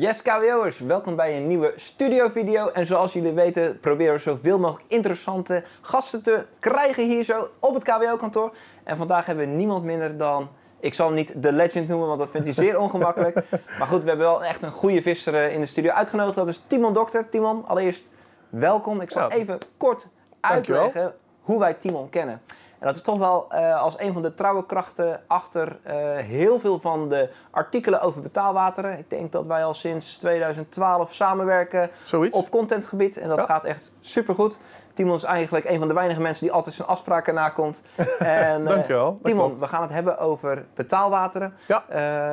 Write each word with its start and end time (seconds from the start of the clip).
Yes 0.00 0.22
KWO'ers, 0.22 0.78
welkom 0.78 1.16
bij 1.16 1.36
een 1.36 1.46
nieuwe 1.46 1.72
studio-video. 1.76 2.68
En 2.68 2.86
zoals 2.86 3.12
jullie 3.12 3.32
weten 3.32 3.80
proberen 3.80 4.14
we 4.14 4.20
zoveel 4.20 4.58
mogelijk 4.58 4.90
interessante 4.90 5.64
gasten 5.80 6.22
te 6.22 6.44
krijgen 6.58 7.06
hier 7.06 7.22
zo 7.22 7.48
op 7.58 7.74
het 7.74 7.82
KWO-kantoor. 7.84 8.52
En 8.84 8.96
vandaag 8.96 9.26
hebben 9.26 9.48
we 9.48 9.54
niemand 9.54 9.84
minder 9.84 10.16
dan, 10.16 10.48
ik 10.80 10.94
zal 10.94 11.06
hem 11.06 11.14
niet 11.14 11.32
de 11.42 11.52
legend 11.52 11.88
noemen, 11.88 12.06
want 12.06 12.18
dat 12.18 12.30
vindt 12.30 12.46
hij 12.46 12.56
zeer 12.56 12.78
ongemakkelijk. 12.84 13.34
maar 13.78 13.86
goed, 13.86 14.02
we 14.02 14.08
hebben 14.08 14.26
wel 14.26 14.44
echt 14.44 14.62
een 14.62 14.70
goede 14.70 15.02
visser 15.02 15.34
eh, 15.34 15.52
in 15.54 15.60
de 15.60 15.66
studio 15.66 15.90
uitgenodigd. 15.90 16.36
Dat 16.36 16.48
is 16.48 16.64
Timon 16.66 16.94
Dokter. 16.94 17.28
Timon, 17.28 17.64
allereerst 17.66 18.08
welkom. 18.48 19.00
Ik 19.00 19.10
zal 19.10 19.30
even 19.30 19.58
kort 19.76 20.06
uitleggen 20.40 21.14
hoe 21.40 21.58
wij 21.58 21.74
Timon 21.74 22.08
kennen. 22.08 22.42
En 22.78 22.86
dat 22.86 22.96
is 22.96 23.02
toch 23.02 23.18
wel 23.18 23.46
eh, 23.50 23.80
als 23.82 23.98
een 24.00 24.12
van 24.12 24.22
de 24.22 24.34
trouwe 24.34 24.66
krachten 24.66 25.20
achter 25.26 25.78
eh, 25.82 25.94
heel 26.16 26.58
veel 26.60 26.80
van 26.80 27.08
de 27.08 27.28
artikelen 27.50 28.00
over 28.00 28.20
betaalwateren. 28.22 28.98
Ik 28.98 29.10
denk 29.10 29.32
dat 29.32 29.46
wij 29.46 29.64
al 29.64 29.74
sinds 29.74 30.16
2012 30.16 31.14
samenwerken 31.14 31.90
Zoiets. 32.02 32.36
op 32.36 32.50
contentgebied. 32.50 33.16
En 33.16 33.28
dat 33.28 33.38
Ja. 33.38 33.44
gaat 33.44 33.64
echt 33.64 33.92
supergoed. 34.00 34.58
Timon 34.94 35.14
is 35.16 35.22
eigenlijk 35.24 35.68
een 35.68 35.78
van 35.78 35.88
de 35.88 35.94
weinige 35.94 36.20
mensen 36.20 36.44
die 36.46 36.54
altijd 36.54 36.74
zijn 36.74 36.88
afspraken 36.88 37.34
nakomt. 37.34 37.82
En, 38.18 38.60
eh, 38.66 38.66
Dankjewel, 38.74 39.18
Timon, 39.22 39.58
we 39.58 39.66
gaan 39.66 39.82
het 39.82 39.92
hebben 39.92 40.18
over 40.18 40.64
betaalwateren. 40.74 41.54
Ja. 41.66 41.84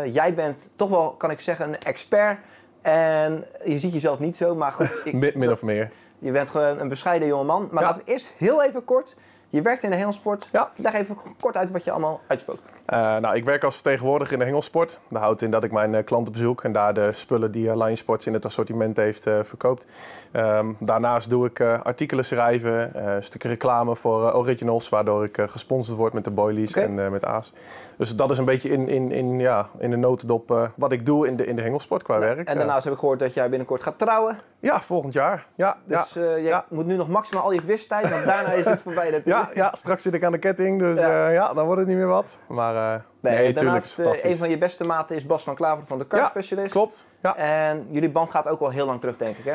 Jij 0.05 0.33
bent 0.33 0.69
toch 0.75 0.89
wel, 0.89 1.09
kan 1.11 1.31
ik 1.31 1.39
zeggen, 1.39 1.67
een 1.67 1.79
expert. 1.79 2.39
En 2.81 3.45
je 3.63 3.79
ziet 3.79 3.93
jezelf 3.93 4.19
niet 4.19 4.35
zo, 4.37 4.55
maar 4.55 4.71
goed. 4.71 5.01
ik- 5.05 5.13
Min, 5.13 5.31
min 5.35 5.51
of 5.51 5.61
meer. 5.61 5.91
je 6.19 6.31
bent 6.31 6.49
gewoon 6.49 6.79
een 6.79 6.87
bescheiden 6.87 7.27
jongeman. 7.27 7.67
Maar 7.71 7.81
Ja. 7.81 7.87
laten 7.87 8.03
we 8.05 8.11
eerst 8.11 8.31
heel 8.37 8.63
even 8.63 8.83
kort. 8.85 9.15
Je 9.55 9.61
werkt 9.61 9.83
in 9.83 9.89
de 9.89 9.95
hengelsport. 9.95 10.49
Ja. 10.51 10.69
Leg 10.75 10.93
even 10.93 11.17
kort 11.39 11.57
uit 11.57 11.71
wat 11.71 11.83
je 11.83 11.91
allemaal 11.91 12.21
uitspookt. 12.27 12.69
Eh, 12.85 12.99
nou, 13.17 13.35
ik 13.35 13.45
werk 13.45 13.63
als 13.63 13.73
vertegenwoordiger 13.73 14.33
in 14.33 14.39
de 14.39 14.45
hengelsport. 14.45 14.99
Dat 15.09 15.21
houdt 15.21 15.41
in 15.41 15.51
dat 15.51 15.63
ik 15.63 15.71
mijn 15.71 15.95
eh, 15.95 16.03
klanten 16.05 16.33
bezoek 16.33 16.63
en 16.63 16.71
daar 16.71 16.93
de 16.93 17.09
spullen 17.13 17.51
die 17.51 17.65
uh, 17.67 17.75
Lion 17.75 17.97
Sports 17.97 18.27
in 18.27 18.33
het 18.33 18.45
assortiment 18.45 18.97
heeft 18.97 19.27
eh, 19.27 19.39
verkoopt. 19.43 19.85
Ehm, 20.31 20.65
daarnaast 20.79 21.29
doe 21.29 21.45
ik 21.45 21.59
eh, 21.59 21.81
artikelen 21.81 22.25
schrijven, 22.25 22.93
eh, 22.93 23.13
een 23.15 23.23
stukje 23.23 23.47
reclame 23.47 23.95
voor 23.95 24.27
eh, 24.29 24.35
originals, 24.35 24.89
waardoor 24.89 25.23
ik 25.23 25.37
eh, 25.37 25.47
gesponsord 25.47 25.97
word 25.97 26.13
met 26.13 26.23
de 26.23 26.31
boilies 26.31 26.73
en 26.73 26.99
eh, 26.99 27.09
met 27.09 27.25
Aas. 27.25 27.53
Dus 27.97 28.15
dat 28.15 28.31
is 28.31 28.37
een 28.37 28.45
beetje 28.45 28.69
in, 28.69 28.87
in, 28.87 29.11
in, 29.11 29.39
ja, 29.39 29.69
in 29.77 29.89
de 29.89 29.95
notendop 29.95 30.51
eh, 30.51 30.61
wat 30.75 30.91
ik 30.91 31.05
doe 31.05 31.27
in 31.27 31.35
de, 31.35 31.45
in 31.45 31.55
de 31.55 31.61
hengelsport 31.61 32.03
qua 32.03 32.19
werk. 32.19 32.37
En 32.37 32.45
Eh, 32.45 32.57
daarnaast 32.57 32.83
heb 32.83 32.93
ik 32.93 32.99
gehoord 32.99 33.19
dat 33.19 33.33
jij 33.33 33.49
binnenkort 33.49 33.83
gaat 33.83 33.97
trouwen. 33.97 34.37
ja, 34.59 34.81
volgend 34.81 35.13
jaar. 35.13 35.45
Ja, 35.55 35.77
Dus 35.85 36.13
ja. 36.13 36.21
eh, 36.21 36.37
je 36.37 36.43
ja. 36.43 36.65
moet 36.69 36.85
nu 36.85 36.95
nog 36.95 37.07
maximaal 37.07 37.43
al 37.43 37.51
je 37.51 37.61
vistijd, 37.65 38.09
want 38.09 38.25
daarna 38.25 38.51
is 38.51 38.65
het 38.65 38.81
voorbij 38.81 39.21
Ja, 39.25 39.44
ja, 39.61 39.75
straks 39.75 40.03
zit 40.03 40.13
ik 40.13 40.23
aan 40.23 40.31
de 40.31 40.37
ketting, 40.37 40.79
dus 40.79 40.97
Ja. 40.97 41.07
ja, 41.09 41.29
ja 41.29 41.53
dan 41.53 41.65
wordt 41.65 41.79
het 41.79 41.89
niet 41.89 41.97
meer 41.97 42.07
wat. 42.07 42.37
Maar 42.47 42.75
eh 42.75 43.01
Nee, 43.19 43.35
nee, 43.35 43.53
daarnaast 43.53 43.99
eh, 43.99 44.23
een 44.23 44.37
van 44.37 44.49
je 44.49 44.57
beste 44.57 44.83
maten 44.83 45.15
is 45.15 45.25
Bas 45.25 45.43
van 45.43 45.55
Klaver 45.55 45.85
van 45.85 45.97
de 45.97 46.07
Car 46.07 46.19
Ja, 46.19 46.27
Specialist. 46.27 46.71
Klopt, 46.71 47.07
ja. 47.21 47.35
En 47.35 47.87
jullie 47.89 48.09
band 48.09 48.29
gaat 48.29 48.47
ook 48.47 48.59
al 48.59 48.69
heel 48.69 48.85
lang 48.85 48.99
terug, 48.99 49.17
denk 49.17 49.37
ik, 49.37 49.45
hè? 49.45 49.53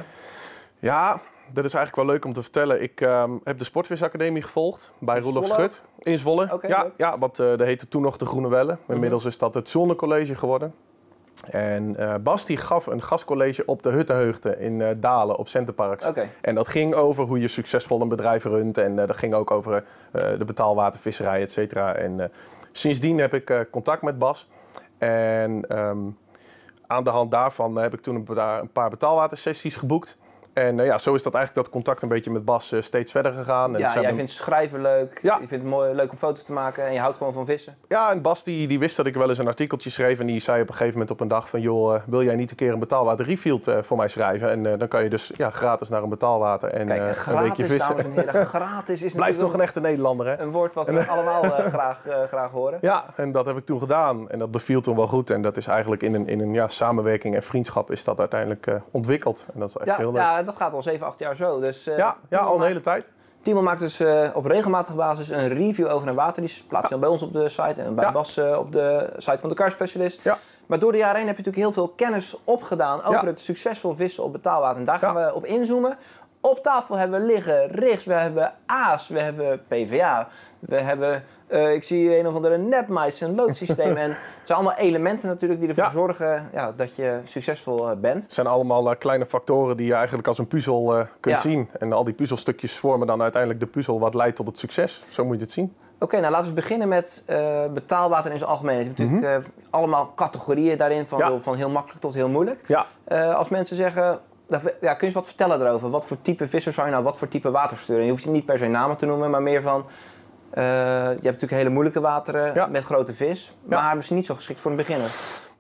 Ja, 0.79 1.21
dat 1.53 1.65
is 1.65 1.75
eigenlijk 1.75 1.97
wel 1.97 2.15
leuk 2.15 2.25
om 2.25 2.33
te 2.33 2.43
vertellen. 2.43 2.83
Ik 2.83 3.01
ehm, 3.01 3.31
heb 3.45 3.59
de 3.59 3.65
Sportvisacademie 3.65 4.43
gevolgd 4.43 4.93
bij 4.99 5.17
In 5.17 5.23
Roelof 5.23 5.47
Zwolle? 5.47 5.61
Schut 5.63 5.83
in 5.99 6.19
Zwolle. 6.19 6.59
Ja, 6.67 6.83
leuk. 6.83 6.93
ja, 6.97 7.19
wat 7.19 7.39
eh 7.39 7.47
dat 7.47 7.61
heette 7.61 7.89
toen 7.89 8.03
nog 8.03 8.17
de 8.17 8.25
Groene 8.25 8.49
Welle. 8.49 8.79
Inmiddels 8.89 9.25
is 9.25 9.39
dat 9.39 9.55
het 9.55 9.71
Zonnecollege 9.71 10.35
geworden. 10.35 10.75
En 11.49 11.97
eh, 11.97 12.15
Bas 12.23 12.47
die 12.47 12.57
gaf 12.57 12.87
een 12.87 13.03
gastcollege 13.03 13.63
op 13.67 13.83
de 13.83 13.91
Huttenheugde 13.91 14.59
in 14.59 14.81
eh, 14.81 14.89
Dalen 14.97 15.37
op 15.37 15.49
Centerparks. 15.49 16.05
En 16.41 16.55
dat 16.55 16.69
ging 16.69 16.95
over 16.95 17.25
hoe 17.25 17.41
je 17.41 17.49
succesvol 17.49 18.01
een 18.01 18.09
bedrijf 18.09 18.45
runt. 18.45 18.79
En 18.79 18.99
eh, 18.99 19.07
dat 19.07 19.17
ging 19.17 19.35
ook 19.35 19.51
over 19.51 19.85
de 20.13 20.45
betaalwatervisserij, 20.47 21.43
et 21.43 21.53
cetera. 21.53 21.95
En 21.95 22.33
sindsdien 22.73 23.19
heb 23.19 23.35
ik 23.35 23.67
contact 23.71 24.03
met 24.03 24.19
Bas. 24.19 24.49
En 24.99 25.65
ehm, 25.69 25.99
aan 26.87 27.05
de 27.05 27.11
hand 27.11 27.31
daarvan 27.31 27.77
heb 27.77 27.95
ik 27.95 28.01
toen 28.01 28.27
een 28.29 28.73
paar 28.73 28.91
betaalwatersessies 28.91 29.77
geboekt. 29.77 30.17
En 30.53 30.81
eh, 30.81 30.87
ja, 30.87 30.99
zo 30.99 31.15
is 31.15 31.23
dat 31.23 31.35
eigenlijk 31.35 31.65
dat 31.65 31.75
contact 31.75 32.03
een 32.03 32.09
beetje 32.09 32.31
met 32.31 32.45
Bas 32.45 32.73
eh, 32.73 32.81
steeds 32.81 33.13
verder 33.13 33.33
gegaan. 33.33 33.75
En 33.75 33.81
Ja, 33.81 34.01
jij 34.01 34.15
vindt 34.15 34.31
schrijven 34.31 34.81
leuk. 34.81 35.19
Ja. 35.23 35.33
Je 35.41 35.49
vindt 35.49 35.65
het 35.65 35.73
mooi, 35.73 35.95
leuk 35.95 36.11
om 36.11 36.17
foto's 36.19 36.43
te 36.43 36.53
maken. 36.53 36.87
En 36.87 36.93
je 36.93 36.99
houdt 36.99 37.17
gewoon 37.17 37.33
van 37.33 37.47
vissen. 37.47 37.77
Ja, 37.89 38.11
en 38.11 38.23
Bas 38.23 38.45
die, 38.45 38.69
die 38.69 38.79
wist 38.79 38.97
dat 38.97 39.07
ik 39.07 39.15
wel 39.15 39.29
eens 39.29 39.39
een 39.39 39.47
artikeltje 39.47 39.91
schreef. 39.91 40.19
En 40.21 40.27
die 40.27 40.41
zei 40.41 40.63
op 40.63 40.69
een 40.69 40.75
gegeven 40.75 40.93
moment 40.93 41.11
op 41.11 41.21
een 41.21 41.29
dag 41.29 41.49
van... 41.49 41.61
joh, 41.61 41.95
eh, 41.95 42.01
wil 42.07 42.23
jij 42.23 42.35
niet 42.35 42.51
een 42.51 42.57
keer 42.57 42.73
een 42.73 42.79
betaalwater 42.79 43.27
refield 43.27 43.71
voor 43.81 43.97
mij 43.97 44.09
schrijven? 44.09 44.51
En 44.51 44.79
dan 44.79 44.89
kan 44.89 45.03
je 45.03 45.09
dus 45.11 45.31
ja, 45.35 45.51
gratis 45.51 45.89
naar 45.89 46.03
een 46.03 46.09
betaalwater 46.09 46.69
en 46.71 46.87
Kijk, 46.87 47.27
een 47.27 47.39
weekje 47.43 47.67
vissen. 47.67 47.97
dames 47.97 48.17
en 48.17 48.23
heren. 48.25 48.47
Gratis 48.61 49.03
is 49.03 49.13
natuurlijk 49.15 49.39
toch 49.41 49.53
een 49.55 49.61
echte 49.61 49.81
Nederlander, 49.81 50.27
hè? 50.27 50.39
een 50.39 50.51
woord 50.51 50.75
wat 50.75 50.89
we 50.89 51.07
allemaal 51.07 51.43
graag, 51.75 52.07
graag 52.27 52.51
horen. 52.51 52.79
Ja, 52.81 53.05
en 53.17 53.33
dat 53.33 53.47
heb 53.47 53.57
ik 53.57 53.67
toen 53.67 53.79
gedaan. 53.79 54.31
En 54.31 54.39
dat 54.39 54.51
beviel 54.51 54.81
toen 54.81 54.97
wel 54.97 55.07
goed. 55.07 55.31
En 55.31 55.43
dat 55.43 55.57
is 55.57 55.67
eigenlijk 55.67 56.03
in 56.03 56.15
een, 56.15 56.27
in 56.29 56.41
een 56.41 56.53
ja, 56.53 56.69
samenwerking 56.69 57.35
en 57.35 57.43
vriendschap 57.43 57.91
is 57.91 58.05
dat 58.05 58.19
uiteindelijk 58.19 58.67
ontwikkeld. 58.91 59.47
En 59.55 59.61
dat 59.61 59.69
is 59.69 59.77
echt 59.77 59.87
Ja, 59.87 59.97
heel 59.97 60.13
leuk. 60.13 60.21
ja, 60.21 60.40
dat 60.45 60.57
gaat 60.57 60.73
al 60.73 60.83
7, 60.83 61.07
8 61.07 61.19
jaar 61.19 61.37
zo. 61.37 61.61
Dus, 61.61 61.87
eh, 61.87 61.97
ja, 61.97 62.17
ja, 62.29 62.39
al 62.39 62.57
een 62.57 62.67
hele 62.67 62.81
tijd. 62.81 63.13
Timon 63.43 63.65
maakt 63.65 63.81
dus 63.81 64.01
eh, 64.01 64.29
op 64.35 64.45
regelmatige 64.45 64.97
basis 64.97 65.29
een 65.29 65.49
review 65.49 65.89
over 65.91 66.09
een 66.09 66.15
water. 66.15 66.43
Die 66.43 66.65
plaatst 66.69 66.91
hij 66.91 66.99
dan 66.99 67.01
bij 67.01 67.09
ons 67.09 67.23
op 67.23 67.33
de 67.33 67.49
site 67.49 67.83
en 67.83 67.95
bij 67.95 68.05
Ja. 68.05 68.13
Bas 68.13 68.37
eh, 68.37 68.59
op 68.59 68.73
de 68.73 69.13
site 69.17 69.39
van 69.39 69.49
de 69.49 69.55
Car 69.55 69.71
Specialist. 69.71 70.21
Ja. 70.23 70.39
Maar 70.67 70.79
door 70.79 70.93
de 70.93 70.99
jaren 70.99 71.17
heen 71.17 71.27
heb 71.27 71.37
je 71.37 71.43
natuurlijk 71.43 71.75
heel 71.75 71.85
veel 71.85 71.93
kennis 71.97 72.37
opgedaan 72.45 72.99
over 73.03 73.21
Ja. 73.21 73.27
het 73.27 73.41
succesvol 73.41 73.95
vissen 73.97 74.25
op 74.25 74.33
betaalwater. 74.33 74.79
En 74.79 74.85
daar 74.85 74.99
gaan 74.99 75.15
we 75.15 75.35
op 75.35 75.45
inzoomen. 75.45 75.99
Op 76.43 76.63
tafel 76.63 76.97
hebben 76.97 77.21
we 77.21 77.27
liggen 77.27 77.67
rigs, 77.67 78.05
we 78.05 78.13
hebben 78.13 78.53
aas, 78.67 79.09
we 79.09 79.21
hebben 79.21 79.61
PVA, 79.69 80.29
we 80.59 80.77
hebben, 80.81 81.25
eh, 81.47 81.73
ik 81.75 81.83
zie 81.83 82.19
een 82.19 82.27
of 82.27 82.35
andere 82.35 82.59
nepmais, 82.59 83.21
een 83.21 83.35
loodsysteem. 83.35 83.97
en 83.97 84.09
het 84.11 84.19
zijn 84.45 84.59
allemaal 84.59 84.77
elementen 84.79 85.29
natuurlijk 85.29 85.61
die 85.61 85.69
ervoor 85.69 85.85
Ja. 85.85 85.91
zorgen 85.91 86.49
ja, 86.53 86.73
dat 86.77 86.97
je 86.97 87.21
succesvol 87.25 87.91
eh, 87.91 87.97
bent. 87.97 88.23
Het 88.23 88.33
zijn 88.35 88.47
allemaal 88.47 88.91
eh, 88.91 88.99
kleine 88.99 89.27
factoren 89.27 89.77
die 89.77 89.87
je 89.87 89.95
eigenlijk 89.95 90.29
als 90.29 90.39
een 90.39 90.47
puzzel 90.49 91.07
kunt 91.21 91.35
Ja. 91.35 91.41
zien. 91.41 91.69
En 91.79 91.93
al 91.93 92.05
die 92.05 92.15
puzzelstukjes 92.15 92.77
vormen 92.79 93.07
dan 93.07 93.23
uiteindelijk 93.23 93.61
de 93.61 93.67
puzzel 93.67 94.01
wat 94.01 94.15
leidt 94.15 94.37
tot 94.37 94.47
het 94.47 94.59
succes. 94.59 95.05
Zo 95.09 95.25
moet 95.25 95.37
je 95.39 95.43
het 95.45 95.53
zien. 95.53 95.75
Oké, 95.99 96.21
nou 96.21 96.33
laten 96.33 96.49
we 96.49 96.55
beginnen 96.55 96.89
met 96.89 97.23
eh, 97.27 97.65
betaalwater 97.75 98.31
in 98.33 98.39
zijn 98.39 98.51
algemeen. 98.51 98.79
Je 98.79 98.85
hebt 98.85 98.99
natuurlijk 98.99 99.45
eh, 99.45 99.51
allemaal 99.71 100.13
categorieën 100.17 100.79
daarin, 100.79 101.07
van, 101.07 101.19
Mhm. 101.21 101.33
Ja. 101.33 101.39
van 101.39 101.57
heel 101.57 101.71
makkelijk 101.71 102.01
tot 102.01 102.15
heel 102.15 102.29
moeilijk. 102.29 102.65
Ja, 102.67 102.87
als 103.33 103.49
mensen 103.49 103.77
zeggen, 103.77 104.19
ja, 104.81 104.95
kun 104.95 105.09
je 105.09 105.15
wat 105.15 105.27
vertellen 105.27 105.61
erover? 105.67 105.91
Wat 105.91 106.05
voor 106.07 106.17
type 106.23 106.49
visser 106.49 106.73
zou 106.73 106.87
je 106.87 106.93
nou, 106.93 107.05
wat 107.05 107.17
voor 107.17 107.29
type 107.29 107.51
water 107.51 107.77
sturen? 107.77 108.05
Je 108.05 108.11
hoeft 108.11 108.25
je 108.25 108.31
niet 108.31 108.45
per 108.45 108.59
se 108.59 108.67
namen 108.67 108.97
te 108.97 109.07
noemen, 109.07 109.31
maar 109.31 109.43
meer 109.43 109.63
van... 109.63 109.85
eh, 110.51 110.63
je 110.65 110.69
hebt 111.09 111.23
natuurlijk 111.23 111.53
hele 111.53 111.69
moeilijke 111.71 112.01
wateren 112.01 112.55
Ja. 112.55 112.67
met 112.67 112.85
grote 112.85 113.15
vis, 113.15 113.55
Ja. 113.69 113.83
maar 113.83 113.97
misschien 113.97 114.17
niet 114.17 114.27
zo 114.27 114.35
geschikt 114.35 114.61
voor 114.61 114.71
een 114.71 114.77
beginner. 114.77 115.11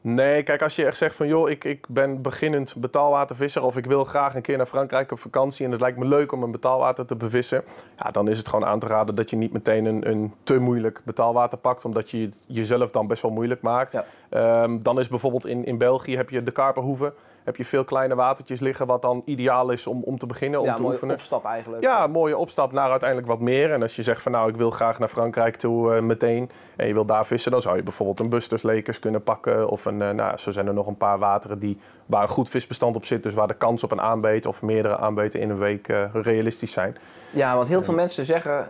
Nee, 0.02 0.42
kijk, 0.42 0.62
als 0.62 0.76
je 0.76 0.84
echt 0.86 0.96
zegt 0.96 1.16
van 1.16 1.26
joh, 1.28 1.50
ik, 1.50 1.64
ik 1.64 1.86
ben 1.88 2.22
beginnend 2.22 2.74
betaalwatervisser 2.76 3.62
of 3.62 3.76
ik 3.76 3.86
wil 3.86 4.04
graag 4.04 4.34
een 4.34 4.42
keer 4.42 4.56
naar 4.56 4.66
Frankrijk 4.66 5.12
op 5.12 5.18
vakantie 5.18 5.64
en 5.64 5.70
het 5.72 5.80
lijkt 5.80 5.98
me 5.98 6.04
leuk 6.04 6.32
om 6.32 6.42
een 6.42 6.50
betaalwater 6.50 7.06
te 7.06 7.16
bevissen, 7.16 7.62
ja, 7.96 8.10
dan 8.10 8.28
is 8.28 8.38
het 8.38 8.48
gewoon 8.48 8.68
aan 8.68 8.78
te 8.78 8.86
raden 8.86 9.14
dat 9.14 9.30
je 9.30 9.36
niet 9.36 9.52
meteen 9.52 9.84
een, 9.84 10.08
een 10.10 10.34
te 10.42 10.58
moeilijk 10.58 11.00
betaalwater 11.04 11.58
pakt, 11.58 11.84
omdat 11.84 12.10
je 12.10 12.18
het 12.20 12.38
jezelf 12.46 12.90
dan 12.90 13.06
best 13.06 13.22
wel 13.22 13.30
moeilijk 13.30 13.62
maakt. 13.62 13.92
Ja. 13.92 14.04
Ehm, 14.28 14.78
dan 14.82 14.98
is 14.98 15.08
bijvoorbeeld 15.08 15.46
in, 15.46 15.64
in 15.64 15.78
België 15.78 16.16
heb 16.16 16.30
je 16.30 16.42
de 16.42 16.50
Karperhoeven, 16.52 17.12
heb 17.44 17.56
je 17.56 17.64
veel 17.64 17.84
kleine 17.84 18.14
watertjes 18.14 18.60
liggen 18.60 18.86
wat 18.86 19.02
dan 19.02 19.22
ideaal 19.24 19.70
is 19.70 19.86
om, 19.86 20.02
om 20.02 20.18
te 20.18 20.26
beginnen, 20.26 20.60
om 20.60 20.66
ja, 20.66 20.74
te 20.74 20.82
mooie 20.82 20.92
oefenen. 20.92 21.14
opstap 21.14 21.44
eigenlijk. 21.44 21.82
Ja, 21.82 22.04
een 22.04 22.10
mooie 22.10 22.36
opstap 22.36 22.72
naar 22.72 22.90
uiteindelijk 22.90 23.28
wat 23.28 23.40
meer. 23.40 23.72
En 23.72 23.82
als 23.82 23.96
je 23.96 24.02
zegt 24.02 24.22
van 24.22 24.32
nou, 24.32 24.48
ik 24.48 24.56
wil 24.56 24.70
graag 24.70 24.98
naar 24.98 25.08
Frankrijk 25.08 25.56
toe 25.56 25.94
eh, 25.94 26.02
meteen 26.02 26.50
en 26.76 26.86
je 26.86 26.92
wil 26.92 27.04
daar 27.04 27.26
vissen, 27.26 27.52
dan 27.52 27.60
zou 27.60 27.76
je 27.76 27.82
bijvoorbeeld 27.82 28.20
een 28.20 28.28
Busters 28.28 28.62
Lakers 28.62 28.98
kunnen 28.98 29.22
pakken. 29.22 29.68
Of 29.68 29.84
een, 29.84 30.02
eh, 30.02 30.10
nou, 30.10 30.36
zo 30.36 30.50
zijn 30.50 30.66
er 30.66 30.74
nog 30.74 30.86
een 30.86 30.96
paar 30.96 31.18
wateren 31.18 31.58
die, 31.58 31.78
waar 32.06 32.22
een 32.22 32.28
goed 32.28 32.48
visbestand 32.48 32.96
op 32.96 33.04
zit. 33.04 33.22
Dus 33.22 33.34
waar 33.34 33.48
de 33.48 33.54
kans 33.54 33.84
op 33.84 33.92
een 33.92 34.00
aanbeet 34.00 34.46
of 34.46 34.62
meerdere 34.62 34.96
aanbeten 34.96 35.40
in 35.40 35.50
een 35.50 35.58
week 35.58 35.88
eh, 35.88 36.04
realistisch 36.12 36.72
zijn. 36.72 36.96
Ja, 37.30 37.56
want 37.56 37.68
heel 37.68 37.82
veel 37.82 37.94
mensen 37.94 38.24
zeggen... 38.24 38.68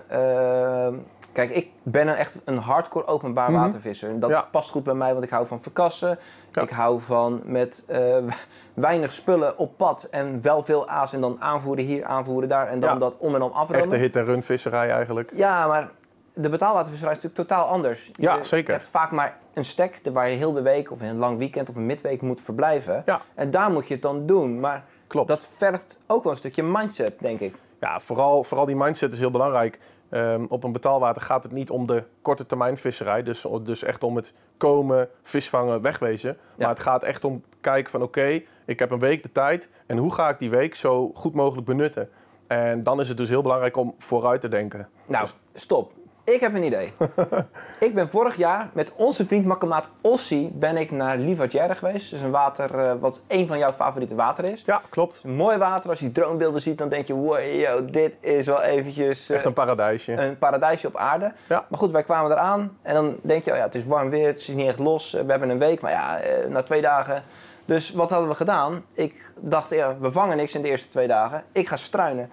kijk, 1.32 1.50
ik 1.50 1.68
ben 1.82 2.08
een 2.08 2.14
echt 2.14 2.38
een 2.44 2.56
hardcore 2.58 3.06
openbaar 3.06 3.50
Mhm. 3.50 3.60
watervisser. 3.60 4.10
En 4.10 4.20
dat 4.20 4.30
Ja. 4.30 4.48
past 4.50 4.70
goed 4.70 4.84
bij 4.84 4.94
mij, 4.94 5.12
want 5.12 5.24
ik 5.24 5.30
hou 5.30 5.46
van 5.46 5.62
verkassen. 5.62 6.18
Ja. 6.52 6.62
Ik 6.62 6.70
hou 6.70 7.00
van 7.00 7.40
met 7.44 7.84
eh, 7.88 8.16
weinig 8.74 9.12
spullen 9.12 9.58
op 9.58 9.76
pad 9.76 10.02
en 10.10 10.42
wel 10.42 10.62
veel 10.62 10.88
aas. 10.88 11.12
En 11.12 11.20
dan 11.20 11.36
aanvoeren 11.40 11.84
hier, 11.84 12.04
aanvoeren 12.04 12.48
daar. 12.48 12.66
En 12.68 12.80
dan 12.80 12.92
Ja. 12.92 12.98
dat 12.98 13.16
om 13.18 13.34
en 13.34 13.42
om 13.42 13.50
afromen. 13.52 13.84
Echte 13.84 13.96
hit-en-run 13.96 14.42
visserij 14.42 14.90
eigenlijk. 14.90 15.30
Ja, 15.34 15.66
maar 15.66 15.90
de 16.34 16.48
betaalwatervisserij 16.48 17.12
is 17.16 17.22
natuurlijk 17.22 17.48
totaal 17.48 17.66
anders. 17.66 18.10
Ja, 18.12 18.36
je, 18.36 18.44
zeker. 18.44 18.72
Je 18.72 18.78
hebt 18.78 18.90
vaak 18.90 19.10
maar 19.10 19.36
een 19.54 19.64
stek 19.64 20.00
waar 20.12 20.28
je 20.30 20.36
heel 20.36 20.52
de 20.52 20.62
week 20.62 20.90
of 20.90 21.00
een 21.00 21.16
lang 21.16 21.38
weekend 21.38 21.68
of 21.68 21.76
een 21.76 21.86
midweek 21.86 22.20
moet 22.22 22.40
verblijven. 22.40 23.02
Ja. 23.06 23.20
En 23.34 23.50
daar 23.50 23.70
moet 23.70 23.86
je 23.88 23.92
het 23.94 24.02
dan 24.02 24.26
doen. 24.26 24.60
Maar 24.60 24.84
Klopt. 25.06 25.28
dat 25.28 25.46
vergt 25.56 25.98
ook 26.06 26.22
wel 26.22 26.32
een 26.32 26.38
stukje 26.38 26.62
mindset, 26.62 27.14
denk 27.18 27.40
ik. 27.40 27.54
Ja, 27.80 28.00
vooral, 28.00 28.44
vooral 28.44 28.66
die 28.66 28.76
mindset 28.76 29.12
is 29.12 29.18
heel 29.18 29.30
belangrijk. 29.30 29.78
Ehm, 30.10 30.44
op 30.48 30.64
een 30.64 30.72
betaalwater 30.72 31.22
gaat 31.22 31.42
het 31.42 31.52
niet 31.52 31.70
om 31.70 31.86
de 31.86 32.04
korte 32.22 32.46
termijn 32.46 32.78
visserij. 32.78 33.22
Dus, 33.22 33.46
dus 33.62 33.82
echt 33.82 34.02
om 34.02 34.16
het 34.16 34.34
komen, 34.56 35.08
visvangen, 35.22 35.82
wegwezen. 35.82 36.36
Maar 36.56 36.68
het 36.68 36.80
gaat 36.80 37.02
echt 37.02 37.24
om 37.24 37.42
kijken 37.60 37.90
van 37.90 38.02
oké, 38.02 38.42
ik 38.64 38.78
heb 38.78 38.90
een 38.90 38.98
week 38.98 39.22
de 39.22 39.32
tijd. 39.32 39.70
En 39.86 39.96
hoe 39.96 40.14
ga 40.14 40.28
ik 40.28 40.38
die 40.38 40.50
week 40.50 40.74
zo 40.74 41.10
goed 41.14 41.34
mogelijk 41.34 41.66
benutten? 41.66 42.08
En 42.46 42.82
dan 42.82 43.00
is 43.00 43.08
het 43.08 43.16
dus 43.16 43.28
heel 43.28 43.42
belangrijk 43.42 43.76
om 43.76 43.94
vooruit 43.98 44.40
te 44.40 44.48
denken. 44.48 44.88
Nou, 45.06 45.24
Dus- 45.24 45.62
stop. 45.62 45.92
Ik 46.30 46.40
heb 46.40 46.54
een 46.54 46.62
idee. 46.62 46.92
ik 47.78 47.94
ben 47.94 48.08
vorig 48.08 48.36
jaar 48.36 48.68
met 48.72 48.92
onze 48.96 49.26
vriend 49.26 49.46
Makkemaat 49.46 49.88
Ossie 50.00 50.50
ben 50.54 50.76
ik 50.76 50.90
naar 50.90 51.16
Livadière 51.16 51.74
geweest. 51.74 52.10
Dat 52.10 52.18
is 52.18 52.24
een 52.24 52.30
water 52.30 52.74
uh, 52.74 52.92
wat 53.00 53.22
een 53.28 53.46
van 53.46 53.58
jouw 53.58 53.72
favoriete 53.72 54.14
water 54.14 54.50
is. 54.50 54.62
Ja, 54.66 54.82
klopt. 54.88 55.20
Een 55.24 55.34
mooi 55.34 55.56
water. 55.56 55.90
Als 55.90 56.00
je 56.00 56.12
droombeelden 56.12 56.60
ziet, 56.60 56.78
dan 56.78 56.88
denk 56.88 57.06
je, 57.06 57.14
wow, 57.14 57.92
dit 57.92 58.14
is 58.20 58.46
wel 58.46 58.62
eventjes... 58.62 59.30
Uh, 59.30 59.36
Echt 59.36 59.44
een 59.44 59.52
paradijsje. 59.52 60.12
Een 60.12 60.38
paradijsje 60.38 60.86
op 60.86 60.96
aarde. 60.96 61.32
Ja. 61.48 61.64
Maar 61.68 61.78
goed, 61.78 61.90
wij 61.90 62.02
kwamen 62.02 62.30
eraan 62.30 62.78
en 62.82 62.94
dan 62.94 63.16
denk 63.22 63.44
je, 63.44 63.50
oh 63.50 63.56
ja, 63.56 63.62
het 63.62 63.74
is 63.74 63.84
warm 63.84 64.10
weer, 64.10 64.26
het 64.26 64.38
is 64.38 64.48
niet 64.48 64.66
echt 64.66 64.78
los. 64.78 65.12
We 65.12 65.24
hebben 65.26 65.50
een 65.50 65.58
week, 65.58 65.80
maar 65.80 65.92
ja, 65.92 66.20
na 66.48 66.62
twee 66.62 66.82
dagen... 66.82 67.22
Dus 67.64 67.92
wat 67.92 68.10
hadden 68.10 68.28
we 68.28 68.34
gedaan? 68.34 68.84
Ik 68.92 69.32
dacht, 69.36 69.70
ja, 69.70 69.96
we 70.00 70.12
vangen 70.12 70.36
niks 70.36 70.54
in 70.54 70.62
de 70.62 70.68
eerste 70.68 70.88
twee 70.88 71.06
dagen. 71.06 71.44
Ik 71.52 71.68
ga 71.68 71.76
struinen. 71.76 72.30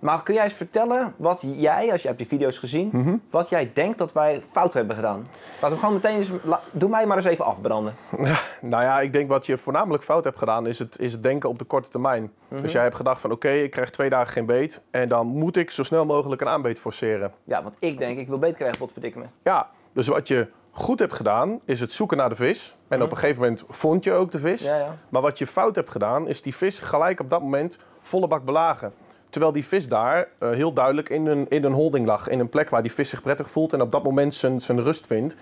Maar 0.00 0.22
kun 0.22 0.34
jij 0.34 0.44
eens 0.44 0.52
vertellen 0.52 1.14
wat 1.16 1.42
jij, 1.46 1.92
als 1.92 2.00
je 2.00 2.06
hebt 2.06 2.18
die 2.20 2.28
video's 2.28 2.58
gezien, 2.58 2.88
Mhm. 2.92 3.16
wat 3.30 3.48
jij 3.48 3.70
denkt 3.74 3.98
dat 3.98 4.12
wij 4.12 4.42
fout 4.50 4.72
hebben 4.74 4.96
gedaan? 4.96 5.26
Laten 5.60 5.70
we 5.76 5.78
gewoon 5.78 5.94
meteen 5.94 6.16
eens, 6.16 6.30
doe 6.72 6.88
mij 6.90 7.06
maar 7.06 7.16
eens 7.16 7.26
even 7.26 7.44
afbranden. 7.44 7.94
Nou 8.60 8.82
ja, 8.82 9.00
ik 9.00 9.12
denk 9.12 9.28
wat 9.28 9.46
je 9.46 9.58
voornamelijk 9.58 10.04
fout 10.04 10.24
hebt 10.24 10.38
gedaan 10.38 10.66
is 10.66 10.78
het, 10.78 10.98
is 10.98 11.12
het 11.12 11.22
denken 11.22 11.48
op 11.48 11.58
de 11.58 11.64
korte 11.64 11.88
termijn. 11.88 12.32
Mhm. 12.48 12.60
Dus 12.60 12.72
jij 12.72 12.82
hebt 12.82 12.94
gedacht 12.94 13.20
van 13.20 13.30
oké, 13.30 13.50
ik 13.50 13.70
krijg 13.70 13.90
twee 13.90 14.10
dagen 14.10 14.32
geen 14.32 14.46
beet 14.46 14.80
en 14.90 15.08
dan 15.08 15.26
moet 15.26 15.56
ik 15.56 15.70
zo 15.70 15.82
snel 15.82 16.04
mogelijk 16.04 16.40
een 16.40 16.48
aanbeet 16.48 16.78
forceren. 16.78 17.32
Ja, 17.44 17.62
want 17.62 17.74
ik 17.78 17.98
denk, 17.98 18.18
ik 18.18 18.28
wil 18.28 18.38
beet 18.38 18.56
krijgen, 18.56 18.78
potverdikke 18.78 19.18
me. 19.18 19.24
Ja, 19.42 19.68
dus 19.92 20.06
wat 20.08 20.28
je 20.28 20.46
goed 20.72 20.98
hebt 20.98 21.12
gedaan 21.12 21.60
is 21.64 21.80
het 21.80 21.92
zoeken 21.92 22.16
naar 22.16 22.28
de 22.28 22.36
vis. 22.36 22.76
En 22.88 22.96
Mhm. 22.96 23.06
op 23.06 23.10
een 23.12 23.18
gegeven 23.18 23.42
moment 23.42 23.64
vond 23.68 24.04
je 24.04 24.12
ook 24.12 24.32
de 24.32 24.38
vis. 24.38 24.62
Ja, 24.62 24.76
ja. 24.76 24.96
Maar 25.08 25.22
wat 25.22 25.38
je 25.38 25.46
fout 25.46 25.74
hebt 25.76 25.90
gedaan 25.90 26.28
is 26.28 26.42
die 26.42 26.54
vis 26.56 26.78
gelijk 26.78 27.20
op 27.20 27.30
dat 27.30 27.40
moment 27.40 27.78
volle 28.00 28.26
bak 28.28 28.44
belagen. 28.44 28.92
Terwijl 29.30 29.52
die 29.52 29.64
vis 29.64 29.88
daar 29.88 30.28
eh, 30.38 30.50
heel 30.50 30.72
duidelijk 30.72 31.08
in 31.08 31.26
een, 31.26 31.46
in 31.48 31.64
een 31.64 31.72
holding 31.72 32.06
lag. 32.06 32.28
In 32.28 32.40
een 32.40 32.48
plek 32.48 32.70
waar 32.70 32.82
die 32.82 32.92
vis 32.92 33.08
zich 33.08 33.22
prettig 33.22 33.50
voelt 33.50 33.72
en 33.72 33.80
op 33.80 33.92
dat 33.92 34.02
moment 34.02 34.34
zijn, 34.34 34.60
zijn 34.60 34.82
rust 34.82 35.06
vindt. 35.06 35.36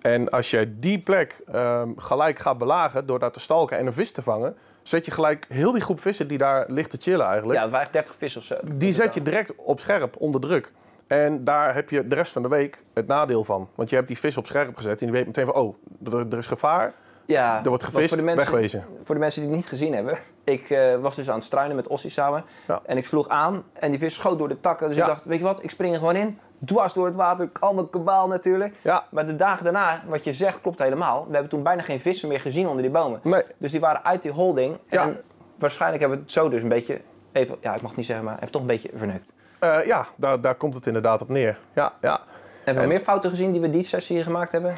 En 0.00 0.28
als 0.28 0.50
je 0.50 0.78
die 0.78 0.98
plek 0.98 1.40
ehm, 1.52 1.88
gelijk 1.96 2.38
gaat 2.38 2.58
belagen 2.58 3.06
door 3.06 3.18
daar 3.18 3.30
te 3.30 3.40
stalken 3.40 3.78
en 3.78 3.86
een 3.86 3.92
vis 3.92 4.12
te 4.12 4.22
vangen... 4.22 4.56
zet 4.82 5.04
je 5.04 5.10
gelijk 5.10 5.46
heel 5.48 5.72
die 5.72 5.80
groep 5.80 6.00
vissen 6.00 6.28
die 6.28 6.38
daar 6.38 6.64
ligt 6.68 6.90
te 6.90 6.96
chillen 7.00 7.26
eigenlijk... 7.26 7.58
Ja, 7.58 7.62
het 7.62 7.70
waren 7.70 7.86
echt 7.86 7.94
30 7.94 8.14
vissen 8.18 8.40
of 8.40 8.46
zo. 8.46 8.56
die 8.64 8.92
zet 8.92 9.14
je 9.14 9.22
direct 9.22 9.54
op 9.56 9.80
scherp, 9.80 10.16
onder 10.18 10.40
druk. 10.40 10.72
En 11.06 11.44
daar 11.44 11.74
heb 11.74 11.90
je 11.90 12.06
de 12.06 12.14
rest 12.14 12.32
van 12.32 12.42
de 12.42 12.48
week 12.48 12.82
het 12.94 13.06
nadeel 13.06 13.44
van. 13.44 13.68
Want 13.74 13.90
je 13.90 13.96
hebt 13.96 14.08
die 14.08 14.18
vis 14.18 14.36
op 14.36 14.46
scherp 14.46 14.76
gezet 14.76 15.00
en 15.00 15.06
die 15.06 15.16
weet 15.16 15.26
meteen 15.26 15.46
van... 15.46 15.54
oh, 15.54 15.76
er, 16.04 16.26
er 16.30 16.38
is 16.38 16.46
gevaar, 16.46 16.94
Ja, 17.30 17.60
er 17.62 17.68
wordt 17.68 17.84
gevist, 17.84 18.08
voor 18.08 18.16
de 18.18 18.24
mensen, 18.24 18.52
wegwezen. 18.52 18.84
Voor 19.02 19.14
de 19.14 19.20
mensen 19.20 19.40
die 19.40 19.50
het 19.50 19.58
niet 19.58 19.68
gezien 19.68 19.94
hebben. 19.94 20.18
Ik 20.44 20.70
eh, 20.70 20.96
was 20.96 21.14
dus 21.16 21.28
aan 21.28 21.34
het 21.34 21.44
struinen 21.44 21.76
met 21.76 21.86
Ossie 21.88 22.10
samen. 22.10 22.44
Ja. 22.66 22.80
En 22.86 22.96
ik 22.96 23.04
sloeg 23.04 23.28
aan 23.28 23.64
en 23.72 23.90
die 23.90 23.98
vis 24.00 24.14
schoot 24.14 24.38
door 24.38 24.48
de 24.48 24.60
takken. 24.60 24.88
Dus 24.88 24.96
Ja. 24.96 25.02
ik 25.02 25.08
dacht, 25.08 25.24
weet 25.24 25.38
je 25.38 25.44
wat, 25.44 25.62
ik 25.62 25.70
spring 25.70 25.92
er 25.92 25.98
gewoon 25.98 26.16
in. 26.16 26.38
Dwars 26.64 26.92
door 26.92 27.06
het 27.06 27.14
water, 27.16 27.50
allemaal 27.60 27.86
kabaal 27.86 28.28
natuurlijk. 28.28 28.74
Ja, 28.82 29.04
Maar 29.10 29.26
de 29.26 29.36
dagen 29.36 29.64
daarna, 29.64 30.02
wat 30.06 30.24
je 30.24 30.32
zegt, 30.32 30.60
klopt 30.60 30.78
helemaal. 30.78 31.24
We 31.26 31.32
hebben 31.32 31.50
toen 31.50 31.62
bijna 31.62 31.82
geen 31.82 32.00
vissen 32.00 32.28
meer 32.28 32.40
gezien 32.40 32.66
onder 32.66 32.82
die 32.82 32.90
bomen. 32.90 33.20
nee. 33.22 33.42
Dus 33.58 33.70
die 33.70 33.80
waren 33.80 34.04
uit 34.04 34.22
die 34.22 34.32
holding. 34.32 34.76
En 34.88 35.20
waarschijnlijk 35.58 36.00
hebben 36.00 36.18
we 36.18 36.24
het 36.24 36.32
zo 36.34 36.48
dus 36.48 36.62
een 36.62 36.68
beetje, 36.68 37.00
even, 37.32 37.56
ja 37.60 37.74
ik 37.74 37.80
mag 37.80 37.88
het 37.90 37.96
niet 37.98 38.06
zeggen, 38.06 38.24
maar 38.24 38.36
heeft 38.40 38.52
toch 38.52 38.60
een 38.60 38.66
beetje 38.66 38.90
verneukt. 38.94 39.32
Eh, 39.58 39.86
ja, 39.86 40.06
daar, 40.16 40.40
daar 40.40 40.54
komt 40.54 40.74
het 40.74 40.86
inderdaad 40.86 41.22
op 41.22 41.28
neer. 41.28 41.58
Ja, 41.72 41.92
ja. 42.00 42.20
Hebben 42.64 42.74
we 42.74 42.80
En- 42.90 42.96
meer 42.96 43.00
fouten 43.06 43.30
gezien 43.30 43.52
die 43.52 43.60
we 43.60 43.70
die 43.70 43.84
sessie 43.84 44.22
gemaakt 44.22 44.52
hebben? 44.52 44.74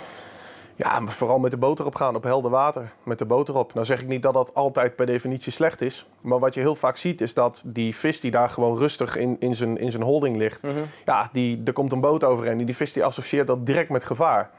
Ja, 0.82 1.00
maar 1.00 1.12
vooral 1.12 1.38
met 1.38 1.50
de 1.50 1.56
boot 1.56 1.78
erop 1.78 1.94
gaan, 1.94 2.14
op 2.14 2.22
helder 2.22 2.50
water. 2.50 2.92
Met 3.02 3.18
de 3.18 3.24
boot 3.24 3.48
erop. 3.48 3.74
Nou 3.74 3.86
zeg 3.86 4.00
ik 4.00 4.08
niet 4.08 4.22
dat 4.22 4.34
dat 4.34 4.54
altijd 4.54 4.96
per 4.96 5.06
definitie 5.06 5.52
slecht 5.52 5.80
is. 5.80 6.06
Maar 6.20 6.38
wat 6.38 6.54
je 6.54 6.60
heel 6.60 6.74
vaak 6.74 6.96
ziet 6.96 7.20
is 7.20 7.34
dat 7.34 7.62
die 7.66 7.96
vis 7.96 8.20
die 8.20 8.30
daar 8.30 8.50
gewoon 8.50 8.76
rustig 8.78 9.16
in, 9.16 9.36
in, 9.38 9.54
zijn, 9.54 9.78
in 9.78 9.90
zijn 9.90 10.02
holding 10.02 10.36
ligt... 10.36 10.62
Mhm. 10.62 10.74
Ja, 11.04 11.28
die, 11.32 11.62
er 11.64 11.72
komt 11.72 11.92
een 11.92 12.00
boot 12.00 12.24
overheen 12.24 12.58
en 12.58 12.66
die 12.66 12.76
vis 12.76 12.92
die 12.92 13.04
associeert 13.04 13.46
dat 13.46 13.66
direct 13.66 13.88
met 13.88 14.04
gevaar. 14.04 14.50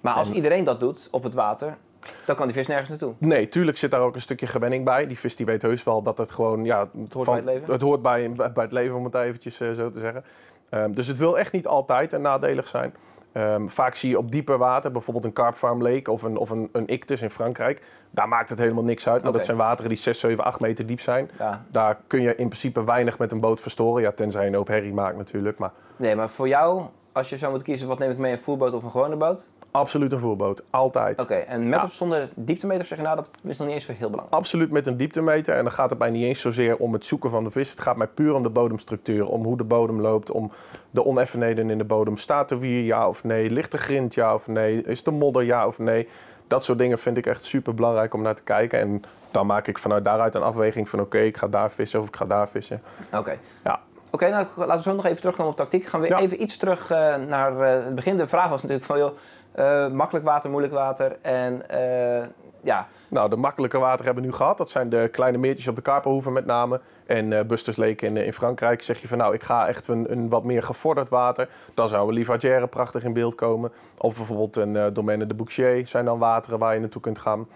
Maar 0.00 0.12
als 0.14 0.28
En- 0.28 0.34
iedereen 0.34 0.64
dat 0.64 0.80
doet 0.80 1.08
op 1.10 1.22
het 1.22 1.34
water, 1.34 1.76
dan 2.24 2.36
kan 2.36 2.46
die 2.46 2.56
vis 2.56 2.66
nergens 2.66 2.88
naartoe. 2.88 3.12
Nee, 3.18 3.48
tuurlijk 3.48 3.76
zit 3.76 3.90
daar 3.90 4.00
ook 4.00 4.14
een 4.14 4.20
stukje 4.20 4.46
gewenning 4.46 4.84
bij. 4.84 5.06
Die 5.06 5.18
vis 5.18 5.36
die 5.36 5.46
weet 5.46 5.62
heus 5.62 5.84
wel 5.84 6.02
dat 6.02 6.18
het 6.18 6.32
gewoon... 6.32 6.64
Ja, 6.64 6.88
het 7.02 7.12
hoort 7.12 7.26
bij 7.26 7.36
het 7.36 7.44
leven? 7.44 7.72
Het 7.72 7.82
hoort 7.82 8.02
bij, 8.02 8.32
bij 8.32 8.50
het 8.54 8.72
leven, 8.72 8.96
om 8.96 9.04
het 9.04 9.14
eventjes 9.14 9.60
eh, 9.60 9.72
zo 9.72 9.90
te 9.90 10.00
zeggen. 10.00 10.24
Ehm, 10.68 10.92
dus 10.92 11.06
het 11.06 11.18
wil 11.18 11.38
echt 11.38 11.52
niet 11.52 11.66
altijd 11.66 12.12
een 12.12 12.20
nadelig 12.20 12.68
zijn. 12.68 12.94
Ehm, 13.32 13.66
vaak 13.68 13.94
zie 13.94 14.10
je 14.10 14.18
op 14.18 14.32
dieper 14.32 14.58
water, 14.58 14.92
bijvoorbeeld 14.92 15.24
een 15.24 15.32
carp 15.32 15.54
farm 15.54 15.82
lake 15.82 16.10
of 16.10 16.22
een, 16.22 16.36
of 16.36 16.50
een, 16.50 16.68
een 16.72 16.86
Ictus 16.86 17.22
in 17.22 17.30
Frankrijk. 17.30 17.82
Daar 18.10 18.28
maakt 18.28 18.50
het 18.50 18.58
helemaal 18.58 18.84
niks 18.84 19.08
uit. 19.08 19.22
Want 19.22 19.34
dat 19.34 19.44
zijn 19.44 19.56
wateren 19.56 19.88
die 19.88 19.98
6, 19.98 20.20
7, 20.20 20.44
8 20.44 20.60
meter 20.60 20.86
diep 20.86 21.00
zijn. 21.00 21.30
Ja. 21.38 21.64
Daar 21.70 21.98
kun 22.06 22.20
je 22.20 22.34
in 22.34 22.48
principe 22.48 22.84
weinig 22.84 23.18
met 23.18 23.32
een 23.32 23.40
boot 23.40 23.60
verstoren. 23.60 24.02
Ja, 24.02 24.12
tenzij 24.12 24.42
je 24.42 24.48
een 24.48 24.54
hoop 24.54 24.68
herrie 24.68 24.92
maakt 24.92 25.16
natuurlijk. 25.16 25.58
Maar 25.58 25.72
Nee, 25.96 26.16
maar 26.16 26.28
voor 26.28 26.48
jou, 26.48 26.82
als 27.12 27.28
je 27.28 27.38
zo 27.38 27.50
moet 27.50 27.62
kiezen, 27.62 27.88
wat 27.88 27.98
neem 27.98 28.10
ik 28.10 28.18
mee, 28.18 28.32
een 28.32 28.38
voerboot 28.38 28.72
of 28.72 28.82
een 28.82 28.90
gewone 28.90 29.16
boot? 29.16 29.46
Absoluut 29.70 30.12
een 30.12 30.18
voerboot. 30.18 30.62
Altijd. 30.70 31.20
Oké, 31.20 31.34
en 31.34 31.68
met 31.68 31.78
Ja. 31.78 31.84
of 31.84 31.92
zonder 31.92 32.28
dieptemeter 32.34 32.84
zeg 32.84 32.98
je 32.98 33.04
nou, 33.04 33.16
dat 33.16 33.28
is 33.42 33.56
nog 33.56 33.66
niet 33.66 33.76
eens 33.76 33.84
zo 33.84 33.92
heel 33.92 34.10
belangrijk. 34.10 34.34
Absoluut 34.40 34.70
met 34.70 34.86
een 34.86 34.96
dieptemeter. 34.96 35.54
En 35.54 35.62
dan 35.62 35.72
gaat 35.72 35.90
het 35.90 35.98
mij 35.98 36.10
niet 36.10 36.24
eens 36.24 36.40
zozeer 36.40 36.76
om 36.76 36.92
het 36.92 37.04
zoeken 37.04 37.30
van 37.30 37.44
de 37.44 37.50
vis. 37.50 37.70
Het 37.70 37.80
gaat 37.80 37.96
mij 37.96 38.06
puur 38.06 38.34
om 38.34 38.42
de 38.42 38.48
bodemstructuur. 38.48 39.26
Om 39.26 39.44
hoe 39.44 39.56
de 39.56 39.64
bodem 39.64 40.00
loopt. 40.00 40.30
Om 40.30 40.50
de 40.90 41.04
oneffenheden 41.04 41.70
in 41.70 41.78
de 41.78 41.84
bodem. 41.84 42.16
Staat 42.16 42.50
er 42.50 42.58
wier, 42.58 42.84
ja 42.84 43.08
of 43.08 43.24
nee? 43.24 43.50
Ligt 43.50 43.72
er 43.72 43.78
grind, 43.78 44.14
ja 44.14 44.34
of 44.34 44.46
nee? 44.46 44.82
Is 44.82 45.04
er 45.06 45.12
modder, 45.12 45.42
ja 45.42 45.66
of 45.66 45.78
nee? 45.78 46.08
Dat 46.46 46.64
soort 46.64 46.78
dingen 46.78 46.98
vind 46.98 47.16
ik 47.16 47.26
echt 47.26 47.44
super 47.44 47.74
belangrijk 47.74 48.14
om 48.14 48.22
naar 48.22 48.34
te 48.34 48.42
kijken. 48.42 48.78
En 48.78 49.02
dan 49.30 49.46
maak 49.46 49.66
ik 49.66 49.78
vanuit 49.78 50.04
daaruit 50.04 50.34
een 50.34 50.42
afweging 50.42 50.88
van... 50.88 51.00
oké, 51.00 51.18
ik 51.18 51.36
ga 51.36 51.48
daar 51.48 51.70
vissen 51.70 52.00
of 52.00 52.08
ik 52.08 52.16
ga 52.16 52.24
daar 52.24 52.48
vissen. 52.48 52.82
Oké. 53.14 53.38
Ja. 53.64 53.80
Oké, 54.10 54.28
nou 54.28 54.46
laten 54.56 54.76
we 54.76 54.82
zo 54.82 54.94
nog 54.94 55.04
even 55.04 55.16
terugkomen 55.20 55.50
op 55.52 55.56
tactiek. 55.58 55.86
Gaan 55.86 56.00
we 56.00 56.08
Ja. 56.08 56.18
even 56.18 56.42
iets 56.42 56.56
terug 56.56 56.90
eh, 56.90 57.14
naar 57.16 57.60
eh, 57.60 57.84
het 57.84 57.94
begin. 57.94 58.16
De 58.16 58.28
vraag 58.28 58.48
was 58.48 58.62
natuurlijk 58.62 58.86
van, 58.88 58.98
joh, 58.98 59.16
eh, 59.52 59.88
makkelijk 59.88 60.24
water, 60.24 60.50
moeilijk 60.50 60.74
water. 60.74 61.16
En 61.22 61.68
eh, 61.68 62.26
ja, 62.62 62.88
Nou, 63.08 63.30
de 63.30 63.36
makkelijke 63.36 63.78
water 63.78 64.04
hebben 64.04 64.22
we 64.22 64.28
nu 64.28 64.34
gehad. 64.36 64.58
Dat 64.58 64.70
zijn 64.70 64.88
de 64.88 65.08
kleine 65.12 65.38
meertjes 65.38 65.68
op 65.68 65.76
de 65.76 65.82
Karpenhoeven 65.82 66.32
met 66.32 66.46
name. 66.46 66.80
En 67.06 67.32
eh 67.32 67.44
Busters 67.44 67.76
Lake 67.76 68.06
in, 68.06 68.16
in 68.16 68.32
Frankrijk. 68.32 68.82
Zeg 68.82 69.00
je 69.00 69.08
van 69.08 69.18
nou, 69.18 69.34
ik 69.34 69.42
ga 69.42 69.68
echt 69.68 69.88
een, 69.88 70.12
een 70.12 70.28
wat 70.28 70.44
meer 70.44 70.62
gevorderd 70.62 71.08
water. 71.08 71.48
Dan 71.74 71.88
zou 71.88 72.16
een 72.62 72.68
prachtig 72.68 73.04
in 73.04 73.12
beeld 73.12 73.34
komen. 73.34 73.72
Of 73.98 74.16
bijvoorbeeld 74.16 74.56
een 74.56 74.76
eh 74.76 74.86
Domaine 74.92 75.26
de 75.26 75.34
Bouchier 75.34 75.86
zijn 75.86 76.04
dan 76.04 76.18
wateren 76.18 76.58
waar 76.58 76.74
je 76.74 76.80
naartoe 76.80 77.02
kunt 77.02 77.18
gaan. 77.18 77.48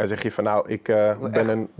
En 0.00 0.08
zeg 0.08 0.22
je 0.22 0.32
van 0.32 0.44
nou, 0.44 0.68
ik 0.68 0.88
eh, 0.88 1.16
ben 1.30 1.48
een 1.48 1.70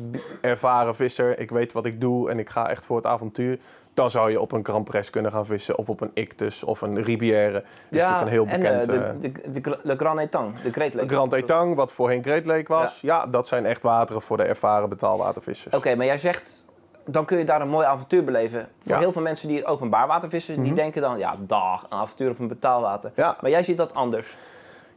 ervaren 0.40 0.94
visser. 0.94 1.38
Ik 1.38 1.50
weet 1.50 1.72
wat 1.72 1.84
ik 1.86 2.00
doe 2.00 2.30
en 2.30 2.38
ik 2.38 2.48
ga 2.48 2.68
echt 2.68 2.86
voor 2.86 2.96
het 2.96 3.06
avontuur. 3.06 3.58
Dan 3.94 4.10
zou 4.10 4.30
je 4.30 4.40
op 4.40 4.52
een 4.52 4.64
Grand 4.64 4.84
Press 4.84 5.10
kunnen 5.10 5.32
gaan 5.32 5.46
vissen. 5.46 5.78
Of 5.78 5.88
op 5.88 6.00
een 6.00 6.10
Ictus 6.14 6.62
of 6.64 6.80
een 6.80 7.02
Ribière. 7.02 7.52
Dat 7.52 7.62
is 7.90 8.00
natuurlijk 8.02 8.20
een 8.26 8.32
heel 8.32 8.46
en 8.46 8.60
bekend... 8.60 8.88
eh, 8.88 8.96
eh, 8.96 9.14
de, 9.20 9.32
de, 9.50 9.60
de, 9.60 9.78
de 9.82 9.96
Grand 9.96 10.18
Etang, 10.20 10.58
de 10.60 10.70
Great 10.72 10.94
Lake. 10.94 11.08
Grand 11.08 11.32
Etang, 11.32 11.74
wat 11.74 11.92
voorheen 11.92 12.22
Great 12.22 12.44
Lake 12.44 12.64
was. 12.72 13.00
Ja. 13.00 13.26
dat 13.26 13.46
zijn 13.48 13.66
echt 13.66 13.82
wateren 13.82 14.22
voor 14.22 14.36
de 14.36 14.42
ervaren 14.42 14.88
betaalwatervissers. 14.88 15.74
Oké, 15.74 15.94
maar 15.94 16.06
jij 16.06 16.18
zegt, 16.18 16.64
dan 17.04 17.24
kun 17.24 17.38
je 17.38 17.44
daar 17.44 17.60
een 17.60 17.68
mooi 17.68 17.86
avontuur 17.86 18.24
beleven. 18.24 18.68
Voor 18.82 18.92
Ja. 18.92 18.98
heel 18.98 19.12
veel 19.12 19.22
mensen 19.22 19.48
die 19.48 19.64
openbaar 19.64 20.06
water 20.06 20.28
vissen, 20.28 20.54
die 20.54 20.64
Mhm. 20.64 20.74
denken 20.74 21.02
dan, 21.02 21.18
ja, 21.18 21.34
dag, 21.46 21.82
een 21.90 21.98
avontuur 21.98 22.30
op 22.30 22.38
een 22.38 22.48
betaalwater. 22.48 23.12
Ja. 23.14 23.36
Maar 23.40 23.50
jij 23.50 23.62
ziet 23.62 23.76
dat 23.76 23.94
anders. 23.94 24.36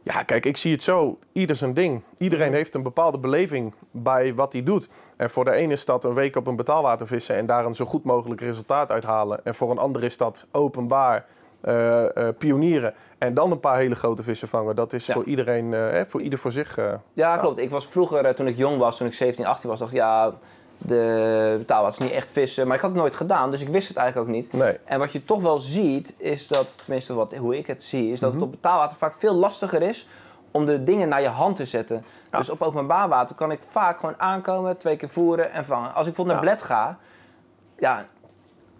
Ja, 0.04 0.22
kijk, 0.22 0.46
ik 0.46 0.56
zie 0.56 0.72
het 0.72 0.82
zo. 0.82 1.18
Ieder 1.32 1.56
zijn 1.56 1.74
ding. 1.74 2.02
Iedereen 2.18 2.52
heeft 2.52 2.74
een 2.74 2.82
bepaalde 2.82 3.18
beleving 3.18 3.74
bij 3.90 4.34
wat 4.34 4.52
hij 4.52 4.62
doet. 4.62 4.88
En 5.16 5.30
voor 5.30 5.44
de 5.44 5.50
ene 5.52 5.72
is 5.72 5.84
dat 5.84 6.04
een 6.04 6.14
week 6.14 6.36
op 6.36 6.46
een 6.46 6.56
betaalwater 6.56 7.06
vissen 7.06 7.36
en 7.36 7.46
daar 7.46 7.64
een 7.64 7.74
zo 7.74 7.84
goed 7.84 8.04
mogelijk 8.04 8.40
resultaat 8.40 8.90
uithalen. 8.90 9.40
En 9.44 9.54
voor 9.54 9.70
een 9.70 9.78
ander 9.78 10.02
is 10.04 10.16
dat 10.16 10.46
openbaar 10.52 11.26
eh, 11.60 12.16
eh, 12.16 12.34
pionieren 12.38 12.94
en 13.18 13.34
dan 13.34 13.50
een 13.50 13.60
paar 13.60 13.76
hele 13.76 13.94
grote 13.94 14.22
vissen 14.22 14.48
vangen. 14.48 14.76
Dat 14.76 14.92
is 14.92 15.06
Ja. 15.06 15.14
voor 15.14 15.24
iedereen, 15.24 15.74
eh, 15.74 16.00
voor 16.08 16.20
ieder 16.20 16.38
voor 16.38 16.52
zich. 16.52 16.78
Ja, 17.12 17.36
klopt. 17.36 17.58
Ik 17.58 17.70
was 17.70 17.86
vroeger, 17.86 18.34
toen 18.34 18.46
ik 18.46 18.56
jong 18.56 18.78
was, 18.78 18.96
toen 18.96 19.06
ik 19.06 19.14
17, 19.14 19.46
18 19.46 19.68
was, 19.68 19.78
dacht 19.78 19.90
ik, 19.92 19.96
ja, 19.98 20.34
de 20.86 21.54
betaalwater 21.58 22.00
is 22.00 22.06
niet 22.06 22.16
echt 22.16 22.30
vissen. 22.30 22.66
Maar 22.66 22.76
ik 22.76 22.82
had 22.82 22.90
het 22.90 22.98
nooit 23.00 23.14
gedaan, 23.14 23.50
dus 23.50 23.60
ik 23.60 23.68
wist 23.68 23.88
het 23.88 23.96
eigenlijk 23.96 24.28
ook 24.28 24.34
niet. 24.34 24.52
Nee. 24.52 24.78
En 24.84 24.98
wat 24.98 25.12
je 25.12 25.24
toch 25.24 25.40
wel 25.42 25.58
ziet, 25.58 26.14
is 26.18 26.48
dat, 26.48 26.82
tenminste 26.84 27.14
wat, 27.14 27.34
hoe 27.34 27.58
ik 27.58 27.66
het 27.66 27.82
zie, 27.82 28.12
is 28.12 28.20
dat 28.20 28.30
Mhm. 28.32 28.38
het 28.38 28.48
op 28.48 28.54
betaalwater 28.54 28.96
vaak 28.98 29.14
veel 29.18 29.34
lastiger 29.34 29.82
is 29.82 30.08
om 30.50 30.64
de 30.64 30.84
dingen 30.84 31.08
naar 31.08 31.22
je 31.22 31.28
hand 31.28 31.56
te 31.56 31.64
zetten. 31.66 32.04
Ja. 32.30 32.38
Dus 32.38 32.50
op 32.50 32.62
openbaar 32.62 33.08
water 33.08 33.36
kan 33.36 33.50
ik 33.50 33.60
vaak 33.70 33.98
gewoon 33.98 34.20
aankomen, 34.20 34.76
twee 34.76 34.96
keer 34.96 35.08
voeren 35.08 35.52
en 35.52 35.64
vangen. 35.64 35.94
Als 35.94 36.06
ik 36.06 36.14
bijvoorbeeld 36.14 36.36
naar 36.40 36.46
Ja. 36.50 36.54
Bled 36.54 36.66
ga, 36.66 36.98
ja, 37.78 38.06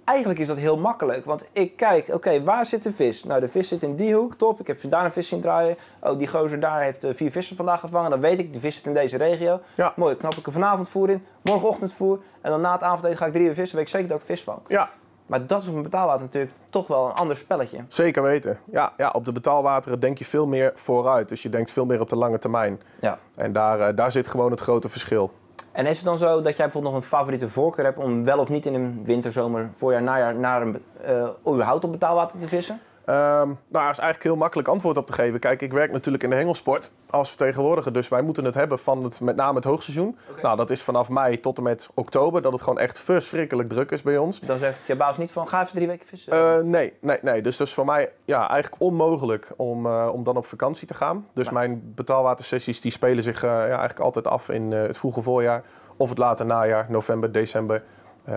eigenlijk 0.04 0.38
is 0.38 0.46
dat 0.46 0.56
heel 0.56 0.78
makkelijk. 0.78 1.24
Want 1.24 1.48
ik 1.52 1.76
kijk, 1.76 2.08
oké, 2.08 2.42
waar 2.42 2.66
zit 2.66 2.82
de 2.82 2.92
vis? 2.92 3.24
Nou, 3.24 3.40
de 3.40 3.48
vis 3.48 3.68
zit 3.68 3.82
in 3.82 3.96
die 3.96 4.14
hoek, 4.14 4.34
top. 4.34 4.60
Ik 4.60 4.66
heb 4.66 4.78
daar 4.90 5.04
een 5.04 5.12
vis 5.12 5.28
zien 5.28 5.40
draaien. 5.40 5.76
Oh, 6.00 6.18
die 6.18 6.26
gozer 6.26 6.60
daar 6.60 6.80
heeft 6.80 7.04
eh, 7.04 7.14
vier 7.14 7.30
vissen 7.30 7.56
vandaag 7.56 7.80
gevangen. 7.80 8.10
Dan 8.10 8.20
weet 8.20 8.38
ik, 8.38 8.52
die 8.52 8.60
vis 8.60 8.74
zit 8.74 8.86
in 8.86 8.94
deze 8.94 9.16
regio. 9.16 9.60
Ja. 9.74 9.92
Mooi, 9.96 10.16
knap 10.16 10.34
ik 10.34 10.46
er 10.46 10.52
vanavond 10.52 10.88
voer 10.88 11.10
in, 11.10 11.24
morgenochtend 11.42 11.92
voer. 11.92 12.18
En 12.40 12.50
dan 12.50 12.60
na 12.60 12.72
het 12.72 12.82
avondeten 12.82 13.16
ga 13.18 13.26
ik 13.26 13.32
drie 13.32 13.46
uur 13.46 13.54
vissen, 13.54 13.76
weet 13.76 13.86
ik 13.86 13.92
zeker 13.92 14.08
dat 14.08 14.18
ik 14.18 14.24
vis 14.24 14.42
vang. 14.42 14.58
Ja, 14.68 14.90
Maar 15.26 15.46
dat 15.46 15.62
is 15.62 15.68
op 15.68 15.74
een 15.74 15.82
betaalwater 15.82 16.20
natuurlijk 16.22 16.52
toch 16.70 16.86
wel 16.86 17.06
een 17.06 17.12
ander 17.14 17.36
spelletje. 17.36 17.78
zeker 17.88 18.22
weten. 18.22 18.58
Ja, 18.64 18.92
ja, 18.96 19.10
op 19.10 19.24
de 19.24 19.32
betaalwateren 19.32 20.00
denk 20.00 20.18
je 20.18 20.24
veel 20.24 20.46
meer 20.46 20.72
vooruit. 20.74 21.28
Dus 21.28 21.42
je 21.42 21.48
denkt 21.48 21.70
veel 21.70 21.84
meer 21.84 22.00
op 22.00 22.08
de 22.08 22.16
lange 22.16 22.38
termijn. 22.38 22.80
Ja. 23.00 23.18
En 23.34 23.52
daar, 23.52 23.80
eh, 23.80 23.96
daar 23.96 24.10
zit 24.10 24.28
gewoon 24.28 24.50
het 24.50 24.60
grote 24.60 24.88
verschil. 24.88 25.30
En 25.74 25.86
is 25.86 25.96
het 25.96 26.04
dan 26.04 26.18
zo 26.18 26.40
dat 26.40 26.56
jij 26.56 26.64
bijvoorbeeld 26.64 26.94
nog 26.94 27.02
een 27.02 27.08
favoriete 27.08 27.48
voorkeur 27.48 27.84
hebt 27.84 27.98
om 27.98 28.24
wel 28.24 28.38
of 28.38 28.48
niet 28.48 28.66
in 28.66 28.74
een 28.74 29.04
winter, 29.04 29.32
zomer, 29.32 29.68
voorjaar, 29.72 30.02
najaar 30.02 30.34
naar 30.34 30.62
een, 30.62 30.82
eh 31.04 31.28
überhaupt 31.48 31.84
op 31.84 31.92
betaalwater 31.92 32.38
te 32.38 32.48
vissen? 32.48 32.80
Ehm, 33.04 33.46
nou, 33.46 33.56
daar 33.68 33.90
is 33.90 33.98
eigenlijk 33.98 34.22
heel 34.22 34.36
makkelijk 34.36 34.68
antwoord 34.68 34.96
op 34.96 35.06
te 35.06 35.12
geven. 35.12 35.40
Kijk, 35.40 35.62
ik 35.62 35.72
werk 35.72 35.92
natuurlijk 35.92 36.22
in 36.22 36.30
de 36.30 36.36
hengelsport 36.36 36.90
als 37.10 37.28
vertegenwoordiger. 37.28 37.92
Dus 37.92 38.08
wij 38.08 38.22
moeten 38.22 38.44
het 38.44 38.54
hebben 38.54 38.78
van 38.78 39.04
het, 39.04 39.20
met 39.20 39.36
name 39.36 39.54
het 39.54 39.64
hoogseizoen. 39.64 40.18
Nou, 40.42 40.56
dat 40.56 40.70
is 40.70 40.82
vanaf 40.82 41.08
mei 41.08 41.40
tot 41.40 41.56
en 41.56 41.62
met 41.62 41.88
oktober. 41.94 42.42
Dat 42.42 42.52
het 42.52 42.62
gewoon 42.62 42.78
echt 42.78 42.98
verschrikkelijk 42.98 43.68
druk 43.68 43.90
is 43.90 44.02
bij 44.02 44.18
ons. 44.18 44.40
Dan 44.40 44.58
zegt 44.58 44.78
je 44.86 44.96
baas 44.96 45.18
niet 45.18 45.30
van 45.30 45.48
ga 45.48 45.62
even 45.62 45.74
drie 45.74 45.86
weken 45.86 46.06
vissen. 46.06 46.32
Eh, 46.32 46.62
nee, 46.62 46.92
nee, 47.00 47.18
nee. 47.22 47.42
Dus 47.42 47.56
dat 47.56 47.66
is 47.66 47.74
voor 47.74 47.84
mij 47.84 48.10
ja, 48.24 48.48
eigenlijk 48.48 48.82
onmogelijk 48.82 49.52
om, 49.56 49.86
eh, 49.86 50.08
om 50.12 50.24
dan 50.24 50.36
op 50.36 50.46
vakantie 50.46 50.86
te 50.86 50.94
gaan. 50.94 51.26
Dus 51.32 51.50
mijn 51.50 51.92
betaalwatersessies 51.94 52.80
die 52.80 52.92
spelen 52.92 53.22
zich 53.22 53.42
eh, 53.42 53.50
ja, 53.50 53.66
eigenlijk 53.66 54.00
altijd 54.00 54.26
af 54.26 54.48
in 54.48 54.72
het 54.72 54.98
vroege 54.98 55.22
voorjaar. 55.22 55.62
Of 55.96 56.08
het 56.08 56.18
late 56.18 56.44
najaar, 56.44 56.86
november, 56.88 57.32
december. 57.32 57.82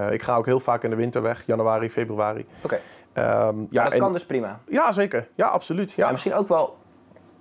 Ik 0.09 0.21
ga 0.21 0.35
ook 0.35 0.45
heel 0.45 0.59
vaak 0.59 0.83
in 0.83 0.89
de 0.89 0.95
winter 0.95 1.21
weg, 1.21 1.43
januari, 1.45 1.89
februari. 1.89 2.45
Oké, 2.61 2.79
ja, 3.21 3.53
ja, 3.69 3.83
dat 3.83 3.93
en- 3.93 3.99
kan 3.99 4.13
dus 4.13 4.25
prima. 4.25 4.59
ja, 4.67 4.91
zeker. 4.91 5.27
Ja, 5.35 5.47
absoluut. 5.47 5.91
Ja. 5.91 6.05
Ja. 6.05 6.11
misschien 6.11 6.33
ook 6.33 6.47
wel 6.47 6.77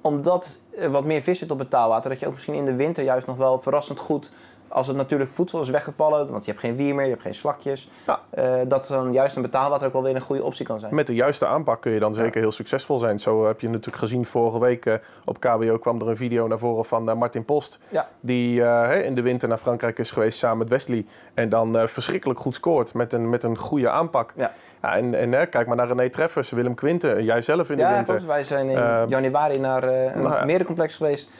omdat 0.00 0.58
er 0.76 0.90
wat 0.90 1.04
meer 1.04 1.22
vis 1.22 1.38
zit 1.38 1.50
op 1.50 1.58
het 1.58 1.70
taalwater, 1.70 2.10
dat 2.10 2.20
je 2.20 2.26
ook 2.26 2.32
misschien 2.32 2.54
in 2.54 2.64
de 2.64 2.74
winter 2.74 3.04
juist 3.04 3.26
nog 3.26 3.36
wel 3.36 3.58
verrassend 3.58 3.98
goed, 3.98 4.30
als 4.68 4.86
het 4.86 4.96
natuurlijk 4.96 5.30
voedsel 5.30 5.60
is 5.60 5.68
weggevallen, 5.68 6.30
want 6.30 6.44
je 6.44 6.50
hebt 6.50 6.62
geen 6.62 6.76
wier 6.76 6.94
meer, 6.94 7.04
je 7.04 7.10
hebt 7.10 7.22
geen 7.22 7.34
slakjes, 7.34 7.90
Ja. 8.06 8.20
eh, 8.30 8.54
dat 8.68 8.86
dan 8.86 9.12
juist 9.12 9.36
een 9.36 9.42
betaalwater 9.42 9.86
ook 9.86 9.92
wel 9.92 10.02
weer 10.02 10.14
een 10.14 10.20
goede 10.20 10.42
optie 10.44 10.66
kan 10.66 10.80
zijn. 10.80 10.94
Met 10.94 11.06
de 11.06 11.14
juiste 11.14 11.46
aanpak 11.46 11.80
kun 11.80 11.92
je 11.92 11.98
dan 11.98 12.14
zeker 12.14 12.40
heel 12.40 12.52
succesvol 12.52 12.96
zijn. 12.98 13.18
Zo 13.20 13.46
heb 13.46 13.60
je 13.60 13.68
natuurlijk 13.68 13.96
gezien 13.96 14.26
vorige 14.26 14.58
week 14.58 14.86
eh, 14.86 14.94
op 15.24 15.40
KWO 15.40 15.78
kwam 15.78 16.00
er 16.00 16.08
een 16.08 16.16
video 16.16 16.46
naar 16.46 16.58
voren 16.58 16.84
van 16.84 17.10
eh, 17.10 17.16
Martin 17.16 17.44
Post. 17.44 17.78
Ja. 17.88 18.08
Die 18.20 18.62
in 19.02 19.14
de 19.14 19.22
winter 19.22 19.48
naar 19.48 19.58
Frankrijk 19.58 19.98
is 19.98 20.10
geweest 20.10 20.38
samen 20.38 20.58
met 20.58 20.68
Wesley. 20.68 21.06
En 21.34 21.48
dan 21.48 21.88
verschrikkelijk 21.88 22.40
goed 22.40 22.54
scoort 22.54 22.94
met 22.94 23.12
een, 23.12 23.28
met 23.30 23.42
een 23.42 23.58
goede 23.58 23.90
aanpak. 23.90 24.32
Ja. 24.36 24.52
Ja, 24.82 24.96
en 24.96 25.14
en 25.14 25.32
hè, 25.32 25.46
kijk 25.46 25.66
maar 25.66 25.76
naar 25.76 25.88
René 25.88 26.10
Treffers, 26.10 26.50
Willem 26.50 26.74
Quinten, 26.74 27.24
jij 27.24 27.42
zelf 27.42 27.70
in 27.70 27.76
de 27.76 27.82
ja, 27.82 27.94
winter. 27.94 28.14
klopt. 28.14 28.28
Wij 28.30 28.42
zijn 28.42 28.68
in 28.68 29.08
januari 29.08 29.58
naar 29.58 29.82
een 29.82 30.22
nou 30.22 30.34
ja. 30.34 30.44
merencomplex 30.44 30.96
geweest. 30.96 31.30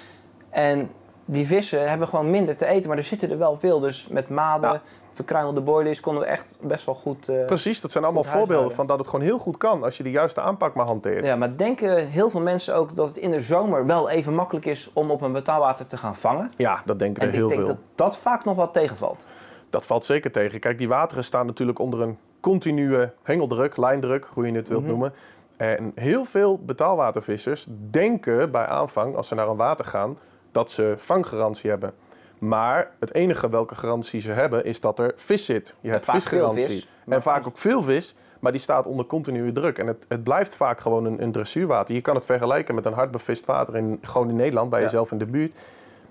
En 0.50 0.90
die 1.28 1.47
vissen 1.47 1.88
hebben 1.88 2.09
gewoon 2.09 2.30
minder 2.30 2.56
te 2.56 2.66
eten, 2.66 2.88
maar 2.88 2.99
er 2.99 3.04
zitten 3.04 3.30
er 3.30 3.38
wel 3.38 3.56
veel. 3.59 3.80
Dus 3.80 4.09
met 4.09 4.28
maden, 4.28 4.71
Ja. 4.73 4.80
verkruimelde 5.12 5.61
boilies 5.61 6.00
konden 6.00 6.23
we 6.23 6.28
echt 6.28 6.59
best 6.61 6.87
wel 6.87 6.95
goed... 6.95 7.28
eh, 7.28 7.45
Precies, 7.45 7.80
dat 7.80 7.92
zijn 7.92 8.04
allemaal 8.04 8.25
voorbeelden 8.25 8.73
van 8.73 8.87
dat 8.87 8.99
het 8.99 9.09
gewoon 9.09 9.25
heel 9.25 9.38
goed 9.38 9.56
kan 9.56 9.83
als 9.83 9.97
je 9.97 10.02
de 10.02 10.11
juiste 10.11 10.40
aanpak 10.40 10.75
maar 10.75 10.87
hanteert. 10.87 11.26
ja, 11.26 11.37
maar 11.37 11.56
denken 11.56 12.09
heel 12.09 12.30
veel 12.30 12.40
mensen 12.40 12.75
ook 12.75 12.97
dat 12.97 13.06
het 13.09 13.16
in 13.16 13.30
de 13.30 13.40
zomer 13.40 13.87
wel 13.87 14.09
even 14.11 14.35
makkelijk 14.35 14.66
is 14.66 14.90
om 14.92 15.11
op 15.11 15.21
een 15.23 15.33
betaalwater 15.33 15.87
te 15.87 15.97
gaan 15.97 16.16
vangen? 16.16 16.52
Ja, 16.56 16.83
dat 16.85 16.99
denken 16.99 17.23
En 17.23 17.28
er 17.28 17.35
ik 17.35 17.38
heel 17.40 17.49
denk 17.49 17.61
veel. 17.61 17.68
dat 17.68 17.76
dat 17.95 18.16
vaak 18.18 18.45
nog 18.45 18.56
wat 18.56 18.73
tegenvalt. 18.73 19.26
Dat 19.71 19.87
valt 19.87 20.04
zeker 20.04 20.33
tegen. 20.33 20.61
Kijk, 20.61 20.78
die 20.78 20.88
wateren 20.88 21.25
staan 21.25 21.47
natuurlijk 21.47 21.78
onder 21.78 22.00
een 22.00 22.18
continue 22.40 23.11
hengeldruk, 23.23 23.76
lijndruk, 23.76 24.28
hoe 24.35 24.47
je 24.47 24.52
het 24.52 24.68
wilt 24.68 24.80
Mhm. 24.83 24.90
noemen. 24.90 25.12
En 25.56 25.92
heel 25.95 26.25
veel 26.25 26.59
betaalwatervissers 26.59 27.66
denken 27.90 28.50
bij 28.50 28.66
aanvang, 28.66 29.16
als 29.16 29.28
ze 29.28 29.35
naar 29.35 29.49
een 29.49 29.56
water 29.56 29.85
gaan, 29.85 30.18
dat 30.56 30.70
ze 30.70 30.94
vanggarantie 30.96 31.70
hebben. 31.70 31.94
Maar 32.38 32.90
het 33.00 33.14
enige 33.14 33.48
welke 33.48 33.75
garantie 33.75 34.20
ze 34.20 34.30
hebben, 34.32 34.64
is 34.64 34.80
dat 34.80 34.98
er 34.98 35.12
vis 35.16 35.44
zit. 35.44 35.75
Je 35.80 35.90
hebt 35.90 36.04
visgarantie. 36.10 36.66
vis, 36.66 36.88
en 37.08 37.22
vaak 37.22 37.46
ook 37.46 37.58
veel 37.58 37.82
vis, 37.82 38.14
maar 38.40 38.52
die 38.52 38.60
staat 38.60 38.86
onder 38.86 39.06
continue 39.06 39.52
druk. 39.52 39.78
En 39.78 39.86
het, 39.86 40.04
het 40.08 40.22
blijft 40.25 40.56
vaak 40.56 40.80
gewoon 40.80 41.04
een, 41.04 41.22
een 41.22 41.32
dressuurwater. 41.32 41.94
Je 41.94 42.00
kan 42.00 42.14
het 42.14 42.25
vergelijken 42.25 42.75
met 42.75 42.86
een 42.86 42.92
hard 42.92 43.10
bevist 43.10 43.46
water, 43.46 43.76
in, 43.76 43.98
gewoon 44.02 44.28
in 44.28 44.36
Nederland, 44.36 44.70
bij 44.70 44.78
Ja. 44.78 44.84
jezelf 44.84 45.12
in 45.12 45.18
de 45.18 45.26
buurt. 45.26 45.54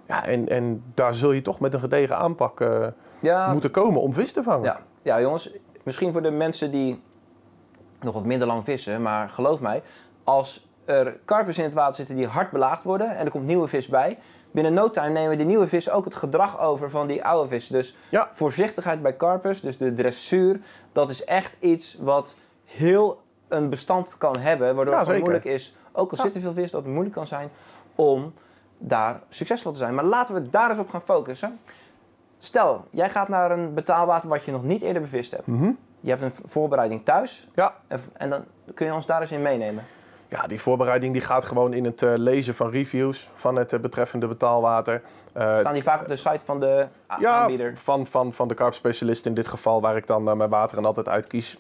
Ja, 0.08 0.26
en, 0.26 0.50
en 0.50 0.84
daar 0.94 1.14
zul 1.14 1.32
je 1.32 1.42
toch 1.42 1.60
met 1.60 1.74
een 1.74 1.80
gedegen 1.80 2.18
aanpak 2.18 2.62
eh, 2.62 2.88
Ja, 3.20 3.52
moeten 3.52 3.72
komen 3.72 4.02
om 4.02 4.14
vis 4.14 4.32
te 4.32 4.44
vangen. 4.44 4.64
ja. 4.66 4.80
ja, 5.02 5.22
jongens, 5.22 5.52
misschien 5.84 6.12
voor 6.12 6.22
de 6.22 6.32
mensen 6.32 6.72
die 6.72 7.02
nog 8.02 8.14
wat 8.14 8.26
minder 8.26 8.48
lang 8.48 8.64
vissen, 8.64 9.02
maar 9.02 9.30
geloof 9.30 9.60
mij, 9.60 9.82
als 10.24 10.68
er 10.86 11.18
karpers 11.26 11.58
in 11.58 11.64
het 11.64 11.74
water 11.74 11.96
zitten 11.96 12.16
die 12.16 12.28
hard 12.28 12.52
belaagd 12.52 12.84
worden 12.84 13.18
en 13.18 13.26
er 13.26 13.32
komt 13.32 13.46
nieuwe 13.46 13.68
vis 13.68 13.88
bij, 13.88 14.18
binnen 14.56 14.74
no 14.74 14.90
time 14.92 15.10
nemen 15.10 15.38
die 15.38 15.46
nieuwe 15.46 15.68
vissen 15.68 15.94
ook 15.94 16.06
het 16.06 16.16
gedrag 16.16 16.60
over 16.60 16.90
van 16.90 17.08
die 17.08 17.24
oude 17.26 17.50
vis. 17.50 17.68
Dus 17.68 17.98
Ja. 18.10 18.30
voorzichtigheid 18.32 19.02
bij 19.02 19.14
karpers, 19.14 19.62
dus 19.62 19.78
de 19.78 19.94
dressuur, 19.94 20.60
dat 20.92 21.10
is 21.10 21.24
echt 21.24 21.56
iets 21.60 21.98
wat 22.00 22.36
heel 22.66 23.22
een 23.48 23.70
bestand 23.70 24.18
kan 24.18 24.38
hebben, 24.40 24.76
waardoor 24.76 24.94
Ja, 24.94 25.00
het 25.06 25.20
moeilijk 25.20 25.46
is, 25.46 25.76
ook 25.92 26.12
al 26.12 26.18
Ja. 26.18 26.24
zit 26.24 26.36
er 26.36 26.42
veel 26.42 26.54
vis, 26.54 26.72
dat 26.72 26.82
het 26.84 26.92
moeilijk 26.92 27.16
kan 27.16 27.28
zijn 27.28 27.50
om 27.96 28.34
daar 28.78 29.20
succesvol 29.30 29.72
te 29.72 29.78
zijn. 29.78 29.96
Maar 29.96 30.04
laten 30.04 30.34
we 30.34 30.50
daar 30.50 30.70
eens 30.70 30.80
op 30.80 30.90
gaan 30.90 31.02
focussen. 31.02 31.60
Stel, 32.38 32.86
jij 32.90 33.10
gaat 33.10 33.28
naar 33.28 33.52
een 33.52 33.74
betaalwater 33.74 34.30
wat 34.30 34.44
je 34.44 34.52
nog 34.52 34.64
niet 34.64 34.82
eerder 34.82 35.02
bevist 35.02 35.32
hebt. 35.32 35.48
Mhm. 35.48 35.72
Je 36.00 36.10
hebt 36.10 36.22
een 36.22 36.32
voorbereiding 36.46 37.06
thuis 37.06 37.48
Ja. 37.54 37.74
en, 37.88 38.00
en 38.14 38.30
dan 38.30 38.44
kun 38.74 38.86
je 38.86 38.94
ons 38.94 39.06
daar 39.06 39.22
eens 39.22 39.32
in 39.32 39.42
meenemen. 39.42 39.84
Ja, 40.36 40.48
die 40.48 40.62
voorbereiding 40.62 41.14
die 41.14 41.22
gaat 41.22 41.46
gewoon 41.46 41.74
in 41.74 41.86
het 41.86 42.02
eh, 42.02 42.12
lezen 42.16 42.56
van 42.56 42.70
reviews 42.70 43.30
van 43.36 43.56
het 43.56 43.74
eh, 43.74 43.80
betreffende 43.80 44.28
betaalwater. 44.28 45.02
Eh, 45.34 45.58
Staan 45.58 45.74
die 45.74 45.84
vaak 45.84 46.02
op 46.02 46.08
de 46.08 46.16
site 46.16 46.46
van 46.46 46.60
de 46.60 46.88
ja, 47.20 47.42
aanbieder? 47.42 47.78
van, 47.78 48.08
van, 48.08 48.34
van 48.34 48.48
de 48.48 48.54
karpspecialist 48.54 49.26
in 49.26 49.34
dit 49.34 49.48
geval, 49.48 49.82
waar 49.82 49.96
ik 49.96 50.08
dan 50.08 50.30
eh, 50.30 50.36
mijn 50.36 50.50
wateren 50.50 50.86
altijd 50.86 51.10
uit 51.10 51.28
kies. 51.28 51.58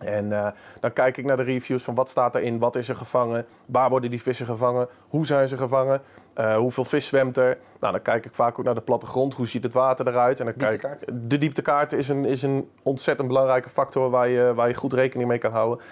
En 0.00 0.54
dan 0.80 0.92
kijk 0.92 1.16
ik 1.16 1.24
naar 1.24 1.36
de 1.36 1.42
reviews 1.42 1.84
van 1.84 1.94
wat 1.94 2.08
staat 2.08 2.34
erin, 2.34 2.58
wat 2.58 2.76
is 2.76 2.88
er 2.88 2.96
gevangen, 2.96 3.46
waar 3.66 3.90
worden 3.90 4.10
die 4.10 4.22
vissen 4.22 4.46
gevangen, 4.46 4.88
hoe 5.08 5.26
zijn 5.26 5.48
ze 5.48 5.56
gevangen, 5.56 6.02
hoeveel 6.56 6.84
vis 6.84 7.06
zwemt 7.06 7.36
er. 7.36 7.58
Nou, 7.80 7.92
dan 7.92 8.02
kijk 8.02 8.24
ik 8.24 8.34
vaak 8.34 8.58
ook 8.58 8.64
naar 8.64 8.74
de 8.74 8.80
plattegrond, 8.80 9.34
hoe 9.34 9.46
ziet 9.46 9.62
het 9.62 9.72
water 9.72 10.08
eruit. 10.08 10.40
En 10.40 10.44
dan 10.44 10.54
kijk, 10.54 10.98
de 11.28 11.38
dieptekaart 11.38 11.92
is 11.92 12.08
een, 12.08 12.24
is 12.24 12.42
een 12.42 12.70
ontzettend 12.82 13.28
belangrijke 13.28 13.68
factor 13.68 14.10
waar 14.10 14.28
je, 14.28 14.54
waar 14.54 14.68
je 14.68 14.74
goed 14.74 14.92
rekening 14.92 15.28
mee 15.28 15.38
kan 15.38 15.52
houden. 15.52 15.84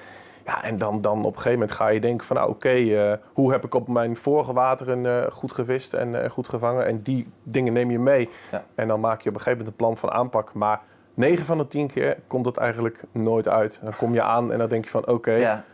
Ja, 0.48 0.62
en 0.62 0.78
dan, 0.78 1.00
dan 1.00 1.18
op 1.18 1.24
een 1.24 1.32
gegeven 1.32 1.52
moment 1.52 1.72
ga 1.72 1.88
je 1.88 2.00
denken 2.00 2.26
van, 2.26 2.36
nou 2.36 2.50
oké, 2.50 2.68
eh, 2.68 3.12
hoe 3.32 3.52
heb 3.52 3.64
ik 3.64 3.74
op 3.74 3.88
mijn 3.88 4.16
vorige 4.16 4.52
wateren 4.52 5.06
eh, 5.06 5.30
goed 5.32 5.52
gevist 5.52 5.92
en 5.94 6.22
eh, 6.22 6.30
goed 6.30 6.48
gevangen? 6.48 6.86
En 6.86 7.02
die 7.02 7.28
dingen 7.42 7.72
neem 7.72 7.90
je 7.90 7.98
mee. 7.98 8.28
Ja. 8.50 8.64
En 8.74 8.88
dan 8.88 9.00
maak 9.00 9.20
je 9.20 9.28
op 9.28 9.34
een 9.34 9.40
gegeven 9.40 9.58
moment 9.58 9.68
een 9.68 9.86
plan 9.86 9.96
van 9.96 10.10
aanpak. 10.10 10.52
Maar 10.54 10.80
9 11.14 11.44
van 11.44 11.58
de 11.58 11.68
10 11.68 11.86
keer 11.86 12.18
komt 12.26 12.46
het 12.46 12.56
eigenlijk 12.56 13.02
nooit 13.12 13.48
uit. 13.48 13.80
Dan 13.82 13.96
kom 13.96 14.14
je 14.14 14.22
aan 14.22 14.52
en 14.52 14.58
dan 14.58 14.68
denk 14.68 14.84
je 14.84 14.90
van, 14.90 15.06
oké, 15.06 15.32
ja. 15.32 15.64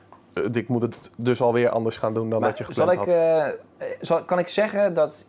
ik 0.52 0.69
moet 0.69 0.83
het 0.83 1.11
dus 1.16 1.43
alweer 1.43 1.69
anders 1.69 1.97
gaan 1.97 2.14
doen 2.14 2.31
dan 2.31 2.40
Maar 2.40 2.49
dat 2.49 2.59
je 2.59 2.73
zal 2.73 2.87
gepland 2.87 3.09
ik, 3.09 3.14
had. 3.14 3.23
eh, 3.78 3.87
zal, 4.00 4.25
kan 4.25 4.38
ik 4.38 4.49
zeggen 4.49 4.95
dat 4.95 5.26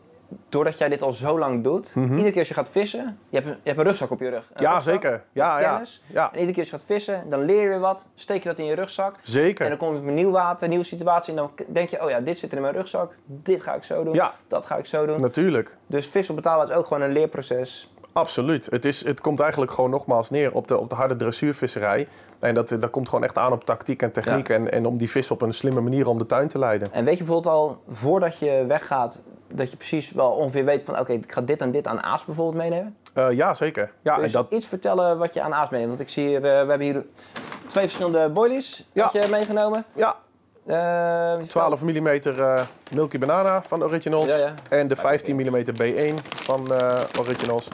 doordat 0.49 0.77
jij 0.77 0.89
dit 0.89 1.01
al 1.01 1.11
zo 1.13 1.39
lang 1.39 1.63
doet, 1.63 1.95
Mhm. 1.95 2.11
iedere 2.11 2.29
keer 2.29 2.39
als 2.39 2.47
je 2.47 2.53
gaat 2.53 2.69
vissen, 2.69 3.17
je 3.29 3.35
hebt 3.37 3.47
een, 3.49 3.53
je 3.63 3.69
hebt 3.69 3.77
een 3.79 3.85
rugzak 3.85 4.11
op 4.11 4.19
je 4.19 4.29
rug. 4.29 4.49
Een 4.53 4.63
Ja, 4.63 4.73
rugzak 4.73 4.93
zeker. 4.93 5.23
Ja, 5.31 5.59
ja, 5.59 5.81
ja, 6.07 6.25
En 6.31 6.33
iedere 6.39 6.51
keer 6.53 6.61
als 6.61 6.69
je 6.71 6.77
gaat 6.77 6.85
vissen, 6.85 7.23
dan 7.29 7.41
leer 7.45 7.61
je 7.61 7.67
weer 7.67 7.79
wat, 7.79 8.05
steek 8.15 8.43
je 8.43 8.49
dat 8.49 8.59
in 8.59 8.65
je 8.65 8.75
rugzak. 8.75 9.13
En 9.13 9.19
zeker. 9.21 9.69
dan 9.69 9.77
kom 9.77 9.93
je 9.93 9.99
op 9.99 10.07
een 10.07 10.13
nieuw 10.13 10.31
water, 10.31 10.63
een 10.63 10.69
nieuwe 10.69 10.85
situatie. 10.85 11.29
En 11.33 11.35
dan 11.39 11.51
denk 11.73 11.89
je, 11.89 12.03
oh 12.03 12.09
ja, 12.09 12.19
dit 12.19 12.37
zit 12.37 12.49
er 12.51 12.55
in 12.55 12.61
mijn 12.63 12.75
rugzak. 12.75 13.13
Dit 13.25 13.61
ga 13.61 13.73
ik 13.75 13.83
zo 13.83 14.03
doen. 14.03 14.13
Ja, 14.13 14.33
Dat 14.47 14.65
ga 14.65 14.75
ik 14.77 14.85
zo 14.85 15.05
doen. 15.05 15.21
natuurlijk. 15.21 15.77
Dus 15.87 16.07
vissen 16.07 16.35
op 16.35 16.41
betaalbaar 16.41 16.69
is 16.69 16.75
ook 16.75 16.85
gewoon 16.87 17.03
een 17.03 17.11
leerproces. 17.11 17.93
Absoluut. 18.13 18.65
Het, 18.71 18.85
is, 18.85 19.05
het 19.05 19.21
komt 19.21 19.39
eigenlijk 19.39 19.71
gewoon 19.71 19.89
nogmaals 19.89 20.29
neer 20.29 20.53
op 20.53 20.67
de, 20.67 20.77
op 20.79 20.89
de 20.89 20.95
harde 20.95 21.15
dressuurvisserij. 21.15 22.07
En 22.39 22.53
dat, 22.53 22.69
dat 22.69 22.89
komt 22.89 23.09
gewoon 23.09 23.23
echt 23.23 23.37
aan 23.37 23.51
op 23.51 23.63
tactiek 23.63 24.01
en 24.01 24.11
techniek. 24.11 24.49
En, 24.49 24.71
en 24.71 24.85
om 24.85 24.97
die 24.97 25.09
vis 25.09 25.31
op 25.31 25.41
een 25.41 25.53
slimme 25.53 25.81
manier 25.81 26.07
om 26.07 26.17
de 26.17 26.25
tuin 26.25 26.47
te 26.47 26.59
leiden. 26.59 26.91
En 26.91 27.05
weet 27.05 27.17
je 27.17 27.23
bijvoorbeeld 27.23 27.53
al, 27.55 27.81
voordat 27.87 28.37
je 28.39 28.65
weggaat, 28.67 29.21
dat 29.55 29.71
je 29.71 29.77
precies 29.77 30.11
wel 30.11 30.31
ongeveer 30.31 30.65
weet 30.65 30.83
van... 30.83 30.99
oké, 30.99 31.13
ik 31.13 31.31
ga 31.31 31.41
dit 31.41 31.61
en 31.61 31.71
dit 31.71 31.87
aan 31.87 32.03
aas 32.03 32.25
bijvoorbeeld 32.25 32.57
meenemen. 32.57 32.97
Eh, 33.13 33.31
ja, 33.31 33.53
zeker. 33.53 33.91
Ja, 34.01 34.19
je 34.19 34.29
dat, 34.29 34.51
iets 34.51 34.65
vertellen 34.67 35.17
wat 35.17 35.33
je 35.33 35.41
aan 35.41 35.53
aas 35.53 35.69
meeneemt? 35.69 35.89
Want 35.89 36.01
ik 36.01 36.09
zie 36.09 36.27
hier, 36.27 36.35
eh, 36.35 36.41
we 36.41 36.47
hebben 36.47 36.81
hier 36.81 37.05
twee 37.67 37.83
verschillende 37.83 38.29
boilies 38.29 38.87
Ja. 38.91 39.09
je 39.13 39.27
meegenomen. 39.29 39.85
ja, 39.93 40.15
Eh, 40.65 41.33
12 41.47 41.81
mm 41.81 42.07
eh, 42.07 42.61
Milky 42.91 43.19
Banana 43.19 43.61
van 43.61 43.83
Originals. 43.83 44.27
Ja, 44.27 44.35
ja. 44.37 44.53
En 44.69 44.87
de 44.87 44.95
15 44.95 45.35
mm 45.35 45.63
B1 45.81 46.13
van 46.35 46.73
eh, 46.73 47.01
Originals. 47.19 47.67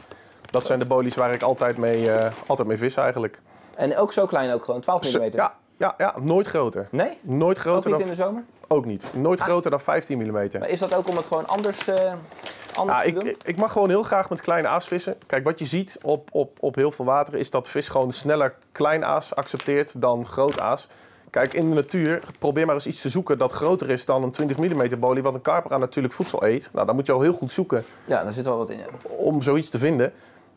Dat 0.50 0.66
zijn 0.66 0.78
de 0.78 0.84
bolies 0.86 1.14
waar 1.14 1.32
ik 1.32 1.42
altijd 1.42 1.76
mee, 1.76 2.12
eh, 2.12 2.32
altijd 2.46 2.68
mee 2.68 2.76
vis 2.76 2.96
eigenlijk. 2.96 3.40
En 3.76 3.96
ook 3.96 4.12
zo 4.12 4.26
klein 4.26 4.52
ook 4.52 4.64
gewoon, 4.64 4.80
12 4.80 5.14
mm. 5.18 5.30
Ja, 5.32 5.54
ja, 5.76 5.94
ja, 5.98 6.14
nooit 6.20 6.46
groter. 6.46 6.88
Nee? 6.90 7.18
Nooit 7.22 7.56
Ook 7.56 7.62
groter 7.62 7.90
niet 7.90 7.98
dan, 7.98 8.08
in 8.08 8.14
de 8.16 8.22
zomer? 8.22 8.44
Ook 8.72 8.84
niet. 8.84 9.06
Nooit 9.12 9.40
Ah. 9.40 9.46
groter 9.46 9.70
dan 9.70 9.80
15 9.80 10.18
mm. 10.18 10.32
Maar 10.32 10.68
is 10.68 10.78
dat 10.78 10.94
ook 10.94 11.08
om 11.08 11.16
het 11.16 11.26
gewoon 11.26 11.46
anders, 11.46 11.88
eh, 11.88 12.12
anders 12.74 12.96
Ja, 12.98 13.02
te 13.02 13.08
ik, 13.08 13.14
doen? 13.14 13.28
ik, 13.28 13.36
ik 13.44 13.56
mag 13.56 13.72
gewoon 13.72 13.88
heel 13.88 14.02
graag 14.02 14.30
met 14.30 14.40
kleine 14.40 14.68
aas 14.68 14.88
vissen. 14.88 15.16
Kijk, 15.26 15.44
wat 15.44 15.58
je 15.58 15.64
ziet 15.66 15.98
op, 16.02 16.28
op, 16.32 16.56
op 16.60 16.74
heel 16.74 16.90
veel 16.90 17.04
wateren 17.04 17.40
is 17.40 17.50
dat 17.50 17.68
vis 17.68 17.88
gewoon 17.88 18.12
sneller 18.12 18.54
klein 18.72 19.04
aas 19.04 19.34
accepteert 19.34 20.00
dan 20.00 20.26
groot 20.26 20.60
aas. 20.60 20.88
Kijk, 21.30 21.54
in 21.54 21.68
de 21.68 21.74
natuur, 21.74 22.18
probeer 22.38 22.66
maar 22.66 22.74
eens 22.74 22.86
iets 22.86 23.00
te 23.00 23.08
zoeken 23.08 23.38
dat 23.38 23.52
groter 23.52 23.90
is 23.90 24.04
dan 24.04 24.22
een 24.22 24.30
20 24.30 24.56
mm 24.56 24.98
bolie, 24.98 25.22
wat 25.22 25.34
een 25.34 25.42
karper 25.42 25.72
aan 25.72 25.80
natuurlijk 25.80 26.14
voedsel 26.14 26.44
eet. 26.46 26.70
Nou, 26.72 26.86
dan 26.86 26.94
moet 26.94 27.06
je 27.06 27.12
al 27.12 27.20
heel 27.20 27.32
goed 27.32 27.52
zoeken 27.52 27.84
Ja, 28.04 28.22
daar 28.22 28.32
zit 28.32 28.44
wel 28.44 28.56
wat 28.56 28.70
in. 28.70 28.78
ja. 28.78 28.84
om 29.16 29.42
zoiets 29.42 29.68
te 29.70 29.78
vinden. 29.78 30.12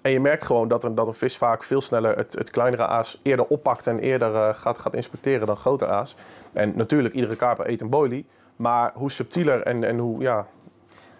En 0.06 0.12
je 0.12 0.20
merkt 0.20 0.46
gewoon 0.46 0.68
dat 0.68 0.84
een, 0.84 0.96
dat 0.96 1.08
een 1.08 1.14
vis 1.14 1.38
vaak 1.38 1.64
veel 1.64 1.82
sneller 1.82 2.18
het, 2.18 2.34
het 2.34 2.50
kleinere 2.50 2.86
aas 2.86 3.20
eerder 3.24 3.46
oppakt 3.46 3.88
en 3.88 4.00
eerder 4.00 4.36
eh, 4.36 4.50
gaat, 4.54 4.80
gaat 4.80 4.94
inspecteren 4.94 5.48
dan 5.48 5.58
groter 5.58 5.88
aas. 5.88 6.16
En 6.54 6.74
natuurlijk, 6.76 7.14
iedere 7.14 7.36
karper 7.36 7.70
eet 7.70 7.82
een 7.82 7.90
bolie. 7.90 8.26
Maar 8.56 8.92
hoe 8.96 9.12
subtieler 9.12 9.62
en, 9.62 9.84
en 9.84 9.98
hoe, 9.98 10.22
ja, 10.22 10.48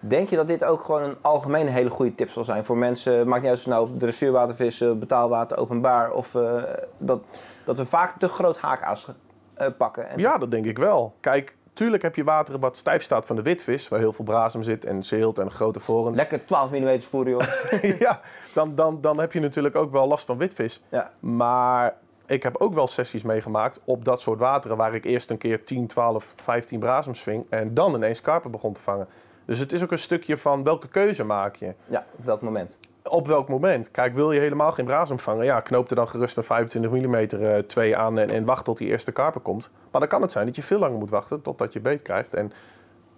Denk 0.00 0.28
je 0.28 0.36
dat 0.36 0.46
dit 0.46 0.64
ook 0.64 0.80
gewoon 0.80 1.02
een 1.02 1.16
algemene 1.20 1.70
hele 1.70 1.90
goede 1.90 2.14
tip 2.14 2.30
zal 2.30 2.44
zijn 2.44 2.64
voor 2.64 2.76
mensen? 2.76 3.28
Maakt 3.28 3.40
niet 3.40 3.50
uit 3.50 3.58
of 3.58 3.64
ze 3.64 3.68
nou 3.68 3.88
op 3.88 3.98
dressuurwater 3.98 4.56
vissen, 4.56 4.98
betaalwater, 4.98 5.58
openbaar. 5.58 6.12
Of 6.12 6.34
eh, 6.34 6.62
dat, 6.98 7.22
dat 7.64 7.76
we 7.76 7.86
vaak 7.86 8.18
te 8.18 8.28
groot 8.28 8.58
haakaas 8.58 9.08
eh, 9.54 9.68
pakken. 9.78 10.08
En 10.08 10.18
Ja, 10.18 10.38
dat 10.38 10.50
denk 10.50 10.64
ik 10.64 10.78
wel. 10.78 11.14
Kijk, 11.20 11.56
tuurlijk 11.76 12.02
heb 12.02 12.16
je 12.16 12.24
water 12.24 12.58
wat 12.58 12.76
stijf 12.76 13.02
staat 13.02 13.26
van 13.26 13.36
de 13.36 13.42
witvis, 13.42 13.88
waar 13.88 13.98
heel 13.98 14.12
veel 14.12 14.24
brasem 14.24 14.62
zit 14.62 14.84
en 14.84 15.02
zeelt 15.02 15.38
en 15.38 15.50
grote 15.50 15.80
vorens. 15.80 16.16
Lekker 16.16 16.44
12 16.44 16.70
mm 16.70 17.00
voeren, 17.00 17.32
joh. 17.32 17.98
ja, 18.06 18.20
dan, 18.54 18.74
dan, 18.74 19.00
dan 19.00 19.20
heb 19.20 19.32
je 19.32 19.40
natuurlijk 19.40 19.76
ook 19.76 19.92
wel 19.92 20.06
last 20.06 20.24
van 20.24 20.38
witvis. 20.38 20.82
ja. 20.88 21.10
Maar 21.20 21.96
ik 22.26 22.42
heb 22.42 22.56
ook 22.56 22.74
wel 22.74 22.86
sessies 22.86 23.22
meegemaakt 23.22 23.80
op 23.84 24.04
dat 24.04 24.20
soort 24.20 24.38
wateren 24.38 24.76
waar 24.76 24.94
ik 24.94 25.04
eerst 25.04 25.30
een 25.30 25.38
keer 25.38 25.64
10, 25.64 25.86
12, 25.86 26.32
15 26.36 26.78
brasems 26.78 27.20
ving 27.20 27.46
en 27.48 27.74
dan 27.74 27.94
ineens 27.94 28.20
karpen 28.20 28.50
begon 28.50 28.72
te 28.72 28.80
vangen. 28.80 29.08
Dus 29.44 29.58
het 29.58 29.72
is 29.72 29.82
ook 29.82 29.90
een 29.92 29.98
stukje 29.98 30.36
van 30.36 30.62
welke 30.62 30.88
keuze 30.88 31.24
maak 31.24 31.56
je. 31.56 31.74
ja, 31.86 32.04
op 32.18 32.24
welk 32.24 32.40
moment? 32.40 32.78
Op 33.08 33.26
welk 33.26 33.48
moment? 33.48 33.90
Kijk, 33.90 34.14
wil 34.14 34.32
je 34.32 34.40
helemaal 34.40 34.72
geen 34.72 34.84
brasem 34.84 35.18
vangen? 35.18 35.44
Ja, 35.44 35.60
knoop 35.60 35.90
er 35.90 35.96
dan 35.96 36.08
gerust 36.08 36.36
een 36.36 36.44
25 36.44 36.90
mm 36.90 37.14
eh, 37.14 37.58
twee 37.58 37.96
aan 37.96 38.18
en, 38.18 38.30
en 38.30 38.44
wacht 38.44 38.64
tot 38.64 38.78
die 38.78 38.88
eerste 38.88 39.12
karper 39.12 39.40
komt. 39.40 39.70
Maar 39.90 40.00
dan 40.00 40.10
kan 40.10 40.22
het 40.22 40.32
zijn 40.32 40.46
dat 40.46 40.56
je 40.56 40.62
veel 40.62 40.78
langer 40.78 40.98
moet 40.98 41.10
wachten 41.10 41.42
totdat 41.42 41.72
je 41.72 41.80
beet 41.80 42.02
krijgt. 42.02 42.34
En 42.34 42.52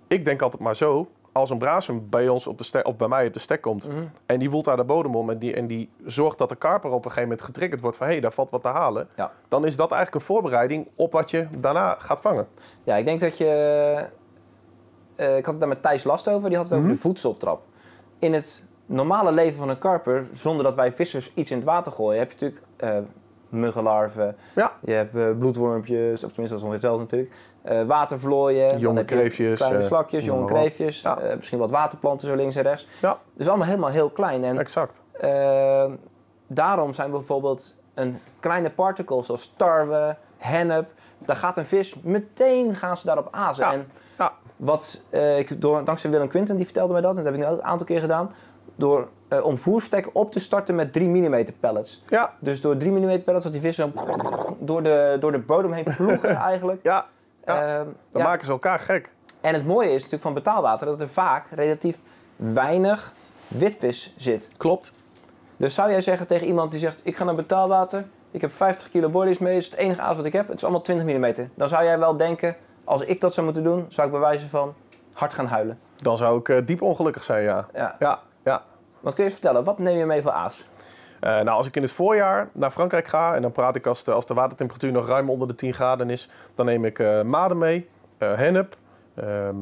ik 0.06 0.24
denk 0.24 0.42
altijd 0.42 0.62
maar 0.62 0.76
zo, 0.76 1.08
als 1.32 1.50
een 1.50 1.58
brasem 1.58 2.06
bij 2.10 2.28
ons 2.28 2.46
op 2.46 2.58
de 2.58 2.64
stek, 2.64 2.86
of 2.86 2.96
bij 2.96 3.08
mij 3.08 3.26
op 3.26 3.32
de 3.32 3.38
stek 3.38 3.60
komt 3.60 3.88
Mhm. 3.88 4.02
en 4.26 4.38
die 4.38 4.50
woelt 4.50 4.64
daar 4.64 4.76
de 4.76 4.84
bodem 4.84 5.16
om 5.16 5.30
en 5.30 5.38
die, 5.38 5.54
en 5.54 5.66
die 5.66 5.90
zorgt 6.04 6.38
dat 6.38 6.48
de 6.48 6.56
karper 6.56 6.90
op 6.90 6.96
een 6.96 7.02
gegeven 7.02 7.22
moment 7.22 7.42
getriggerd 7.42 7.80
wordt 7.80 7.96
van 7.96 8.06
hé, 8.06 8.12
hey, 8.12 8.20
daar 8.22 8.32
valt 8.32 8.50
wat 8.50 8.62
te 8.62 8.68
halen. 8.68 9.08
Ja. 9.16 9.32
Dan 9.48 9.64
is 9.66 9.76
dat 9.76 9.90
eigenlijk 9.90 10.20
een 10.20 10.34
voorbereiding 10.34 10.88
op 10.96 11.12
wat 11.12 11.30
je 11.30 11.46
daarna 11.58 11.96
gaat 11.98 12.20
vangen. 12.20 12.48
Ja, 12.82 12.96
ik 12.96 13.04
denk 13.04 13.20
dat 13.20 13.38
je... 13.38 13.46
eh, 15.16 15.36
ik 15.36 15.44
had 15.44 15.50
het 15.52 15.60
daar 15.60 15.68
met 15.68 15.82
Thijs 15.82 16.04
Last 16.04 16.28
over. 16.28 16.48
Die 16.48 16.58
had 16.58 16.66
het 16.66 16.74
over 16.74 16.86
Mhm. 16.88 16.96
de 16.96 17.02
voedseltrap. 17.02 17.62
In 18.18 18.32
het 18.32 18.66
normale 18.88 19.32
leven 19.32 19.58
van 19.58 19.68
een 19.68 19.78
karper, 19.78 20.26
zonder 20.32 20.64
dat 20.64 20.74
wij 20.74 20.92
vissers 20.92 21.30
iets 21.34 21.50
in 21.50 21.56
het 21.56 21.66
water 21.66 21.92
gooien, 21.92 22.18
heb 22.18 22.32
je 22.32 22.36
natuurlijk 22.44 22.62
eh 22.76 22.98
muggenlarven, 23.48 24.36
Ja, 24.54 24.72
je 24.80 24.92
hebt 24.92 25.16
eh, 25.16 25.30
bloedwormpjes, 25.38 26.24
of 26.24 26.32
tenminste 26.32 26.58
dat 26.58 26.58
is 26.58 26.62
ongeveer 26.62 26.72
hetzelfde 26.72 27.02
natuurlijk, 27.02 27.32
eh, 27.62 27.82
watervlooien, 27.86 28.78
Jonge 28.78 29.04
kreefjes, 29.04 29.58
kleine 29.58 29.82
slakjes, 29.82 30.24
jonge 30.24 30.44
kreefjes, 30.46 31.02
Ja. 31.02 31.18
misschien 31.36 31.58
wat 31.58 31.70
waterplanten 31.70 32.28
zo 32.28 32.34
links 32.34 32.56
en 32.56 32.62
rechts. 32.62 32.88
ja, 33.00 33.18
is 33.36 33.48
allemaal 33.48 33.66
helemaal 33.66 33.90
heel 33.90 34.10
klein. 34.10 34.44
En 34.44 34.58
exact. 34.58 35.02
daarom 36.46 36.92
zijn 36.92 37.10
bijvoorbeeld 37.10 37.74
een 37.94 38.18
kleine 38.40 38.70
particle 38.70 39.22
zoals 39.22 39.52
tarwe, 39.56 40.16
hennep, 40.36 40.90
daar 41.18 41.36
gaat 41.36 41.56
een 41.56 41.64
vis 41.66 41.94
meteen 42.00 42.74
gaan 42.74 42.96
ze 42.96 43.06
daarop 43.06 43.28
azen. 43.30 43.64
Ja. 43.64 43.72
En 43.72 43.86
Ja. 44.18 44.32
wat 44.56 45.00
ik 45.38 45.60
door, 45.60 45.84
dankzij 45.84 46.10
Willem 46.10 46.28
Quinten, 46.28 46.56
die 46.56 46.64
vertelde 46.64 46.92
mij 46.92 47.02
dat, 47.02 47.10
en 47.10 47.16
dat 47.16 47.24
heb 47.24 47.34
ik 47.34 47.40
nu 47.40 47.46
ook 47.46 47.58
een 47.58 47.64
aantal 47.64 47.86
keer 47.86 48.00
gedaan, 48.00 48.30
door 48.78 49.08
eh, 49.28 49.44
om 49.44 49.56
voerstek 49.56 50.10
op 50.12 50.32
te 50.32 50.40
starten 50.40 50.74
met 50.74 50.92
3 50.92 51.08
mm 51.08 51.46
pellets. 51.60 52.02
Ja, 52.06 52.34
Dus 52.38 52.60
door 52.60 52.76
3 52.76 52.92
mm 52.92 53.22
pellets 53.22 53.44
dat 53.44 53.52
die 53.52 53.62
vissen 53.62 53.92
dan 53.94 54.56
door 54.58 54.82
de, 54.82 55.16
door 55.20 55.32
de 55.32 55.38
bodem 55.38 55.72
heen 55.72 55.94
ploegen 55.96 56.36
eigenlijk. 56.52 56.80
ja, 56.82 57.06
Ja. 57.46 57.78
Ehm, 57.78 57.84
dan 58.12 58.22
ja. 58.22 58.28
maken 58.28 58.46
ze 58.46 58.52
elkaar 58.52 58.78
gek. 58.78 59.10
En 59.40 59.54
het 59.54 59.66
mooie 59.66 59.88
is 59.88 59.94
natuurlijk 59.94 60.22
van 60.22 60.34
betaalwater 60.34 60.86
dat 60.86 61.00
er 61.00 61.08
vaak 61.08 61.46
relatief 61.50 61.98
weinig 62.36 63.12
witvis 63.48 64.14
zit. 64.16 64.48
Klopt. 64.56 64.92
Dus 65.56 65.74
zou 65.74 65.90
jij 65.90 66.00
zeggen 66.00 66.26
tegen 66.26 66.46
iemand 66.46 66.70
die 66.70 66.80
zegt: 66.80 67.00
Ik 67.02 67.16
ga 67.16 67.24
naar 67.24 67.34
betaalwater, 67.34 68.04
ik 68.30 68.40
heb 68.40 68.52
50 68.52 68.90
kilo 68.90 69.08
boilies 69.08 69.38
mee, 69.38 69.54
dat 69.54 69.62
is 69.62 69.70
het 69.70 69.78
enige 69.78 70.00
aas 70.00 70.16
wat 70.16 70.24
ik 70.24 70.32
heb, 70.32 70.48
het 70.48 70.56
is 70.56 70.62
allemaal 70.62 70.82
20 70.82 71.16
mm. 71.16 71.50
Dan 71.54 71.68
zou 71.68 71.84
jij 71.84 71.98
wel 71.98 72.16
denken: 72.16 72.56
Als 72.84 73.02
ik 73.02 73.20
dat 73.20 73.34
zou 73.34 73.46
moeten 73.46 73.64
doen, 73.64 73.86
zou 73.88 74.06
ik 74.06 74.12
bij 74.12 74.22
wijze 74.22 74.48
van 74.48 74.74
hard 75.12 75.34
gaan 75.34 75.46
huilen. 75.46 75.78
Dan 76.02 76.16
zou 76.16 76.38
ik 76.38 76.48
eh, 76.48 76.66
diep 76.66 76.82
ongelukkig 76.82 77.22
zijn. 77.22 77.42
Ja, 77.42 77.66
ja. 77.98 78.20
Wat 79.00 79.14
kun 79.14 79.24
je 79.24 79.30
eens 79.30 79.38
vertellen? 79.40 79.64
Wat 79.64 79.78
neem 79.78 79.98
je 79.98 80.06
mee 80.06 80.22
voor 80.22 80.30
aas? 80.30 80.64
Eh, 81.20 81.30
nou, 81.30 81.48
als 81.48 81.66
ik 81.66 81.76
in 81.76 81.82
het 81.82 81.92
voorjaar 81.92 82.48
naar 82.52 82.70
Frankrijk 82.70 83.08
ga 83.08 83.34
en 83.34 83.42
dan 83.42 83.52
praat 83.52 83.76
ik 83.76 83.86
als 83.86 84.04
de, 84.04 84.12
als 84.12 84.26
de 84.26 84.34
watertemperatuur 84.34 84.92
nog 84.92 85.08
ruim 85.08 85.30
onder 85.30 85.48
de 85.48 85.54
10 85.54 85.74
graden 85.74 86.10
is, 86.10 86.28
dan 86.54 86.66
neem 86.66 86.84
ik 86.84 86.98
eh 86.98 87.22
maden 87.22 87.58
mee, 87.58 87.88
eh, 88.18 88.34
hennep, 88.34 88.76
ehm, 89.14 89.56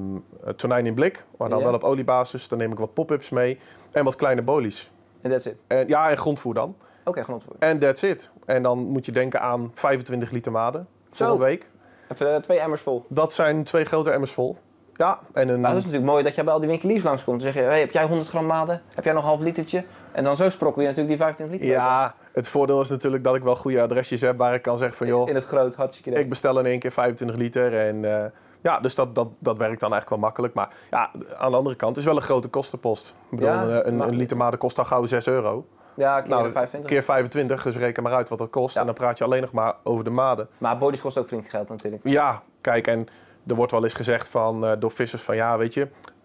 eh, 0.44 0.50
tonijn 0.56 0.86
in 0.86 0.94
blik, 0.94 1.24
maar 1.38 1.48
dan 1.48 1.58
Ja. 1.58 1.64
wel 1.64 1.74
op 1.74 1.84
oliebasis. 1.84 2.48
Dan 2.48 2.58
neem 2.58 2.72
ik 2.72 2.78
wat 2.78 2.94
pop-ups 2.94 3.30
mee 3.30 3.58
en 3.92 4.04
wat 4.04 4.16
kleine 4.16 4.42
bolies. 4.42 4.90
En 5.20 5.30
that's 5.30 5.44
it. 5.46 5.56
En, 5.66 5.88
ja, 5.88 6.10
en 6.10 6.16
grondvoer 6.16 6.54
dan. 6.54 6.76
Oké, 7.04 7.22
grondvoer. 7.24 7.54
En 7.58 7.78
that's 7.78 8.02
it. 8.02 8.30
En 8.46 8.62
dan 8.62 8.78
moet 8.78 9.06
je 9.06 9.12
denken 9.12 9.40
aan 9.40 9.70
25 9.74 10.30
liter 10.30 10.52
maden 10.52 10.88
voor 11.10 11.26
een 11.26 11.38
week. 11.38 11.70
Even 12.12 12.42
twee 12.42 12.58
emmers 12.58 12.80
vol. 12.82 13.04
Dat 13.08 13.32
zijn 13.34 13.64
twee 13.64 13.84
grote 13.84 14.10
emmers 14.10 14.32
vol. 14.32 14.56
Ja, 14.96 15.18
en 15.32 15.48
een... 15.48 15.60
Maar 15.60 15.70
dat 15.70 15.78
is 15.78 15.84
natuurlijk 15.84 16.10
mooi 16.10 16.24
dat 16.24 16.34
jij 16.34 16.44
bij 16.44 16.52
al 16.52 16.60
die 16.60 16.68
winkeliers 16.68 17.02
langskomt. 17.02 17.42
Dan 17.42 17.52
zeg 17.52 17.62
je: 17.62 17.68
hey, 17.68 17.80
Heb 17.80 17.90
jij 17.90 18.04
100 18.04 18.28
gram 18.28 18.46
maden? 18.46 18.82
Heb 18.94 19.04
jij 19.04 19.12
nog 19.12 19.22
een 19.22 19.28
half 19.28 19.40
litertje? 19.40 19.84
En 20.12 20.24
dan 20.24 20.36
zo 20.36 20.48
sprokkel 20.48 20.82
je 20.82 20.88
natuurlijk 20.88 21.16
die 21.16 21.24
25 21.24 21.60
liter. 21.60 21.80
ja, 21.80 22.14
het 22.32 22.48
voordeel 22.48 22.80
is 22.80 22.88
natuurlijk 22.88 23.24
dat 23.24 23.34
ik 23.34 23.42
wel 23.42 23.56
goede 23.56 23.82
adresjes 23.82 24.20
heb 24.20 24.38
waar 24.38 24.54
ik 24.54 24.62
kan 24.62 24.78
zeggen 24.78 24.96
van 24.96 25.06
joh, 25.06 25.28
In 25.28 25.34
het 25.34 25.44
groot, 25.44 25.74
hartstikke 25.74 26.10
idee. 26.10 26.22
ik 26.22 26.28
bestel 26.28 26.58
in 26.58 26.66
één 26.66 26.78
keer 26.78 26.92
25 26.92 27.36
liter. 27.36 27.86
En 27.86 28.04
eh, 28.04 28.30
ja, 28.60 28.80
dus 28.80 28.94
dat, 28.94 29.14
dat, 29.14 29.28
dat 29.38 29.58
werkt 29.58 29.80
dan 29.80 29.92
eigenlijk 29.92 30.08
wel 30.08 30.18
makkelijk. 30.18 30.54
Maar 30.54 30.68
ja, 30.90 31.10
aan 31.36 31.50
de 31.50 31.56
andere 31.56 31.76
kant 31.76 31.90
het 31.90 31.98
is 31.98 32.10
wel 32.10 32.16
een 32.16 32.26
grote 32.26 32.48
kostenpost. 32.48 33.14
Ik 33.30 33.38
bedoel, 33.38 33.54
Ja, 33.54 33.84
een, 33.84 34.00
een, 34.00 34.16
liter 34.16 34.36
maden 34.36 34.58
kost 34.58 34.78
al 34.78 34.84
gauw 34.84 35.06
6 35.06 35.26
euro. 35.26 35.66
Ja, 35.94 36.20
keer 36.20 36.30
Nou, 36.30 36.52
25. 36.52 36.90
Keer 36.90 37.02
25, 37.02 37.62
dus 37.62 37.76
reken 37.76 38.02
maar 38.02 38.12
uit 38.12 38.28
wat 38.28 38.38
dat 38.38 38.50
kost. 38.50 38.74
Ja. 38.74 38.80
En 38.80 38.86
dan 38.86 38.94
praat 38.94 39.18
je 39.18 39.24
alleen 39.24 39.40
nog 39.40 39.52
maar 39.52 39.74
over 39.82 40.04
de 40.04 40.10
maden. 40.10 40.48
Maar 40.58 40.78
bodies 40.78 41.00
kost 41.00 41.18
ook 41.18 41.26
flink 41.26 41.48
geld 41.48 41.68
natuurlijk. 41.68 42.02
Ja, 42.04 42.42
kijk, 42.60 42.86
en 42.86 43.06
er 43.46 43.54
wordt 43.54 43.72
wel 43.72 43.82
eens 43.82 43.94
gezegd 43.94 44.28
van, 44.28 44.66
eh, 44.66 44.72
door 44.78 44.90
vissers 44.90 45.22
van 45.22 45.36
ja, 45.36 45.58
weet 45.58 45.74
je, 45.74 45.80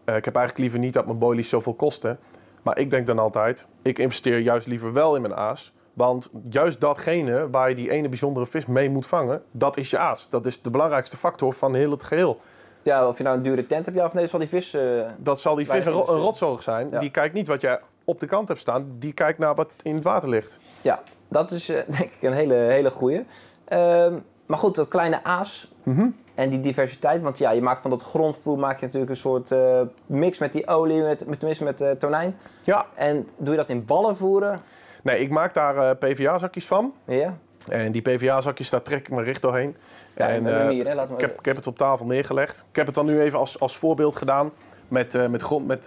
eh, 0.06 0.16
ik 0.16 0.26
heb 0.26 0.36
eigenlijk 0.36 0.58
liever 0.58 0.80
niet 0.80 0.94
dat 0.94 1.06
mijn 1.06 1.18
boilies 1.18 1.50
zoveel 1.50 1.74
kosten. 1.74 2.20
Maar 2.62 2.78
ik 2.78 2.90
denk 2.90 3.08
dan 3.08 3.20
altijd, 3.20 3.68
ik 3.82 4.00
investeer 4.00 4.40
juist 4.40 4.68
liever 4.68 4.94
wel 4.94 5.16
in 5.16 5.22
mijn 5.22 5.36
aas. 5.36 5.74
Want 5.94 6.30
juist 6.50 6.82
datgene 6.82 7.50
waar 7.50 7.70
je 7.70 7.76
die 7.76 7.92
ene 7.92 8.10
bijzondere 8.10 8.46
vis 8.46 8.66
mee 8.66 8.90
moet 8.90 9.08
vangen, 9.08 9.44
dat 9.52 9.78
is 9.78 9.90
je 9.90 9.98
aas. 9.98 10.28
Dat 10.30 10.46
is 10.46 10.62
de 10.62 10.70
belangrijkste 10.70 11.18
factor 11.18 11.54
van 11.54 11.76
heel 11.76 11.92
het 11.92 12.04
geheel. 12.04 12.38
Ja, 12.84 13.08
of 13.08 13.18
je 13.18 13.24
nou 13.24 13.38
een 13.38 13.44
dure 13.44 13.66
tent 13.68 13.86
hebt, 13.86 13.98
ja 13.98 14.06
of 14.06 14.14
nee, 14.14 14.28
zal 14.28 14.40
die 14.40 14.48
vis... 14.48 14.74
eh, 14.74 14.82
Dat 15.18 15.40
zal 15.40 15.56
die 15.56 15.70
vis 15.70 15.86
een, 15.86 15.92
ro- 15.92 16.06
een 16.14 16.20
rotzorg 16.22 16.62
zijn. 16.62 16.90
Ja. 16.90 17.00
Die 17.00 17.10
kijkt 17.12 17.34
niet 17.34 17.48
wat 17.48 17.62
jij 17.62 17.80
op 18.06 18.20
de 18.20 18.26
kant 18.26 18.48
hebt 18.48 18.60
staan, 18.60 18.96
die 19.00 19.14
kijkt 19.14 19.40
naar 19.40 19.56
wat 19.56 19.70
in 19.82 19.96
het 19.96 20.04
water 20.04 20.30
ligt. 20.30 20.60
ja, 20.82 21.02
dat 21.28 21.52
is 21.52 21.66
denk 21.98 22.12
ik 22.12 22.18
een 22.22 22.34
hele, 22.34 22.54
hele 22.54 22.90
goeie. 22.92 23.26
Ehm, 23.66 24.14
maar 24.52 24.60
goed, 24.60 24.76
dat 24.76 24.88
kleine 24.88 25.24
aas 25.24 25.72
Mhm. 25.84 26.08
en 26.36 26.50
die 26.50 26.60
diversiteit. 26.60 27.22
Want 27.22 27.38
ja, 27.38 27.52
je 27.52 27.62
maakt 27.62 27.82
van 27.82 27.90
dat 27.90 28.02
grondvoer 28.02 28.60
maak 28.60 28.80
je 28.80 28.86
natuurlijk 28.86 29.12
een 29.12 29.18
soort 29.18 29.52
eh, 29.52 29.82
mix 30.06 30.40
met 30.40 30.54
die 30.54 30.68
olie, 30.68 31.02
met, 31.02 31.28
met, 31.28 31.38
tenminste 31.40 31.64
met 31.64 31.82
eh, 31.82 31.92
tonijn. 31.92 32.38
Ja, 32.64 32.86
En 32.96 33.28
doe 33.38 33.52
je 33.52 33.58
dat 33.60 33.70
in 33.70 33.86
ballen 33.86 34.18
voeren? 34.18 34.62
nee, 35.04 35.20
ik 35.20 35.30
maak 35.30 35.54
daar 35.54 35.76
eh, 35.78 35.90
PVA-zakjes 36.00 36.66
van. 36.68 36.94
Ja? 37.06 37.38
En 37.70 37.92
die 37.92 38.02
PVA-zakjes, 38.02 38.70
daar 38.70 38.82
trek 38.82 39.00
ik 39.00 39.10
mijn 39.10 39.26
richt 39.26 39.42
doorheen. 39.42 39.76
Ja, 40.16 40.28
en, 40.28 40.46
hè? 40.46 40.94
Laten 40.94 41.16
we 41.16 41.22
Ik 41.22 41.30
heb, 41.30 41.40
ik 41.40 41.46
heb 41.46 41.56
het 41.56 41.68
op 41.68 41.78
tafel 41.78 42.06
neergelegd. 42.06 42.66
Ik 42.70 42.76
heb 42.76 42.86
het 42.86 42.96
dan 42.96 43.06
nu 43.06 43.22
even 43.22 43.40
als, 43.40 43.60
als 43.60 43.78
voorbeeld 43.78 44.16
gedaan 44.16 44.52
met, 44.88 45.30
met, 45.30 45.42
grond, 45.42 45.68
met 45.68 45.84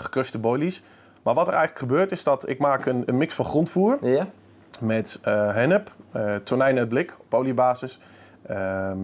gekruste 0.00 0.38
boilies. 0.38 0.82
Maar 1.22 1.34
wat 1.34 1.46
er 1.46 1.52
eigenlijk 1.54 1.80
gebeurt 1.82 2.12
is 2.12 2.24
dat 2.24 2.48
ik 2.48 2.58
maak 2.58 2.86
een, 2.86 3.02
een 3.06 3.16
mix 3.16 3.34
van 3.34 3.44
grondvoer 3.44 3.98
Ja? 4.00 4.26
Met 4.80 5.18
eh 5.22 5.52
hennep, 5.52 5.90
eh 6.12 6.34
tonijn 6.34 6.78
uit 6.78 6.88
blik 6.88 7.16
op 7.20 7.34
oliebasis 7.34 8.00
ehm, 8.46 8.96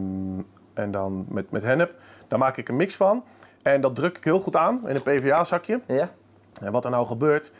en 0.74 0.90
dan 0.90 1.26
met, 1.30 1.50
met 1.50 1.62
hennep. 1.62 1.94
Daar 2.28 2.38
maak 2.38 2.56
ik 2.56 2.68
een 2.68 2.76
mix 2.76 2.96
van 2.96 3.24
en 3.62 3.80
dat 3.80 3.94
druk 3.94 4.16
ik 4.16 4.24
heel 4.24 4.40
goed 4.40 4.56
aan 4.56 4.88
in 4.88 4.94
een 4.94 5.02
PVA-zakje. 5.02 5.80
Ja? 5.86 6.08
En 6.62 6.72
wat 6.72 6.84
er 6.84 6.90
nou 6.90 7.06
gebeurt, 7.06 7.52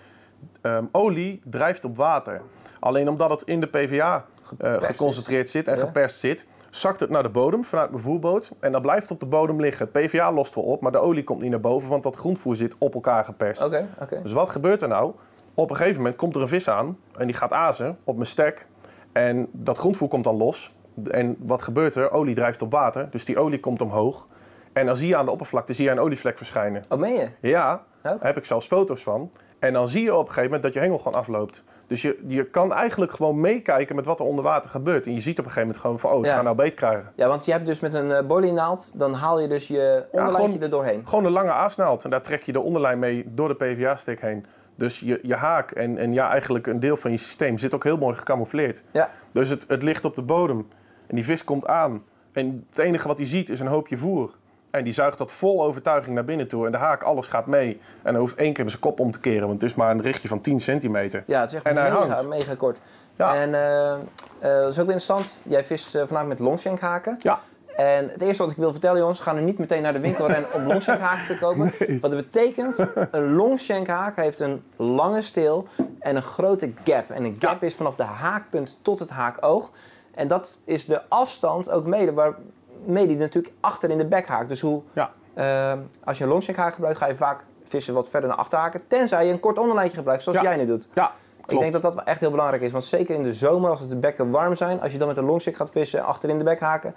ehm, 0.61 0.85
olie 0.93 1.41
drijft 1.45 1.85
op 1.85 1.97
water. 1.97 2.41
Alleen 2.81 3.09
omdat 3.09 3.31
het 3.31 3.43
in 3.43 3.61
de 3.61 3.67
PVA 3.67 4.25
eh, 4.59 4.75
geconcentreerd 4.79 5.51
zit 5.51 5.69
en 5.69 5.75
Ja. 5.75 5.81
geperst 5.81 6.19
zit, 6.19 6.47
zakt 6.71 7.01
het 7.01 7.11
naar 7.11 7.23
de 7.23 7.29
bodem 7.29 7.65
vanuit 7.65 7.91
mijn 7.91 8.03
voerboot. 8.03 8.51
En 8.61 8.73
dat 8.73 8.83
blijft 8.83 9.11
op 9.11 9.21
de 9.21 9.27
bodem 9.27 9.61
liggen. 9.61 9.89
Het 9.93 10.05
PVA 10.07 10.33
lost 10.33 10.55
wel 10.55 10.65
op, 10.65 10.81
maar 10.81 10.93
de 10.93 10.99
olie 10.99 11.25
komt 11.25 11.41
niet 11.41 11.51
naar 11.51 11.61
boven, 11.61 11.89
want 11.89 12.03
dat 12.03 12.17
grondvoer 12.17 12.57
zit 12.57 12.75
op 12.79 12.95
elkaar 12.95 13.25
geperst. 13.25 13.65
Oké, 13.65 13.87
oké. 14.01 14.21
Dus 14.23 14.33
wat 14.33 14.51
gebeurt 14.51 14.83
er 14.83 14.89
nou? 14.89 15.13
Op 15.55 15.71
een 15.71 15.77
gegeven 15.77 15.97
moment 15.97 16.17
komt 16.17 16.35
er 16.37 16.43
een 16.43 16.49
vis 16.49 16.69
aan 16.69 16.99
en 17.19 17.27
die 17.27 17.37
gaat 17.37 17.53
azen 17.53 17.99
op 18.05 18.15
mijn 18.15 18.27
stek. 18.27 18.67
En 19.13 19.49
dat 19.53 19.79
grondvoer 19.79 20.09
komt 20.09 20.25
dan 20.25 20.37
los. 20.37 20.73
En 21.11 21.37
wat 21.39 21.63
gebeurt 21.63 21.95
er? 21.95 22.11
Olie 22.11 22.35
drijft 22.35 22.63
op 22.63 22.73
water, 22.73 23.09
dus 23.11 23.25
die 23.25 23.39
olie 23.39 23.61
komt 23.61 23.81
omhoog. 23.81 24.27
En 24.73 24.87
dan 24.87 24.97
zie 24.97 25.09
je 25.09 25.17
aan 25.17 25.25
de 25.25 25.31
oppervlakte 25.31 25.73
zie 25.73 25.85
je 25.85 25.91
een 25.91 26.01
olievlek 26.01 26.37
verschijnen. 26.37 26.85
Oh, 26.89 26.99
meen 26.99 27.15
je? 27.15 27.29
Ja, 27.41 27.83
daar 28.03 28.17
heb 28.21 28.37
ik 28.37 28.45
zelfs 28.45 28.67
foto's 28.67 29.03
van. 29.03 29.31
En 29.59 29.73
dan 29.73 29.89
zie 29.89 30.03
je 30.03 30.13
op 30.13 30.19
een 30.21 30.27
gegeven 30.27 30.45
moment 30.45 30.63
dat 30.63 30.73
je 30.73 30.81
hengel 30.81 30.99
gewoon 30.99 31.15
afloopt. 31.21 31.65
Dus 31.87 32.03
je, 32.03 32.19
je 32.27 32.45
kan 32.45 32.73
eigenlijk 32.73 33.13
gewoon 33.13 33.41
meekijken 33.41 33.97
met 33.97 34.05
wat 34.07 34.21
er 34.21 34.27
onder 34.27 34.45
water 34.45 34.71
gebeurt. 34.71 35.07
En 35.07 35.13
je 35.13 35.21
ziet 35.21 35.39
op 35.39 35.45
een 35.45 35.51
gegeven 35.51 35.67
moment 35.67 35.81
gewoon 35.81 35.99
van, 35.99 36.11
oh, 36.11 36.19
ik 36.19 36.25
Ja. 36.25 36.35
ga 36.37 36.43
nou 36.43 36.57
beet 36.57 36.75
krijgen. 36.75 37.13
Ja, 37.17 37.29
want 37.29 37.45
je 37.45 37.53
hebt 37.53 37.67
dus 37.67 37.81
met 37.81 37.95
een 37.95 38.09
uh, 38.09 38.21
bolienaald, 38.21 38.93
dan 38.95 39.13
haal 39.15 39.41
je 39.41 39.49
dus 39.49 39.69
je 39.69 40.05
onderlijntje 40.11 40.45
gewoon- 40.45 40.63
er 40.63 40.71
doorheen. 40.71 41.03
Gewoon 41.09 41.25
een 41.25 41.33
lange 41.33 41.53
aasnaald. 41.53 42.05
En 42.05 42.11
daar 42.11 42.23
trek 42.23 42.43
je 42.43 42.53
de 42.53 42.61
onderlijn 42.61 42.99
mee 42.99 43.25
door 43.27 43.49
de 43.49 43.55
PVA-stick 43.55 44.21
heen. 44.21 44.47
Dus 44.77 45.01
je, 45.01 45.19
je 45.23 45.35
haak 45.35 45.71
en, 45.71 45.99
en 45.99 46.13
ja, 46.13 46.31
eigenlijk 46.31 46.67
een 46.67 46.81
deel 46.81 46.97
van 46.97 47.11
je 47.11 47.17
systeem 47.17 47.59
zit 47.59 47.75
ook 47.75 47.85
heel 47.85 47.97
mooi 47.99 48.17
gecamoufleerd. 48.17 48.83
Ja. 48.91 49.11
Dus 49.33 49.49
het, 49.49 49.65
het 49.69 49.83
ligt 49.83 50.05
op 50.05 50.15
de 50.15 50.23
bodem. 50.23 50.69
En 51.07 51.15
die 51.15 51.25
vis 51.25 51.45
komt 51.45 51.67
aan. 51.67 52.03
En 52.33 52.67
het 52.71 52.79
enige 52.79 53.09
wat 53.09 53.19
hij 53.19 53.27
ziet 53.27 53.49
is 53.51 53.61
een 53.61 53.67
hoopje 53.67 53.97
voer. 53.97 54.35
En 54.71 54.85
die 54.85 54.93
zuigt 54.93 55.19
dat 55.19 55.33
vol 55.33 55.65
overtuiging 55.65 56.15
naar 56.15 56.25
binnen 56.25 56.49
toe. 56.49 56.67
En 56.67 56.73
de 56.73 56.79
haak, 56.79 57.03
alles 57.03 57.27
gaat 57.27 57.47
mee. 57.47 57.81
En 58.03 58.11
hij 58.11 58.21
hoeft 58.21 58.37
één 58.37 58.53
keer 58.53 58.69
zijn 58.71 58.81
kop 58.81 59.01
om 59.01 59.11
te 59.11 59.21
keren. 59.21 59.49
Want 59.49 59.63
het 59.63 59.71
is 59.71 59.77
maar 59.77 59.91
een 59.91 60.03
richtje 60.03 60.29
van 60.29 60.41
10 60.41 60.61
centimeter. 60.61 61.23
Ja, 61.27 61.41
het 61.41 61.49
is 61.51 61.55
echt 61.57 61.65
En 61.65 61.75
mega, 61.75 61.89
hangt. 62.07 62.29
mega 62.29 62.55
kort. 62.55 62.79
Ja. 63.17 63.35
En 63.35 63.55
eh, 63.55 63.93
Eh, 63.93 64.51
dat 64.51 64.71
is 64.73 64.79
ook 64.79 64.85
interessant. 64.85 65.39
Jij 65.43 65.65
vist 65.65 65.95
uh, 65.95 66.03
vandaag 66.07 66.27
met 66.27 66.39
longshankhaken. 66.39 67.17
Ja. 67.21 67.41
En 67.77 68.09
het 68.09 68.23
eerste 68.23 68.43
wat 68.43 68.53
ik 68.53 68.59
wil 68.59 68.71
vertellen, 68.71 68.99
jongens, 69.01 69.21
gaan 69.21 69.37
nu 69.37 69.43
niet 69.43 69.59
meteen 69.59 69.83
naar 69.83 69.93
de 69.93 70.01
winkel 70.01 70.27
rennen 70.27 70.53
om 70.55 70.67
longshankhaken 70.67 71.27
te 71.27 71.39
kopen. 71.39 71.73
Wat 72.01 72.13
het 72.13 72.31
betekent, 72.31 72.87
een 73.11 73.33
longshankhaak 73.35 74.17
heeft 74.17 74.41
een 74.41 74.63
lange 74.77 75.21
steel 75.23 75.67
en 75.99 76.17
een 76.17 76.23
grote 76.23 76.73
gap. 76.85 77.11
En 77.11 77.25
een 77.25 77.37
gap 77.39 77.63
is 77.63 77.75
vanaf 77.75 77.97
de 77.97 78.03
haakpunt 78.03 78.79
tot 78.83 78.99
het 78.99 79.11
haakoog. 79.11 79.71
En 80.15 80.29
dat 80.29 80.59
is 80.65 80.87
de 80.87 81.01
afstand 81.09 81.71
ook 81.71 81.87
mede 81.87 82.13
waarmee 82.13 83.07
die 83.07 83.17
natuurlijk 83.17 83.55
achter 83.61 83.91
in 83.91 83.99
de 83.99 84.07
bek 84.07 84.27
haakt. 84.29 84.49
Dus 84.49 84.61
hoe, 84.61 84.83
Ja. 84.93 85.11
eh, 85.35 85.73
als 86.05 86.19
je 86.19 86.25
een 86.25 86.31
longshankhaak 86.31 86.75
gebruikt, 86.75 86.99
ga 86.99 87.07
je 87.07 87.17
vaak 87.17 87.45
vissen 87.67 87.95
wat 87.95 88.09
verder 88.09 88.29
naar 88.29 88.39
achter 88.39 88.59
haken. 88.59 88.83
Tenzij 88.89 89.27
je 89.27 89.33
een 89.33 89.41
kort 89.41 89.59
onderlijntje 89.59 89.97
gebruikt, 89.97 90.23
zoals 90.23 90.39
Ja. 90.39 90.45
jij 90.45 90.57
nu 90.57 90.67
doet. 90.67 90.89
Ja, 90.95 91.13
klopt. 91.37 91.53
Ik 91.53 91.59
denk 91.59 91.73
dat 91.73 91.83
dat 91.83 91.95
wel 91.95 92.05
echt 92.05 92.21
heel 92.21 92.31
belangrijk 92.31 92.63
is. 92.63 92.73
Want 92.73 92.85
zeker 92.85 93.15
in 93.15 93.23
de 93.23 93.33
zomer, 93.33 93.71
als 93.71 93.81
het 93.81 93.91
de 93.91 93.97
bekken 93.97 94.31
warm 94.31 94.55
zijn, 94.55 94.81
als 94.81 94.93
je 94.93 94.99
dan 94.99 95.09
met 95.09 95.17
een 95.17 95.25
longshank 95.25 95.57
gaat 95.57 95.71
vissen 95.71 95.99
en 95.99 96.05
achter 96.05 96.29
in 96.29 96.39
de 96.39 96.45
bek 96.45 96.61
haken, 96.61 96.95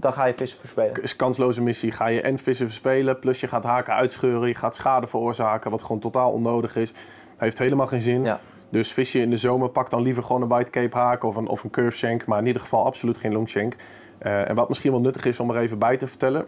dan 0.00 0.12
ga 0.12 0.24
je 0.24 0.34
vissen 0.34 0.58
verspelen. 0.58 1.02
is 1.02 1.16
kansloze 1.16 1.62
missie. 1.62 1.92
Ga 1.92 2.06
je 2.06 2.20
en 2.20 2.38
vissen 2.38 2.66
verspelen, 2.66 3.18
plus 3.18 3.40
je 3.40 3.48
gaat 3.48 3.64
haken 3.64 3.94
uitscheuren, 3.94 4.48
je 4.48 4.54
gaat 4.54 4.74
schade 4.74 5.06
veroorzaken, 5.06 5.70
wat 5.70 5.82
gewoon 5.82 5.98
totaal 6.00 6.32
onnodig 6.32 6.76
is. 6.76 6.92
Heeft 7.36 7.58
helemaal 7.58 7.86
geen 7.86 8.00
zin. 8.02 8.24
Ja. 8.24 8.40
Dus 8.70 8.92
vis 8.92 9.12
je 9.12 9.20
in 9.20 9.30
de 9.30 9.36
zomer, 9.36 9.68
pak 9.68 9.90
dan 9.90 10.02
liever 10.02 10.22
gewoon 10.22 10.42
een 10.42 10.48
white 10.48 10.70
cape 10.70 10.96
haak 10.96 11.24
of 11.24 11.36
een, 11.36 11.48
of 11.48 11.64
een 11.64 11.70
curve 11.70 11.96
shank, 11.96 12.26
maar 12.26 12.38
in 12.38 12.46
ieder 12.46 12.62
geval 12.62 12.84
absoluut 12.84 13.18
geen 13.18 13.32
longshank. 13.32 13.74
Eh 14.18 14.48
en 14.48 14.54
wat 14.54 14.68
misschien 14.68 14.90
wel 14.90 15.00
nuttig 15.00 15.24
is 15.24 15.40
om 15.40 15.50
er 15.50 15.56
even 15.56 15.78
bij 15.78 15.96
te 15.96 16.06
vertellen. 16.06 16.46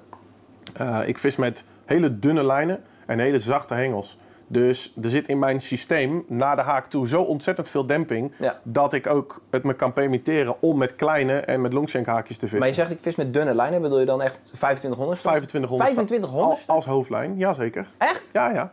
eh, 0.74 0.98
ik 1.06 1.18
vis 1.18 1.36
met 1.36 1.64
hele 1.84 2.18
dunne 2.18 2.44
lijnen 2.44 2.82
en 3.06 3.18
hele 3.18 3.40
zachte 3.40 3.74
hengels. 3.74 4.18
Dus 4.52 4.94
er 5.02 5.08
zit 5.10 5.28
in 5.28 5.38
mijn 5.38 5.60
systeem 5.60 6.24
naar 6.28 6.56
de 6.56 6.62
haak 6.62 6.86
toe 6.86 7.08
zo 7.08 7.22
ontzettend 7.22 7.68
veel 7.68 7.86
demping 7.86 8.32
Ja. 8.38 8.58
dat 8.62 8.92
ik 8.92 9.06
ook 9.06 9.40
het 9.50 9.62
me 9.64 9.74
kan 9.74 9.92
permitteren 9.92 10.54
om 10.60 10.78
met 10.78 10.96
kleine 10.96 11.38
en 11.40 11.60
met 11.60 11.72
longshank 11.72 12.06
haakjes 12.06 12.36
te 12.36 12.40
vissen. 12.40 12.58
Maar 12.58 12.68
je 12.68 12.74
zegt 12.74 12.90
ik 12.90 12.98
vis 13.00 13.16
met 13.16 13.34
dunne 13.34 13.54
lijnen, 13.54 13.82
bedoel 13.82 14.00
je 14.00 14.06
dan 14.06 14.22
echt 14.22 14.38
2500? 14.44 15.18
2500 15.20 15.90
2500? 15.96 16.68
Al- 16.68 16.74
als 16.74 16.84
hoofdlijn, 16.86 17.36
jazeker. 17.36 17.86
Echt? 17.98 18.28
Ja, 18.32 18.50
ja. 18.52 18.72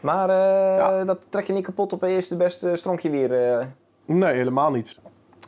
Maar 0.00 0.30
eh, 0.30 0.36
Ja. 0.78 1.04
dat 1.04 1.26
trek 1.28 1.46
je 1.46 1.52
niet 1.52 1.64
kapot 1.64 1.92
op 1.92 2.00
je 2.02 2.08
eerste 2.08 2.36
beste 2.36 2.76
stronkje 2.76 3.10
weer. 3.10 3.32
eh. 3.58 3.66
Nee, 4.04 4.34
helemaal 4.34 4.70
niet. 4.70 4.98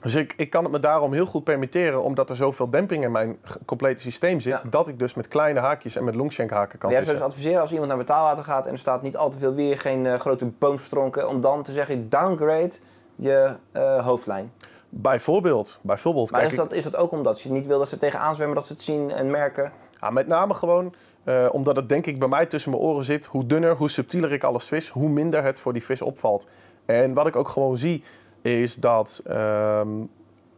Dus 0.03 0.15
ik, 0.15 0.35
ik 0.37 0.51
kan 0.51 0.62
het 0.62 0.73
me 0.73 0.81
daarom 0.81 1.12
heel 1.12 1.27
goed 1.27 1.45
permitteren, 1.45 2.03
omdat 2.03 2.31
er 2.31 2.37
zoveel 2.37 2.71
demping 2.71 3.05
in 3.05 3.12
mijn 3.12 3.37
complete 3.65 4.03
systeem 4.03 4.41
zit, 4.41 4.53
Ja. 4.53 4.62
dat 4.71 4.88
ik 4.88 4.99
dus 4.99 5.15
met 5.15 5.29
kleine 5.29 5.61
haakjes 5.61 5.97
en 5.97 6.05
met 6.05 6.15
longshank 6.15 6.51
haken 6.51 6.79
kan 6.79 6.91
Maar 6.91 6.99
jij 6.99 7.09
zou 7.09 7.19
dus 7.19 7.27
adviseren 7.27 7.61
als 7.61 7.71
iemand 7.71 7.88
naar 7.88 7.99
betaalwater 7.99 8.45
gaat 8.45 8.67
en 8.67 8.73
er 8.73 8.79
staat 8.79 9.03
niet 9.03 9.17
al 9.17 9.31
te 9.31 9.38
veel 9.38 9.55
weer, 9.55 9.79
geen 9.79 10.07
eh, 10.07 10.21
grote 10.21 10.47
boomstronken, 10.47 11.29
om 11.29 11.41
dan 11.41 11.62
te 11.62 11.73
zeggen 11.73 12.09
downgrade 12.09 12.73
je 13.17 13.53
eh, 13.73 14.05
hoofdlijn. 14.07 14.53
Bijvoorbeeld, 14.88 15.79
bijvoorbeeld. 15.83 16.31
Maar 16.31 16.41
kijk, 16.41 16.53
is 16.53 16.59
dat, 16.59 16.73
is 16.73 16.85
dat 16.85 16.97
ook 16.97 17.11
omdat 17.11 17.41
je 17.41 17.51
niet 17.51 17.67
wil 17.67 17.79
dat 17.79 17.88
ze 17.88 17.99
tegenaan 17.99 18.35
zwemmen, 18.35 18.57
dat 18.57 18.67
ze 18.67 18.73
het 18.73 18.83
zien 18.83 19.11
en 19.11 19.31
merken? 19.31 19.73
Ja, 20.01 20.11
met 20.11 20.27
name 20.27 20.55
gewoon 20.55 20.95
eh, 21.25 21.49
omdat 21.53 21.77
het 21.77 21.88
denk 21.88 22.07
ik 22.07 22.19
bij 22.19 22.29
mij 22.29 22.47
tussen 22.47 22.71
mijn 22.71 22.83
oren 22.83 23.05
zit. 23.05 23.27
Hoe 23.27 23.47
dunner, 23.47 23.77
hoe 23.77 23.91
subtieler 23.91 24.33
ik 24.33 24.45
alles 24.45 24.65
vis, 24.65 24.88
hoe 24.88 25.09
minder 25.09 25.43
het 25.43 25.61
voor 25.61 25.73
die 25.73 25.85
vis 25.85 26.03
opvalt. 26.03 26.47
En 26.87 27.15
wat 27.15 27.27
ik 27.27 27.37
ook 27.37 27.49
gewoon 27.49 27.77
zie, 27.77 28.05
is 28.42 28.74
dat... 28.76 29.22
ehm, 29.26 29.88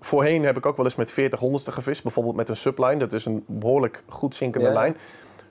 voorheen 0.01 0.45
heb 0.45 0.57
ik 0.57 0.67
ook 0.67 0.77
wel 0.77 0.85
eens 0.85 0.95
met 0.95 1.11
40 1.11 1.41
honderdste 1.41 1.73
gevist. 1.73 2.03
Bijvoorbeeld 2.03 2.37
met 2.37 2.49
een 2.49 2.57
subline. 2.57 2.97
Dat 2.97 3.13
is 3.13 3.25
een 3.25 3.45
behoorlijk 3.47 4.03
goed 4.09 4.35
zinkende 4.35 4.67
Ja. 4.67 4.73
lijn. 4.73 4.97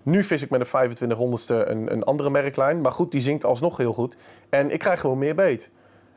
Nu 0.04 0.24
vis 0.24 0.42
ik 0.42 0.50
met 0.50 0.60
een 0.60 0.66
25 0.66 1.18
honderdste 1.18 1.66
een, 1.66 1.92
een 1.92 2.04
andere 2.04 2.30
merklijn. 2.30 2.82
Maar 2.82 2.92
goed, 2.92 3.12
die 3.12 3.22
zinkt 3.22 3.46
alsnog 3.46 3.78
heel 3.78 3.94
goed. 3.94 4.16
En 4.50 4.72
ik 4.72 4.80
krijg 4.80 5.00
gewoon 5.00 5.18
meer 5.18 5.36
beet. 5.36 5.72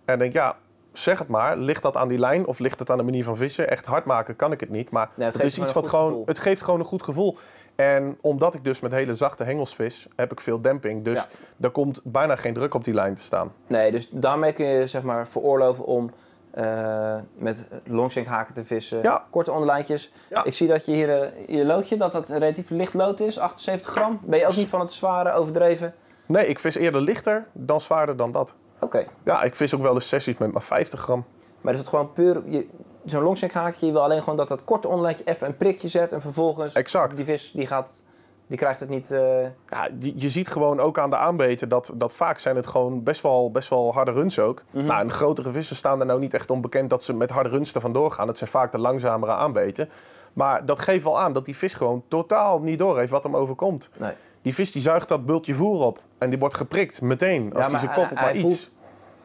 En 0.04 0.18
denk, 0.18 0.32
ja, 0.32 0.56
zeg 0.92 1.18
het 1.18 1.28
maar. 1.28 1.56
Ligt 1.56 1.82
dat 1.82 1.96
aan 1.96 2.08
die 2.08 2.18
lijn 2.18 2.46
of 2.46 2.58
ligt 2.58 2.78
het 2.78 2.90
aan 2.90 2.96
de 2.98 3.02
manier 3.02 3.24
van 3.24 3.36
vissen? 3.36 3.70
Echt 3.70 3.86
hard 3.86 4.04
maken 4.04 4.36
kan 4.36 4.52
ik 4.52 4.60
het 4.60 4.70
niet. 4.70 4.90
Maar 4.90 5.10
Nee, 5.14 5.26
het 5.28 5.44
is 5.44 5.58
iets 5.58 5.72
wat 5.72 5.86
gewoon... 5.86 6.08
gevoel. 6.08 6.26
Het 6.26 6.38
geeft 6.38 6.62
gewoon 6.62 6.80
een 6.80 6.86
goed 6.86 7.02
gevoel. 7.02 7.36
En 7.76 8.18
omdat 8.20 8.54
ik 8.54 8.64
dus 8.64 8.80
met 8.80 8.92
hele 8.92 9.14
zachte 9.14 9.44
hengels 9.44 9.74
vis, 9.74 10.08
heb 10.16 10.32
ik 10.32 10.40
veel 10.40 10.60
demping. 10.60 11.04
Dus 11.04 11.18
Ja. 11.18 11.26
er 11.60 11.70
komt 11.70 12.00
bijna 12.04 12.36
geen 12.36 12.54
druk 12.54 12.74
op 12.74 12.84
die 12.84 12.94
lijn 12.94 13.14
te 13.14 13.22
staan. 13.22 13.52
Nee, 13.66 13.90
dus 13.90 14.08
daarmee 14.10 14.52
kun 14.52 14.66
je 14.66 14.86
zeg 14.86 15.02
maar 15.02 15.28
veroorloven 15.28 15.84
om 15.84 16.10
eh, 16.50 17.16
met 17.34 17.66
longshank 17.84 18.26
haken 18.26 18.54
te 18.54 18.64
vissen. 18.64 19.02
Ja. 19.02 19.24
Korte 19.30 19.52
onderlijntjes. 19.52 20.12
Ja. 20.30 20.44
Ik 20.44 20.54
zie 20.54 20.68
dat 20.68 20.86
je 20.86 20.92
hier 20.92 21.22
eh, 21.22 21.28
je 21.56 21.64
loodje, 21.64 21.96
dat 21.96 22.12
dat 22.12 22.28
een 22.28 22.38
relatief 22.38 22.70
licht 22.70 22.94
lood 22.94 23.20
is, 23.20 23.38
78 23.38 23.90
gram. 23.90 24.20
Ben 24.22 24.38
je 24.38 24.46
ook 24.46 24.56
niet 24.56 24.68
van 24.68 24.80
het 24.80 24.92
zware 24.92 25.32
overdreven? 25.32 25.94
Nee, 26.26 26.46
ik 26.46 26.58
vis 26.58 26.74
eerder 26.76 27.00
lichter 27.00 27.46
dan 27.52 27.80
zwaarder 27.80 28.16
dan 28.16 28.32
dat. 28.32 28.54
Oké. 28.80 29.04
Ja, 29.24 29.42
ik 29.42 29.54
vis 29.54 29.74
ook 29.74 29.82
wel 29.82 29.94
eens 29.94 30.08
sessies 30.08 30.38
met 30.38 30.52
maar 30.52 30.62
50 30.62 31.00
gram. 31.00 31.24
Maar 31.60 31.72
is 31.72 31.78
het 31.78 31.88
gewoon 31.88 32.12
puur, 32.12 32.42
je- 32.46 32.66
zo'n 33.06 33.22
longshank 33.22 33.52
haakje, 33.52 33.86
je 33.86 33.92
wil 33.92 34.02
alleen 34.02 34.20
gewoon 34.22 34.36
dat 34.36 34.48
dat 34.48 34.64
korte 34.64 34.88
onderlijntje 34.88 35.24
even 35.24 35.46
een 35.46 35.56
prikje 35.56 35.88
zet 35.88 36.12
en 36.12 36.20
vervolgens 36.20 36.74
Exact. 36.74 37.16
die 37.16 37.24
vis 37.24 37.52
die 37.52 37.66
gaat, 37.66 38.02
die 38.46 38.58
krijgt 38.58 38.80
het 38.80 38.88
niet... 38.88 39.10
eh, 39.10 39.42
Ja, 39.42 39.88
je, 39.98 40.12
je 40.16 40.28
ziet 40.28 40.48
gewoon 40.48 40.80
ook 40.80 40.98
aan 40.98 41.10
de 41.10 41.16
aanbeten 41.16 41.68
dat, 41.68 41.90
dat 41.94 42.12
vaak 42.14 42.38
zijn 42.38 42.56
het 42.56 42.66
gewoon 42.66 43.02
best 43.02 43.20
wel, 43.22 43.50
best 43.50 43.68
wel 43.68 43.92
harde 43.92 44.12
runs 44.12 44.38
ook. 44.38 44.62
Mhm. 44.70 44.84
Nou, 44.84 45.00
en 45.00 45.10
grotere 45.12 45.52
vissen 45.52 45.76
staan 45.76 46.00
er 46.00 46.06
nou 46.06 46.20
niet 46.20 46.34
echt 46.34 46.50
onbekend 46.50 46.90
dat 46.90 47.04
ze 47.04 47.12
met 47.14 47.30
harde 47.30 47.48
runs 47.48 47.74
er 47.74 47.80
vandoor 47.80 48.10
gaan. 48.10 48.28
Het 48.28 48.38
zijn 48.38 48.50
vaak 48.50 48.72
de 48.72 48.78
langzamere 48.78 49.32
aanbeten. 49.32 49.88
Maar 50.32 50.66
dat 50.66 50.80
geeft 50.80 51.04
wel 51.04 51.20
aan 51.20 51.32
dat 51.32 51.44
die 51.44 51.56
vis 51.56 51.74
gewoon 51.74 52.02
totaal 52.08 52.60
niet 52.60 52.78
door 52.78 52.98
heeft 52.98 53.10
wat 53.10 53.22
hem 53.22 53.36
overkomt. 53.36 53.88
nee. 53.96 54.12
Die 54.42 54.54
vis 54.54 54.72
die 54.72 54.82
zuigt 54.82 55.08
dat 55.08 55.26
bultje 55.26 55.54
voer 55.54 55.80
op 55.84 56.00
en 56.18 56.30
die 56.30 56.38
wordt 56.38 56.54
geprikt 56.54 57.02
meteen 57.02 57.52
als 57.54 57.64
Ja, 57.64 57.70
hij 57.70 57.80
zijn 57.80 57.92
kop 57.94 58.10
op 58.10 58.14
maar 58.20 58.34
iets. 58.34 58.42
voelt- 58.42 58.70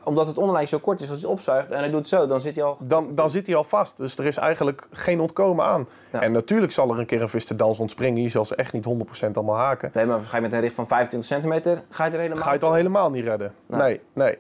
Omdat 0.04 0.28
het 0.28 0.38
onderlijntje 0.38 0.76
zo 0.76 0.82
kort 0.82 1.02
is, 1.02 1.10
als 1.10 1.20
hij 1.22 1.30
het 1.30 1.40
opzuigt 1.40 1.72
en 1.72 1.78
hij 1.80 1.90
doet 1.90 2.00
het 2.00 2.08
zo, 2.08 2.28
dan 2.28 2.40
zit 2.42 2.56
hij 2.56 2.64
al... 2.64 2.78
Dan, 2.80 3.16
dan 3.16 3.30
zit 3.30 3.48
hij 3.48 3.56
al 3.56 3.64
vast. 3.64 3.98
Dus 3.98 4.18
er 4.18 4.26
is 4.26 4.38
eigenlijk 4.38 4.88
geen 4.92 5.20
ontkomen 5.20 5.66
aan. 5.66 5.88
Ja. 6.12 6.22
En 6.22 6.32
natuurlijk 6.32 6.72
zal 6.72 6.90
er 6.92 7.00
een 7.00 7.06
keer 7.06 7.22
een 7.22 7.30
vis 7.30 7.46
te 7.46 7.56
dans 7.56 7.80
ontspringen. 7.80 8.22
Je 8.22 8.30
zal 8.30 8.46
ze 8.46 8.56
echt 8.56 8.74
niet 8.74 8.86
100% 8.86 9.32
allemaal 9.34 9.56
haken. 9.58 9.90
Nee, 9.94 10.06
maar 10.06 10.18
waarschijnlijk 10.18 10.54
met 10.54 10.62
een 10.62 10.68
richt 10.68 10.76
van 10.76 10.88
25 10.88 11.30
centimeter 11.30 11.84
ga 11.90 12.06
je 12.06 12.12
er 12.12 12.20
helemaal... 12.20 12.44
Ga 12.44 12.50
je 12.50 12.56
het 12.56 12.64
al 12.64 12.74
helemaal 12.74 13.10
niet 13.10 13.24
redden. 13.26 13.54
Nee. 13.66 13.80
Nee, 13.82 14.02
nee. 14.14 14.38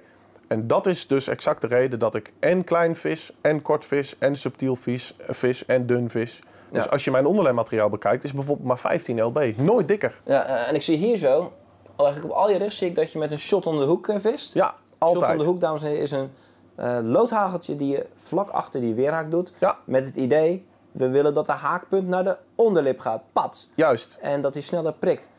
En 0.47 0.67
dat 0.67 0.87
is 0.87 1.07
dus 1.07 1.27
exact 1.27 1.61
de 1.61 1.67
reden 1.67 1.99
dat 1.99 2.15
ik 2.15 2.33
en 2.39 2.63
klein 2.63 2.95
vis, 2.95 3.31
en 3.41 3.61
kort 3.61 3.85
vis, 3.85 4.15
en 4.17 4.35
subtiel 4.35 4.75
vis, 4.75 5.15
vis 5.27 5.65
en 5.65 5.85
dun 5.85 6.09
vis. 6.09 6.41
Dus 6.71 6.83
Ja. 6.83 6.89
als 6.89 7.03
je 7.03 7.11
mijn 7.11 7.25
onderlijnmateriaal 7.25 7.89
bekijkt, 7.89 8.23
is 8.23 8.33
bijvoorbeeld 8.33 8.67
maar 8.67 8.79
15 8.79 9.21
lb. 9.21 9.53
Nooit 9.57 9.87
dikker. 9.87 10.21
Ja, 10.25 10.45
eh, 10.45 10.67
en 10.69 10.75
ik 10.75 10.81
zie 10.81 10.97
hier 10.97 11.17
zo, 11.17 11.53
al 11.95 12.05
eigenlijk 12.05 12.33
op 12.35 12.39
al 12.41 12.49
je 12.49 12.57
rigs 12.57 12.77
zie 12.77 12.87
ik 12.87 12.95
dat 12.95 13.11
je 13.11 13.19
met 13.19 13.31
een 13.31 13.39
shot 13.39 13.65
om 13.67 13.77
de 13.79 13.85
hoek 13.85 14.07
eh, 14.07 14.15
vist. 14.19 14.53
Ja, 14.53 14.75
Shot 15.05 15.13
om 15.13 15.19
de 15.19 15.25
altijd. 15.25 15.45
hoek, 15.45 15.61
dames 15.61 15.81
en 15.81 15.87
heren, 15.87 16.03
is 16.03 16.11
een 16.11 16.29
eh, 16.75 16.97
loodhageltje 17.03 17.75
die 17.75 17.91
je 17.91 18.05
vlak 18.15 18.49
achter 18.49 18.81
die 18.81 18.93
weerhaak 18.93 19.31
doet. 19.31 19.53
Ja. 19.59 19.77
Met 19.85 20.05
het 20.05 20.15
idee, 20.15 20.65
we 20.91 21.09
willen 21.09 21.33
dat 21.33 21.45
de 21.45 21.51
haakpunt 21.51 22.07
naar 22.07 22.23
de 22.23 22.37
onderlip 22.55 22.99
gaat. 22.99 23.21
Pats. 23.33 23.69
Juist. 23.75 24.17
En 24.21 24.41
dat 24.41 24.53
hij 24.53 24.63
sneller 24.63 24.93
prikt. 24.93 25.29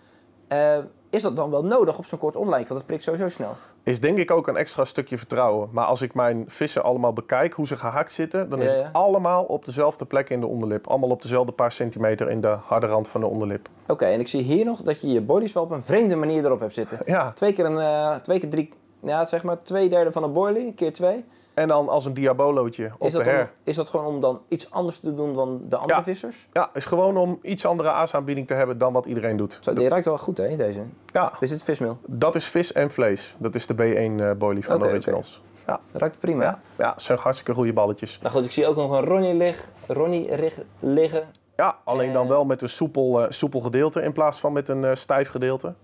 Eh, 0.49 0.79
is 1.11 1.23
dat 1.23 1.37
dan 1.37 1.51
wel 1.51 1.65
nodig 1.65 1.99
op 1.99 2.07
zo'n 2.07 2.19
kort 2.19 2.37
onderlijntje? 2.37 2.75
Want 2.75 2.81
het 2.81 2.91
prikt 2.91 3.05
sowieso 3.05 3.29
snel. 3.29 3.57
Is 3.83 4.01
denk 4.01 4.19
ik 4.19 4.31
ook 4.31 4.47
een 4.47 4.57
extra 4.57 4.85
stukje 4.85 5.19
vertrouwen. 5.19 5.69
Maar 5.73 5.85
als 5.85 6.03
ik 6.03 6.15
mijn 6.15 6.45
vissen 6.49 6.83
allemaal 6.83 7.13
bekijk, 7.13 7.53
hoe 7.53 7.67
ze 7.67 7.77
gehaakt 7.77 8.13
zitten, 8.13 8.49
dan 8.49 8.63
is 8.63 8.75
ja. 8.75 8.79
het 8.79 8.93
allemaal 8.93 9.45
op 9.45 9.65
dezelfde 9.65 10.05
plek 10.05 10.31
in 10.31 10.41
de 10.41 10.47
onderlip. 10.47 10.87
Allemaal 10.87 11.11
op 11.11 11.23
dezelfde 11.23 11.53
paar 11.53 11.73
centimeter 11.73 12.31
in 12.31 12.41
de 12.41 12.57
harde 12.67 12.87
rand 12.87 13.09
van 13.09 13.21
de 13.21 13.27
onderlip. 13.27 13.69
Oké, 13.87 14.05
en 14.05 14.21
ik 14.21 14.29
zie 14.29 14.43
hier 14.43 14.65
nog 14.65 14.83
dat 14.83 15.01
je 15.01 15.09
je 15.09 15.21
bodies 15.21 15.53
wel 15.53 15.63
op 15.63 15.71
een 15.71 15.83
vreemde 15.83 16.17
manier 16.17 16.45
erop 16.45 16.61
hebt 16.61 16.75
zitten. 16.75 16.99
Ja, 17.07 17.33
Twee 17.33 17.53
keer 17.53 17.65
een, 17.65 17.79
eh, 17.79 18.15
twee 18.15 18.39
keer 18.39 18.51
drie, 18.51 18.73
ja, 19.03 19.27
zeg 19.27 19.43
maar 19.43 19.63
twee 19.63 19.89
derde 19.89 20.13
van 20.13 20.23
een 20.23 20.33
boilie, 20.33 20.73
keer 20.75 20.93
twee. 20.93 21.25
en 21.55 21.69
dan 21.69 21.89
als 21.89 22.05
een 22.07 22.15
diabolootje 22.15 22.91
op 22.99 23.07
Is 23.07 23.13
de 23.13 23.19
dat, 23.19 23.27
om, 23.27 23.33
her. 23.33 23.51
is 23.65 23.77
dat 23.77 23.89
gewoon 23.89 24.07
om 24.07 24.21
dan 24.21 24.41
iets 24.49 24.71
anders 24.71 24.99
te 24.99 25.15
doen 25.15 25.35
dan 25.35 25.61
de 25.69 25.77
andere 25.77 25.99
Ja. 25.99 26.03
vissers? 26.05 26.49
Ja, 26.53 26.71
is 26.75 26.85
gewoon 26.85 27.17
om 27.17 27.39
iets 27.43 27.67
andere 27.67 27.91
aasaanbieding 27.91 28.47
te 28.47 28.55
hebben 28.55 28.79
dan 28.79 28.93
wat 28.93 29.07
iedereen 29.07 29.37
doet. 29.37 29.59
Zo, 29.61 29.73
die 29.73 29.89
ruikt 29.89 30.05
wel 30.05 30.19
goed 30.19 30.37
hè, 30.39 30.57
deze. 30.57 30.81
Ja, 31.13 31.33
Is 31.41 31.51
dit 31.51 31.63
vismeel? 31.63 31.99
dat 32.07 32.35
is 32.35 32.45
vis 32.47 32.73
en 32.73 32.91
vlees. 32.91 33.35
Dat 33.39 33.55
is 33.55 33.67
de 33.67 33.75
B1 33.75 34.21
eh 34.23 34.31
boilie 34.39 34.65
van 34.65 34.79
de 34.79 34.85
originals. 34.85 35.43
Dat 35.67 35.81
ruikt 35.93 36.19
prima. 36.19 36.43
Ja, 36.45 36.61
ja, 36.79 36.95
zijn 36.97 37.19
hartstikke 37.19 37.55
goede 37.55 37.73
balletjes. 37.73 38.19
Nou 38.21 38.35
goed, 38.35 38.45
ik 38.45 38.51
zie 38.51 38.67
ook 38.67 38.77
nog 38.77 38.91
een 38.91 39.05
Ronnie, 39.05 39.35
lig, 39.35 39.69
Ronnie 39.87 40.35
rig, 40.35 40.59
liggen. 40.81 41.29
Ja, 41.57 41.77
alleen 41.85 42.13
dan 42.13 42.23
Eh. 42.23 42.29
wel 42.29 42.45
met 42.45 42.63
een 42.63 42.69
soepel, 42.69 43.23
eh, 43.23 43.31
soepel 43.31 43.61
gedeelte 43.61 44.03
in 44.03 44.13
plaats 44.13 44.39
van 44.41 44.53
met 44.53 44.69
een 44.69 44.97
stijf 44.97 45.29
gedeelte. 45.29 45.75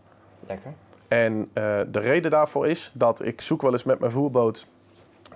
Lekker. 0.46 0.72
En 1.08 1.50
eh, 1.52 1.80
de 1.88 1.98
reden 1.98 2.30
daarvoor 2.30 2.66
is 2.68 2.90
dat 2.94 3.24
ik 3.24 3.40
zoek 3.40 3.62
wel 3.62 3.72
eens 3.72 3.84
met 3.84 3.98
mijn 3.98 4.12
voerboot 4.12 4.66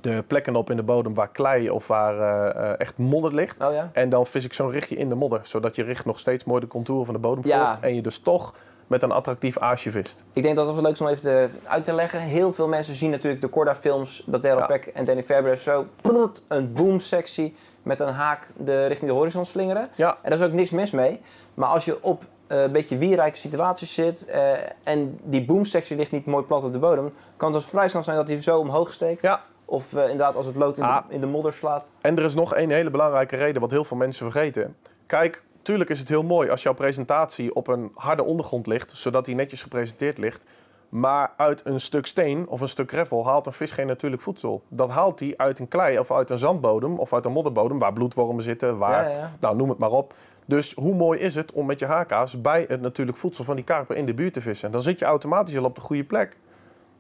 de 0.00 0.24
plekken 0.26 0.56
op 0.56 0.70
in 0.70 0.76
de 0.76 0.82
bodem 0.82 1.14
waar 1.14 1.28
klei 1.28 1.70
of 1.70 1.86
waar 1.86 2.18
eh, 2.18 2.70
eh, 2.70 2.74
echt 2.78 2.98
modder 2.98 3.34
ligt. 3.34 3.62
Oh 3.62 3.72
ja? 3.72 3.90
En 3.92 4.08
dan 4.08 4.26
vis 4.26 4.44
ik 4.44 4.52
zo'n 4.52 4.70
richtje 4.70 4.96
in 4.96 5.08
de 5.08 5.14
modder, 5.14 5.40
zodat 5.42 5.76
je 5.76 5.82
richt 5.82 6.04
nog 6.04 6.18
steeds 6.18 6.44
mooi 6.44 6.60
de 6.60 6.66
contouren 6.66 7.06
van 7.06 7.14
de 7.14 7.20
bodem 7.20 7.46
Ja. 7.46 7.66
volgt. 7.66 7.80
En 7.80 7.94
je 7.94 8.00
dus 8.02 8.18
toch 8.18 8.54
met 8.86 9.02
een 9.02 9.12
attractief 9.12 9.58
aasje 9.58 9.90
vist. 9.90 10.24
Ik 10.32 10.42
denk 10.42 10.56
dat 10.56 10.66
het 10.66 10.74
wel 10.74 10.84
leuk 10.84 10.92
is 10.92 11.00
om 11.00 11.06
even 11.06 11.20
te, 11.22 11.48
uit 11.64 11.84
te 11.84 11.92
leggen. 11.92 12.20
Heel 12.20 12.52
veel 12.52 12.68
mensen 12.68 12.94
zien 12.94 13.10
natuurlijk 13.10 13.40
de 13.42 13.48
Corda-films, 13.48 14.22
dat 14.26 14.42
Daryl 14.42 14.58
Ja. 14.58 14.66
Peck 14.66 14.86
en 14.86 15.04
Danny 15.04 15.22
Faber 15.22 15.56
zo 15.56 15.86
prrrt, 16.00 16.42
een 16.48 16.72
boom-sectie 16.72 17.54
met 17.82 18.00
een 18.00 18.08
haak 18.08 18.48
de, 18.56 18.86
richting 18.86 19.10
de 19.10 19.16
horizon 19.16 19.44
slingeren. 19.44 19.88
Ja, 19.94 20.16
En 20.22 20.30
daar 20.30 20.38
is 20.40 20.44
ook 20.46 20.52
niks 20.52 20.70
mis 20.70 20.90
mee. 20.90 21.20
Maar 21.54 21.68
als 21.68 21.84
je 21.84 22.02
op 22.02 22.22
eh, 22.52 22.62
een 22.62 22.72
beetje 22.72 22.98
wierrijke 22.98 23.36
situaties 23.36 23.94
zit 23.94 24.24
eh, 24.26 24.52
en 24.82 25.18
die 25.22 25.44
boom-sectie 25.44 25.96
ligt 25.96 26.10
niet 26.10 26.26
mooi 26.26 26.44
plat 26.44 26.64
op 26.64 26.72
de 26.72 26.78
bodem, 26.78 27.12
kan 27.36 27.52
het 27.52 27.60
dus 27.62 27.70
vrij 27.70 27.88
snel 27.88 28.02
zijn 28.02 28.16
dat 28.16 28.28
hij 28.28 28.42
zo 28.42 28.58
omhoog 28.58 28.92
steekt. 28.92 29.22
ja, 29.22 29.40
Of 29.64 29.94
eh, 29.94 30.02
inderdaad 30.02 30.36
als 30.36 30.46
het 30.46 30.56
lood 30.56 30.78
in, 30.78 30.84
Ah. 30.84 30.96
de, 31.08 31.14
in 31.14 31.20
de 31.20 31.26
modder 31.26 31.52
slaat. 31.52 31.90
En 32.00 32.16
er 32.18 32.24
is 32.24 32.34
nog 32.34 32.54
één 32.54 32.70
hele 32.70 32.90
belangrijke 32.90 33.36
reden 33.36 33.60
wat 33.60 33.70
heel 33.70 33.84
veel 33.84 33.96
mensen 33.96 34.30
vergeten. 34.30 34.76
Kijk, 35.06 35.42
tuurlijk 35.62 35.90
is 35.90 35.98
het 35.98 36.08
heel 36.08 36.22
mooi 36.22 36.50
als 36.50 36.62
jouw 36.62 36.74
presentatie 36.74 37.54
op 37.54 37.66
een 37.68 37.90
harde 37.94 38.24
ondergrond 38.24 38.66
ligt, 38.66 38.92
zodat 38.96 39.24
die 39.24 39.34
netjes 39.34 39.62
gepresenteerd 39.62 40.18
ligt. 40.18 40.44
Maar 40.88 41.32
uit 41.36 41.60
een 41.66 41.80
stuk 41.80 42.06
steen 42.06 42.48
of 42.48 42.60
een 42.60 42.68
stuk 42.68 42.90
gravel 42.92 43.26
haalt 43.26 43.46
een 43.46 43.52
vis 43.52 43.70
geen 43.70 43.86
natuurlijk 43.86 44.22
voedsel. 44.22 44.62
Dat 44.68 44.88
haalt 44.90 45.20
hij 45.20 45.34
uit 45.36 45.58
een 45.58 45.68
klei 45.68 45.98
of 45.98 46.10
uit 46.12 46.30
een 46.30 46.38
zandbodem 46.38 46.98
of 46.98 47.12
uit 47.12 47.24
een 47.24 47.32
modderbodem 47.32 47.78
waar 47.78 47.92
bloedwormen 47.92 48.42
zitten, 48.42 48.78
waar, 48.78 49.04
Ja, 49.04 49.10
ja, 49.10 49.16
ja. 49.16 49.30
nou 49.40 49.56
noem 49.56 49.68
het 49.68 49.78
maar 49.78 49.90
op. 49.90 50.14
Dus 50.46 50.74
hoe 50.74 50.94
mooi 50.94 51.18
is 51.20 51.34
het 51.34 51.52
om 51.52 51.66
met 51.66 51.78
je 51.78 51.86
HK's 51.86 52.40
bij 52.40 52.64
het 52.68 52.80
natuurlijk 52.80 53.18
voedsel 53.18 53.44
van 53.44 53.56
die 53.56 53.64
karper 53.64 53.96
in 53.96 54.06
de 54.06 54.14
buurt 54.14 54.34
te 54.34 54.40
vissen? 54.40 54.70
Dan 54.70 54.82
zit 54.82 54.98
je 54.98 55.04
automatisch 55.04 55.56
al 55.56 55.64
op 55.64 55.74
de 55.74 55.80
goede 55.80 56.04
plek. 56.04 56.36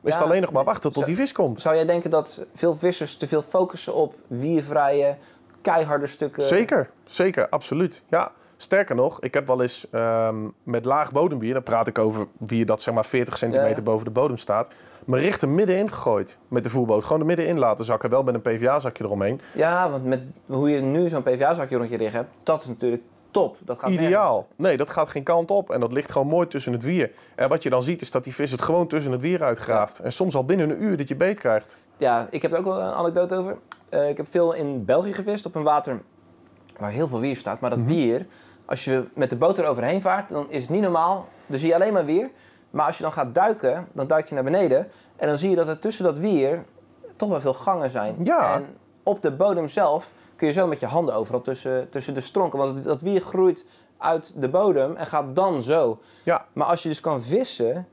Is 0.02 0.12
Ja, 0.12 0.18
het 0.18 0.28
alleen 0.28 0.40
nog 0.40 0.52
maar 0.52 0.64
wachten 0.64 0.92
tot 0.92 1.06
die 1.06 1.16
vis 1.16 1.32
komt. 1.32 1.60
Zou 1.60 1.74
jij 1.74 1.84
denken 1.84 2.10
dat 2.10 2.46
veel 2.54 2.76
vissers 2.76 3.16
te 3.16 3.28
veel 3.28 3.42
focussen 3.42 3.94
op 3.94 4.14
wiervrije, 4.26 5.16
keiharde 5.60 6.06
stukken? 6.06 6.42
Zeker, 6.42 6.90
zeker, 7.04 7.48
absoluut. 7.48 8.02
Ja, 8.08 8.32
sterker 8.56 8.94
nog, 8.94 9.20
ik 9.20 9.34
heb 9.34 9.46
wel 9.46 9.62
eens 9.62 9.86
ehm, 9.90 10.36
met 10.62 10.84
laag 10.84 11.12
bodembier, 11.12 11.52
dan 11.52 11.62
praat 11.62 11.86
ik 11.86 11.98
over 11.98 12.26
bier 12.38 12.66
dat 12.66 12.82
zeg 12.82 12.94
maar 12.94 13.04
40 13.04 13.36
centimeter 13.36 13.76
ja. 13.76 13.82
boven 13.82 14.04
de 14.04 14.10
bodem 14.10 14.36
staat, 14.36 14.70
mijn 15.04 15.22
richter 15.22 15.48
middenin 15.48 15.90
gegooid 15.90 16.38
met 16.48 16.64
de 16.64 16.70
voerboot. 16.70 17.04
Gewoon 17.04 17.20
er 17.20 17.26
middenin 17.26 17.58
laten 17.58 17.84
zakken, 17.84 18.10
wel 18.10 18.22
met 18.22 18.34
een 18.34 18.42
PVA-zakje 18.42 19.04
eromheen. 19.04 19.40
Ja, 19.52 19.90
want 19.90 20.04
met 20.04 20.20
hoe 20.46 20.70
je 20.70 20.80
nu 20.80 21.08
zo'n 21.08 21.22
PVA-zakje 21.22 21.76
rond 21.76 21.90
je 21.90 21.96
rug 21.96 22.12
hebt, 22.12 22.44
dat 22.44 22.60
is 22.60 22.68
natuurlijk 22.68 23.02
top. 23.32 23.56
Dat 23.60 23.78
gaat 23.78 23.90
Ideaal. 23.90 24.46
Nee, 24.56 24.76
dat 24.76 24.90
gaat 24.90 25.10
geen 25.10 25.22
kant 25.22 25.50
op 25.50 25.70
en 25.70 25.80
dat 25.80 25.92
ligt 25.92 26.12
gewoon 26.12 26.28
mooi 26.28 26.46
tussen 26.46 26.72
het 26.72 26.82
wier. 26.82 27.10
En 27.34 27.48
wat 27.48 27.62
je 27.62 27.70
dan 27.70 27.82
ziet 27.82 28.00
is 28.00 28.10
dat 28.10 28.24
die 28.24 28.34
vis 28.34 28.50
het 28.50 28.62
gewoon 28.62 28.86
tussen 28.86 29.12
het 29.12 29.20
wier 29.20 29.42
uitgraaft. 29.42 29.98
En 29.98 30.12
soms 30.12 30.34
al 30.34 30.44
binnen 30.44 30.70
een 30.70 30.82
uur 30.82 30.96
dat 30.96 31.08
je 31.08 31.16
beet 31.16 31.38
krijgt. 31.38 31.76
Ja, 31.96 32.26
ik 32.30 32.42
heb 32.42 32.52
er 32.52 32.58
ook 32.58 32.64
wel 32.64 32.80
een 32.80 32.92
anekdote 32.92 33.34
over. 33.34 33.56
Eh, 33.88 34.08
ik 34.08 34.16
heb 34.16 34.26
veel 34.30 34.52
in 34.52 34.84
België 34.84 35.12
gevist 35.12 35.46
op 35.46 35.54
een 35.54 35.62
water 35.62 36.00
waar 36.78 36.90
heel 36.90 37.08
veel 37.08 37.20
wier 37.20 37.36
staat. 37.36 37.60
Maar 37.60 37.70
dat 37.70 37.82
wier, 37.82 38.26
als 38.64 38.84
je 38.84 39.04
met 39.14 39.30
de 39.30 39.36
boot 39.36 39.58
eroverheen 39.58 40.02
vaart, 40.02 40.28
dan 40.28 40.46
is 40.48 40.60
het 40.60 40.70
niet 40.70 40.82
normaal. 40.82 41.28
Dan 41.46 41.58
zie 41.58 41.68
je 41.68 41.74
alleen 41.74 41.92
maar 41.92 42.04
wier. 42.04 42.30
Maar 42.70 42.86
als 42.86 42.96
je 42.96 43.02
dan 43.02 43.12
gaat 43.12 43.34
duiken, 43.34 43.88
dan 43.92 44.06
duik 44.06 44.28
je 44.28 44.34
naar 44.34 44.44
beneden. 44.44 44.88
En 45.16 45.28
dan 45.28 45.38
zie 45.38 45.50
je 45.50 45.56
dat 45.56 45.68
er 45.68 45.78
tussen 45.78 46.04
dat 46.04 46.18
wier 46.18 46.64
toch 47.16 47.28
wel 47.28 47.40
veel 47.40 47.54
gangen 47.54 47.90
zijn. 47.90 48.16
Ja. 48.18 48.54
En 48.54 48.66
op 49.02 49.22
de 49.22 49.32
bodem 49.32 49.68
zelf 49.68 50.10
kun 50.42 50.50
je 50.50 50.60
zo 50.60 50.66
met 50.66 50.80
je 50.80 50.86
handen 50.86 51.14
overal 51.14 51.42
tussen, 51.42 51.88
tussen 51.88 52.14
de 52.14 52.20
stronken. 52.20 52.58
Want 52.58 52.84
dat 52.84 53.00
wier 53.00 53.20
groeit 53.20 53.64
uit 53.98 54.32
de 54.36 54.48
bodem 54.48 54.96
en 54.96 55.06
gaat 55.06 55.36
dan 55.36 55.62
zo. 55.62 55.98
Ja, 56.22 56.46
Maar 56.52 56.66
als 56.66 56.82
je 56.82 56.88
dus 56.88 57.00
kan 57.00 57.22
vissen, 57.22 57.88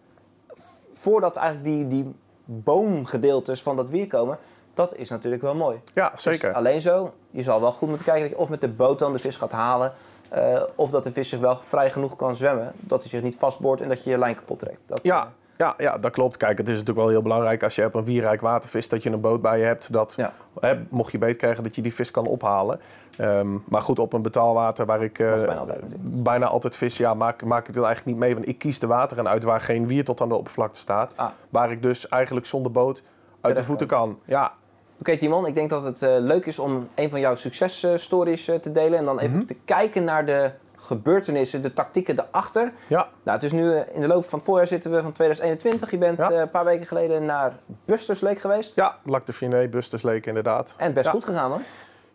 voordat 0.94 1.36
eigenlijk 1.36 1.76
die, 1.76 1.88
die 1.88 2.14
boomgedeeltes 2.46 3.62
van 3.62 3.76
dat 3.76 3.90
wier 3.90 4.08
komen, 4.08 4.38
dat 4.74 4.96
is 4.96 5.10
natuurlijk 5.10 5.42
wel 5.42 5.56
mooi. 5.56 5.82
ja 5.94 6.10
Dus 6.10 6.22
zeker. 6.22 6.54
alleen 6.54 6.82
zo, 6.82 7.14
je 7.32 7.44
zal 7.44 7.62
wel 7.62 7.72
goed 7.72 7.88
moeten 7.88 8.06
kijken 8.06 8.24
dat 8.24 8.32
je 8.32 8.44
of 8.44 8.50
met 8.50 8.62
de 8.62 8.70
boot 8.70 9.00
dan 9.00 9.14
de 9.14 9.20
vis 9.20 9.36
gaat 9.36 9.52
halen, 9.52 9.94
eh, 10.30 10.64
of 10.76 10.90
dat 10.90 11.04
de 11.04 11.12
vis 11.12 11.30
zich 11.30 11.40
wel 11.40 11.58
vrij 11.58 11.92
genoeg 11.92 12.16
kan 12.16 12.36
zwemmen, 12.36 12.74
dat 12.80 13.02
hij 13.02 13.10
zich 13.10 13.22
niet 13.22 13.36
vastboort 13.36 13.82
en 13.82 13.90
dat 13.90 14.04
je 14.04 14.10
je 14.10 14.18
lijn 14.18 14.36
kapot 14.36 14.60
trekt. 14.60 14.80
Dat, 14.86 15.00
Ja, 15.04 15.24
eh, 15.24 15.28
ja, 15.60 15.74
ja, 15.78 15.98
dat 15.98 16.12
klopt. 16.12 16.38
Kijk, 16.38 16.58
het 16.58 16.68
is 16.68 16.74
natuurlijk 16.74 17.00
wel 17.00 17.10
heel 17.10 17.22
belangrijk 17.22 17.64
als 17.64 17.76
je 17.76 17.86
op 17.86 17.96
een 17.96 18.04
wierrijk 18.04 18.42
water 18.42 18.70
vist 18.70 18.90
dat 18.90 19.04
je 19.04 19.10
een 19.12 19.22
boot 19.22 19.42
bij 19.42 19.60
je 19.60 19.66
hebt. 19.66 19.92
Dat, 19.94 20.14
Ja. 20.18 20.34
hè, 20.60 20.80
mocht 20.90 21.12
je 21.12 21.18
beet 21.18 21.36
krijgen, 21.38 21.64
dat 21.64 21.76
je 21.76 21.82
die 21.82 21.94
vis 21.94 22.12
kan 22.12 22.26
ophalen. 22.26 22.80
Ehm, 23.18 23.48
maar 23.66 23.82
goed, 23.82 24.00
op 24.00 24.14
een 24.14 24.22
betaalwater 24.22 24.86
waar 24.86 25.04
ik 25.04 25.20
eh, 25.20 25.28
bijna 25.36 25.56
altijd 25.56 25.82
natuurlijk. 25.82 26.24
bijna 26.24 26.46
altijd 26.48 26.76
vis, 26.76 26.98
ja, 26.98 27.14
maak, 27.14 27.44
maak 27.44 27.68
ik 27.68 27.74
dat 27.74 27.86
eigenlijk 27.86 28.16
niet 28.18 28.26
mee. 28.26 28.36
Want 28.36 28.48
ik 28.48 28.58
kies 28.58 28.80
de 28.80 28.88
wateren 28.88 29.28
uit 29.28 29.44
waar 29.44 29.62
geen 29.62 29.88
wier 29.88 30.04
tot 30.04 30.22
aan 30.22 30.30
de 30.30 30.36
oppervlakte 30.36 30.80
staat. 30.80 31.14
Ah. 31.16 31.28
Waar 31.50 31.72
ik 31.72 31.82
dus 31.82 32.08
eigenlijk 32.08 32.46
zonder 32.46 32.72
boot 32.72 33.04
uit 33.42 33.56
de 33.56 33.64
voeten 33.64 33.88
kan. 33.88 34.20
Ja, 34.26 34.52
Oké 35.00 35.18
Timon, 35.18 35.46
ik 35.46 35.56
denk 35.56 35.70
dat 35.70 35.84
het 35.84 36.02
eh, 36.02 36.16
leuk 36.20 36.46
is 36.46 36.60
om 36.60 36.88
een 36.96 37.10
van 37.10 37.20
jouw 37.20 37.36
successtories 37.36 38.48
eh, 38.48 38.56
te 38.56 38.72
delen 38.72 39.00
en 39.00 39.06
dan 39.06 39.20
even 39.20 39.38
Mhm. 39.38 39.46
te 39.46 39.56
kijken 39.66 40.04
naar 40.04 40.26
de 40.26 40.52
gebeurtenissen, 40.80 41.62
de 41.62 41.74
tactieken 41.74 42.20
erachter. 42.20 42.72
ja, 42.88 43.08
Nou, 43.24 43.38
het 43.38 43.44
is 43.44 43.52
nu 43.52 43.74
eh, 43.74 43.96
in 43.96 44.02
de 44.02 44.08
loop 44.08 44.26
van 44.30 44.38
het 44.38 44.48
voorjaar 44.48 44.68
zitten 44.68 44.92
we 44.92 45.02
van 45.02 45.12
2021. 45.12 45.92
Je 45.92 45.98
bent 45.98 46.18
Ja. 46.18 46.32
eh, 46.32 46.40
een 46.40 46.50
paar 46.50 46.66
weken 46.66 46.86
geleden 46.86 47.26
naar 47.26 47.54
Busters 47.86 48.22
Lake 48.22 48.40
geweest. 48.40 48.76
ja 48.76 48.98
Lac 49.04 49.26
de 49.26 49.34
Finet, 49.34 49.72
Busters 49.72 50.02
Lake 50.02 50.28
inderdaad. 50.28 50.76
En 50.78 50.94
best 50.94 51.06
Ja. 51.06 51.12
goed 51.12 51.26
gegaan 51.26 51.52
hoor. 51.52 51.60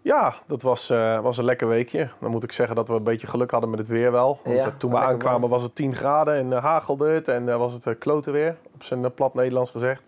Ja, 0.03 0.35
dat 0.46 0.62
was, 0.62 0.90
eh, 0.90 1.20
was 1.20 1.38
een 1.38 1.44
lekker 1.44 1.68
weekje. 1.68 2.09
Dan 2.20 2.31
moet 2.31 2.44
ik 2.44 2.53
zeggen 2.53 2.77
dat 2.77 2.88
we 2.88 2.94
een 2.94 3.03
beetje 3.03 3.27
geluk 3.27 3.50
hadden 3.50 3.70
met 3.70 3.79
het 3.79 3.88
weer 3.88 4.12
wel. 4.12 4.40
Want 4.44 4.57
Ja, 4.57 4.74
toen 4.79 4.90
we 4.90 4.96
aankwamen 4.96 5.48
was 5.48 5.62
het 5.62 5.74
10 5.74 5.94
graden 5.94 6.35
en 6.35 6.53
hagelde 6.53 7.09
het. 7.09 7.29
En 7.29 7.59
was 7.59 7.72
het 7.72 7.98
klote 7.98 8.31
weer, 8.31 8.57
op 8.74 8.83
zijn 8.83 9.14
plat 9.14 9.35
Nederlands 9.35 9.70
gezegd. 9.70 10.03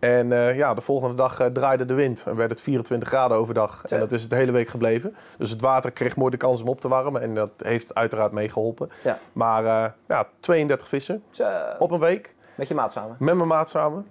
En 0.00 0.32
eh, 0.32 0.56
ja, 0.56 0.74
de 0.74 0.80
volgende 0.80 1.14
dag 1.14 1.40
eh, 1.40 1.46
draaide 1.46 1.84
de 1.84 1.94
wind 1.94 2.24
en 2.26 2.36
werd 2.36 2.50
het 2.50 2.60
24 2.60 3.08
graden 3.08 3.36
overdag. 3.36 3.84
En 3.84 3.98
dat 3.98 4.12
is 4.12 4.20
het 4.20 4.30
de 4.30 4.36
hele 4.36 4.52
week 4.52 4.68
gebleven. 4.68 5.16
Dus 5.38 5.50
het 5.50 5.60
water 5.60 5.90
kreeg 5.90 6.16
mooi 6.16 6.30
de 6.30 6.36
kans 6.36 6.62
om 6.62 6.68
op 6.68 6.80
te 6.80 6.88
warmen. 6.88 7.22
En 7.22 7.34
dat 7.34 7.50
heeft 7.56 7.94
uiteraard 7.94 8.32
meegeholpen. 8.32 8.90
Ja. 9.02 9.18
Maar 9.32 9.64
eh, 9.64 9.90
ja, 10.08 10.26
32 10.40 10.88
vissen 10.88 11.22
op 11.78 11.90
een 11.90 12.00
week. 12.00 12.34
met 12.54 12.68
je 12.68 12.74
maat 12.74 12.92
samen. 12.92 13.16
Met 13.18 13.34
mijn 13.34 13.48
maat 13.48 13.68
samen. 13.68 14.06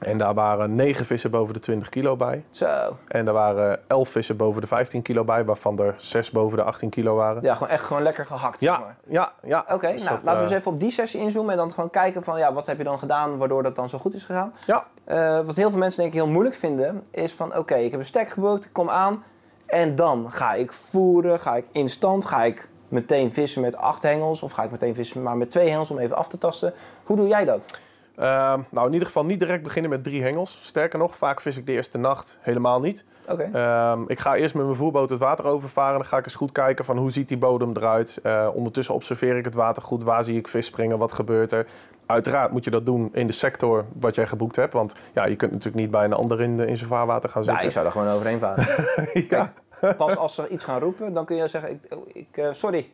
En 0.00 0.18
daar 0.18 0.34
waren 0.34 0.74
9 0.74 1.06
vissen 1.06 1.30
boven 1.30 1.54
de 1.54 1.60
20 1.60 1.88
kilo 1.88 2.16
bij. 2.16 2.44
Zo. 2.50 2.96
En 3.08 3.26
er 3.26 3.32
waren 3.32 3.80
11 3.88 4.08
vissen 4.08 4.36
boven 4.36 4.60
de 4.60 4.66
15 4.66 5.02
kilo 5.02 5.24
bij, 5.24 5.44
waarvan 5.44 5.78
er 5.78 5.94
6 5.96 6.30
boven 6.30 6.56
de 6.58 6.64
18 6.64 6.90
kilo 6.90 7.14
waren. 7.14 7.42
Ja, 7.42 7.54
gewoon 7.54 7.68
echt 7.68 7.84
gewoon 7.84 8.02
lekker 8.02 8.26
gehakt. 8.26 8.60
zeg 8.60 8.70
Ja, 8.74 8.78
maar. 8.78 8.96
ja, 9.06 9.32
ja. 9.42 9.64
Oké, 9.70 9.92
Dus 9.92 10.02
nou 10.02 10.14
dat, 10.16 10.24
laten 10.24 10.40
we 10.40 10.46
eh, 10.46 10.50
eens 10.50 10.52
even 10.60 10.72
op 10.72 10.80
die 10.80 10.90
sessie 10.90 11.20
inzoomen 11.20 11.50
en 11.52 11.56
dan 11.56 11.72
gewoon 11.72 11.90
kijken 11.90 12.24
van 12.24 12.38
ja, 12.38 12.52
wat 12.52 12.66
heb 12.66 12.78
je 12.78 12.84
dan 12.84 12.98
gedaan 12.98 13.36
waardoor 13.38 13.62
dat 13.62 13.74
dan 13.76 13.88
zo 13.88 13.98
goed 13.98 14.14
is 14.14 14.24
gegaan. 14.24 14.52
Ja, 14.66 14.86
Eh, 15.04 15.40
wat 15.40 15.56
heel 15.56 15.70
veel 15.70 15.78
mensen 15.78 16.00
denk 16.00 16.12
ik 16.14 16.20
heel 16.20 16.28
moeilijk 16.30 16.54
vinden 16.56 17.04
is 17.10 17.32
van 17.32 17.56
oké, 17.56 17.74
ik 17.74 17.90
heb 17.90 18.00
een 18.00 18.06
stek 18.06 18.28
geboekt, 18.28 18.64
ik 18.64 18.72
kom 18.72 18.90
aan 18.90 19.24
en 19.66 19.96
dan 19.96 20.26
ga 20.30 20.54
ik 20.54 20.72
voeren, 20.72 21.40
ga 21.40 21.56
ik 21.56 21.64
instant, 21.72 22.24
ga 22.24 22.42
ik 22.44 22.68
meteen 22.88 23.32
vissen 23.32 23.62
met 23.62 23.76
acht 23.76 24.02
hengels 24.02 24.42
of 24.42 24.52
ga 24.52 24.62
ik 24.62 24.70
meteen 24.70 24.94
vissen 24.94 25.22
maar 25.22 25.36
met 25.36 25.50
twee 25.50 25.68
hengels 25.68 25.90
om 25.90 25.98
even 25.98 26.16
af 26.16 26.28
te 26.28 26.38
tasten. 26.38 26.72
Hoe 27.04 27.16
doe 27.16 27.28
jij 27.28 27.44
dat? 27.44 27.78
Ehm, 28.16 28.60
nou 28.70 28.86
in 28.86 28.92
ieder 28.92 29.06
geval 29.06 29.24
niet 29.24 29.38
direct 29.40 29.62
beginnen 29.62 29.90
met 29.90 30.04
drie 30.04 30.22
hengels. 30.22 30.58
Sterker 30.62 30.98
nog, 30.98 31.16
vaak 31.16 31.40
vis 31.40 31.56
ik 31.56 31.66
de 31.66 31.72
eerste 31.72 31.98
nacht 31.98 32.38
helemaal 32.40 32.80
niet. 32.80 33.04
Oké. 33.28 33.50
Ehm, 33.52 34.02
ik 34.06 34.20
ga 34.20 34.36
eerst 34.36 34.54
met 34.54 34.64
mijn 34.64 34.76
voerboot 34.76 35.10
het 35.10 35.18
water 35.18 35.44
overvaren. 35.44 35.98
Dan 35.98 36.06
ga 36.06 36.16
ik 36.18 36.24
eens 36.24 36.34
goed 36.34 36.52
kijken 36.52 36.84
van 36.84 36.96
hoe 36.98 37.10
ziet 37.10 37.28
die 37.28 37.38
bodem 37.38 37.70
eruit. 37.76 38.18
Eh, 38.22 38.48
ondertussen 38.54 38.94
observeer 38.94 39.36
ik 39.36 39.44
het 39.44 39.54
water 39.54 39.82
goed. 39.82 40.02
Waar 40.02 40.24
zie 40.24 40.36
ik 40.38 40.48
vis 40.48 40.66
springen? 40.66 40.98
Wat 40.98 41.12
gebeurt 41.12 41.52
er? 41.52 41.66
Uiteraard 42.06 42.52
moet 42.52 42.64
je 42.64 42.70
dat 42.70 42.86
doen 42.86 43.08
in 43.12 43.26
de 43.26 43.32
sector 43.32 43.84
wat 44.00 44.14
jij 44.14 44.26
geboekt 44.26 44.56
hebt. 44.56 44.72
Want 44.72 44.94
ja, 45.14 45.24
je 45.26 45.36
kunt 45.36 45.50
natuurlijk 45.50 45.82
niet 45.82 45.90
bij 45.90 46.04
een 46.04 46.12
ander 46.12 46.40
in, 46.40 46.56
de- 46.56 46.66
in 46.66 46.76
zijn 46.76 46.88
vaarwater 46.88 47.30
gaan 47.30 47.42
Ja, 47.42 47.48
zitten. 47.48 47.66
ik 47.66 47.72
zou 47.72 47.86
er 47.86 47.92
gewoon 47.92 48.08
overheen 48.08 48.38
varen. 48.38 48.66
ja. 49.28 49.52
Pas 49.96 50.16
als 50.16 50.34
ze 50.34 50.48
iets 50.48 50.64
gaan 50.64 50.80
roepen, 50.80 51.12
dan 51.12 51.24
kun 51.24 51.36
je 51.36 51.48
zeggen, 51.48 51.70
ik, 51.70 51.80
ik, 52.12 52.36
eh, 52.36 52.48
sorry, 52.52 52.92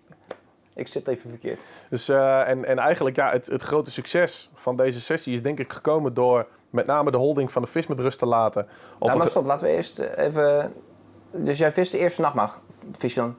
ik 0.78 0.88
zit 0.88 1.08
even 1.08 1.30
verkeerd. 1.30 1.60
Dus, 1.90 2.08
eh, 2.08 2.48
en, 2.48 2.64
en 2.64 2.78
eigenlijk 2.78 3.16
ja, 3.16 3.30
het, 3.30 3.46
het 3.46 3.62
grote 3.62 3.90
succes 3.90 4.50
van 4.54 4.76
deze 4.76 5.00
sessie 5.00 5.34
is 5.34 5.42
denk 5.42 5.58
ik 5.58 5.72
gekomen 5.72 6.14
door 6.14 6.46
met 6.70 6.86
name 6.86 7.10
de 7.10 7.16
holding 7.16 7.52
van 7.52 7.62
de 7.62 7.68
vis 7.68 7.86
met 7.86 8.00
rust 8.00 8.18
te 8.18 8.26
laten. 8.26 8.68
Op 8.98 9.06
Nou, 9.06 9.18
maar 9.18 9.28
stop, 9.28 9.44
laten 9.44 9.66
we 9.66 9.72
eerst 9.72 9.98
eh, 9.98 10.24
even... 10.24 10.72
Dus 11.30 11.58
jij 11.58 11.72
vist 11.72 11.92
de 11.92 11.98
eerste 11.98 12.20
nacht, 12.20 12.34
maar 12.34 12.50
vis 12.92 13.14
je 13.14 13.20
dan 13.20 13.36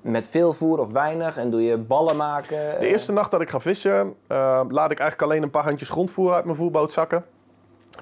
met 0.00 0.26
veel 0.26 0.52
voer 0.52 0.78
of 0.78 0.92
weinig? 0.92 1.36
En 1.36 1.50
doe 1.50 1.62
je 1.62 1.76
ballen 1.76 2.16
maken? 2.16 2.78
De 2.80 2.86
eerste 2.86 3.12
nacht 3.12 3.30
dat 3.30 3.40
ik 3.40 3.50
ga 3.50 3.60
vissen, 3.60 4.14
eh, 4.26 4.60
laat 4.68 4.90
ik 4.90 4.98
eigenlijk 4.98 5.30
alleen 5.30 5.42
een 5.42 5.50
paar 5.50 5.64
handjes 5.64 5.88
grondvoer 5.88 6.32
uit 6.32 6.44
mijn 6.44 6.56
voerboot 6.56 6.92
zakken. 6.92 7.24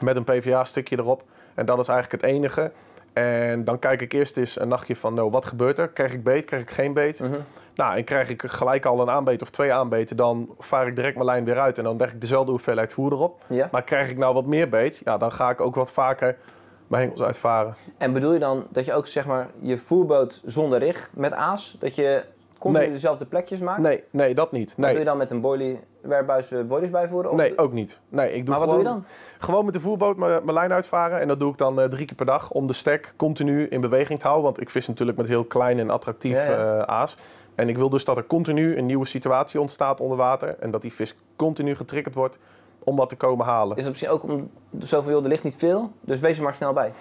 Met 0.01 0.17
een 0.17 0.25
PVA-stukje 0.25 0.99
erop. 0.99 1.23
En 1.55 1.67
dat 1.67 1.79
is 1.79 1.89
eigenlijk 1.89 2.23
het 2.23 2.31
enige. 2.33 2.73
En 3.13 3.65
dan 3.65 3.79
kijk 3.79 4.01
ik 4.01 4.13
eerst 4.13 4.37
eens 4.37 4.61
een 4.61 4.69
nachtje 4.69 4.97
van, 4.97 5.15
nou, 5.15 5.31
wat 5.31 5.47
gebeurt 5.47 5.79
er? 5.79 5.89
Krijg 5.89 6.13
ik 6.13 6.23
beet, 6.23 6.45
krijg 6.45 6.63
ik 6.63 6.71
geen 6.71 6.93
beet? 6.93 7.21
Mhm. 7.21 7.39
Nou, 7.79 7.97
en 7.97 8.05
krijg 8.05 8.29
ik 8.29 8.43
gelijk 8.47 8.85
al 8.87 9.01
een 9.01 9.11
aanbeet 9.11 9.43
of 9.43 9.51
twee 9.51 9.73
aanbeten, 9.73 10.17
dan 10.17 10.55
vaar 10.59 10.87
ik 10.87 10.95
direct 10.97 11.15
mijn 11.15 11.27
lijn 11.27 11.45
weer 11.45 11.59
uit. 11.59 11.79
En 11.79 11.85
dan 11.85 11.97
leg 11.97 12.13
ik 12.13 12.21
dezelfde 12.21 12.51
hoeveelheid 12.51 12.93
voer 12.93 13.13
erop. 13.13 13.45
Ja. 13.47 13.69
Maar 13.73 13.83
krijg 13.83 14.11
ik 14.11 14.17
nou 14.19 14.35
wat 14.35 14.47
meer 14.47 14.69
beet, 14.69 15.01
ja, 15.05 15.19
dan 15.19 15.33
ga 15.33 15.51
ik 15.51 15.61
ook 15.61 15.75
wat 15.75 15.93
vaker 15.93 16.37
mijn 16.87 17.03
hengels 17.03 17.23
uitvaren. 17.23 17.75
En 17.99 18.13
bedoel 18.13 18.33
je 18.33 18.39
dan 18.39 18.67
dat 18.71 18.85
je 18.85 18.93
ook 18.95 19.07
zeg 19.07 19.27
maar 19.27 19.49
je 19.61 19.79
voerboot 19.79 20.41
zonder 20.45 20.79
rig 20.79 21.11
met 21.13 21.33
aas, 21.33 21.77
dat 21.79 21.95
je 21.95 22.25
continu 22.59 22.85
Nee. 22.85 22.93
dezelfde 22.93 23.27
plekjes 23.27 23.59
maakt? 23.61 23.81
Nee, 23.81 24.05
nee, 24.11 24.35
dat 24.35 24.53
niet. 24.53 24.69
Wat 24.69 24.77
doe 24.77 24.89
je 24.89 24.95
Nee, 24.95 25.05
dan 25.05 25.17
met 25.17 25.31
een 25.31 25.41
boilie, 25.41 25.81
warebuis 26.03 26.51
eh, 26.51 26.61
boilies 26.63 26.91
bijvoeren? 26.91 27.31
Of 27.31 27.37
nee 27.37 27.59
ook 27.59 27.73
niet. 27.73 28.01
Nee, 28.09 28.33
ik 28.33 28.47
doe 28.47 28.55
maar 28.57 28.67
wat 28.67 28.69
gewoon, 28.69 28.85
doe 28.85 28.95
je 28.95 29.01
dan? 29.01 29.05
Gewoon 29.39 29.65
met 29.65 29.75
de 29.75 29.81
voerboot 29.81 30.17
mijn 30.17 30.33
mijn 30.45 30.53
lijn 30.57 30.73
uitvaren. 30.73 31.21
En 31.21 31.29
dat 31.29 31.41
doe 31.41 31.51
ik 31.53 31.59
dan 31.59 31.81
eh, 31.81 31.89
drie 31.89 32.07
keer 32.07 32.17
per 32.17 32.27
dag 32.27 32.51
om 32.51 32.67
de 32.67 32.73
stek 32.73 33.13
continu 33.17 33.67
in 33.67 33.81
beweging 33.81 34.19
te 34.19 34.25
houden. 34.25 34.45
Want 34.47 34.61
ik 34.61 34.71
vis 34.71 34.87
natuurlijk 34.89 35.19
met 35.19 35.29
heel 35.29 35.45
klein 35.45 35.79
en 35.79 35.91
attractief 35.91 36.33
Ja, 36.37 36.45
ja. 36.51 36.77
eh, 36.79 36.83
aas. 36.83 37.17
En 37.59 37.69
ik 37.69 37.77
wil 37.79 37.89
dus 37.89 38.05
dat 38.05 38.17
er 38.17 38.27
continu 38.27 38.77
een 38.77 38.87
nieuwe 38.87 39.07
situatie 39.07 39.61
ontstaat 39.61 40.01
onder 40.01 40.17
water. 40.17 40.57
En 40.61 40.71
dat 40.71 40.83
die 40.83 40.93
vis 40.93 41.15
continu 41.37 41.77
getriggerd 41.77 42.15
wordt 42.15 42.39
om 42.79 42.97
wat 42.97 43.09
te 43.09 43.17
komen 43.17 43.47
halen. 43.47 43.77
Is 43.77 43.83
dat 43.83 43.91
misschien 43.93 44.13
ook 44.13 44.23
om 44.23 44.51
zoveel 44.79 45.13
joh, 45.13 45.23
er 45.23 45.29
ligt 45.29 45.43
niet 45.43 45.57
veel, 45.57 45.93
dus 46.01 46.21
wees 46.21 46.37
er 46.37 46.43
maar 46.43 46.55
snel 46.55 46.73
bij. 46.73 46.93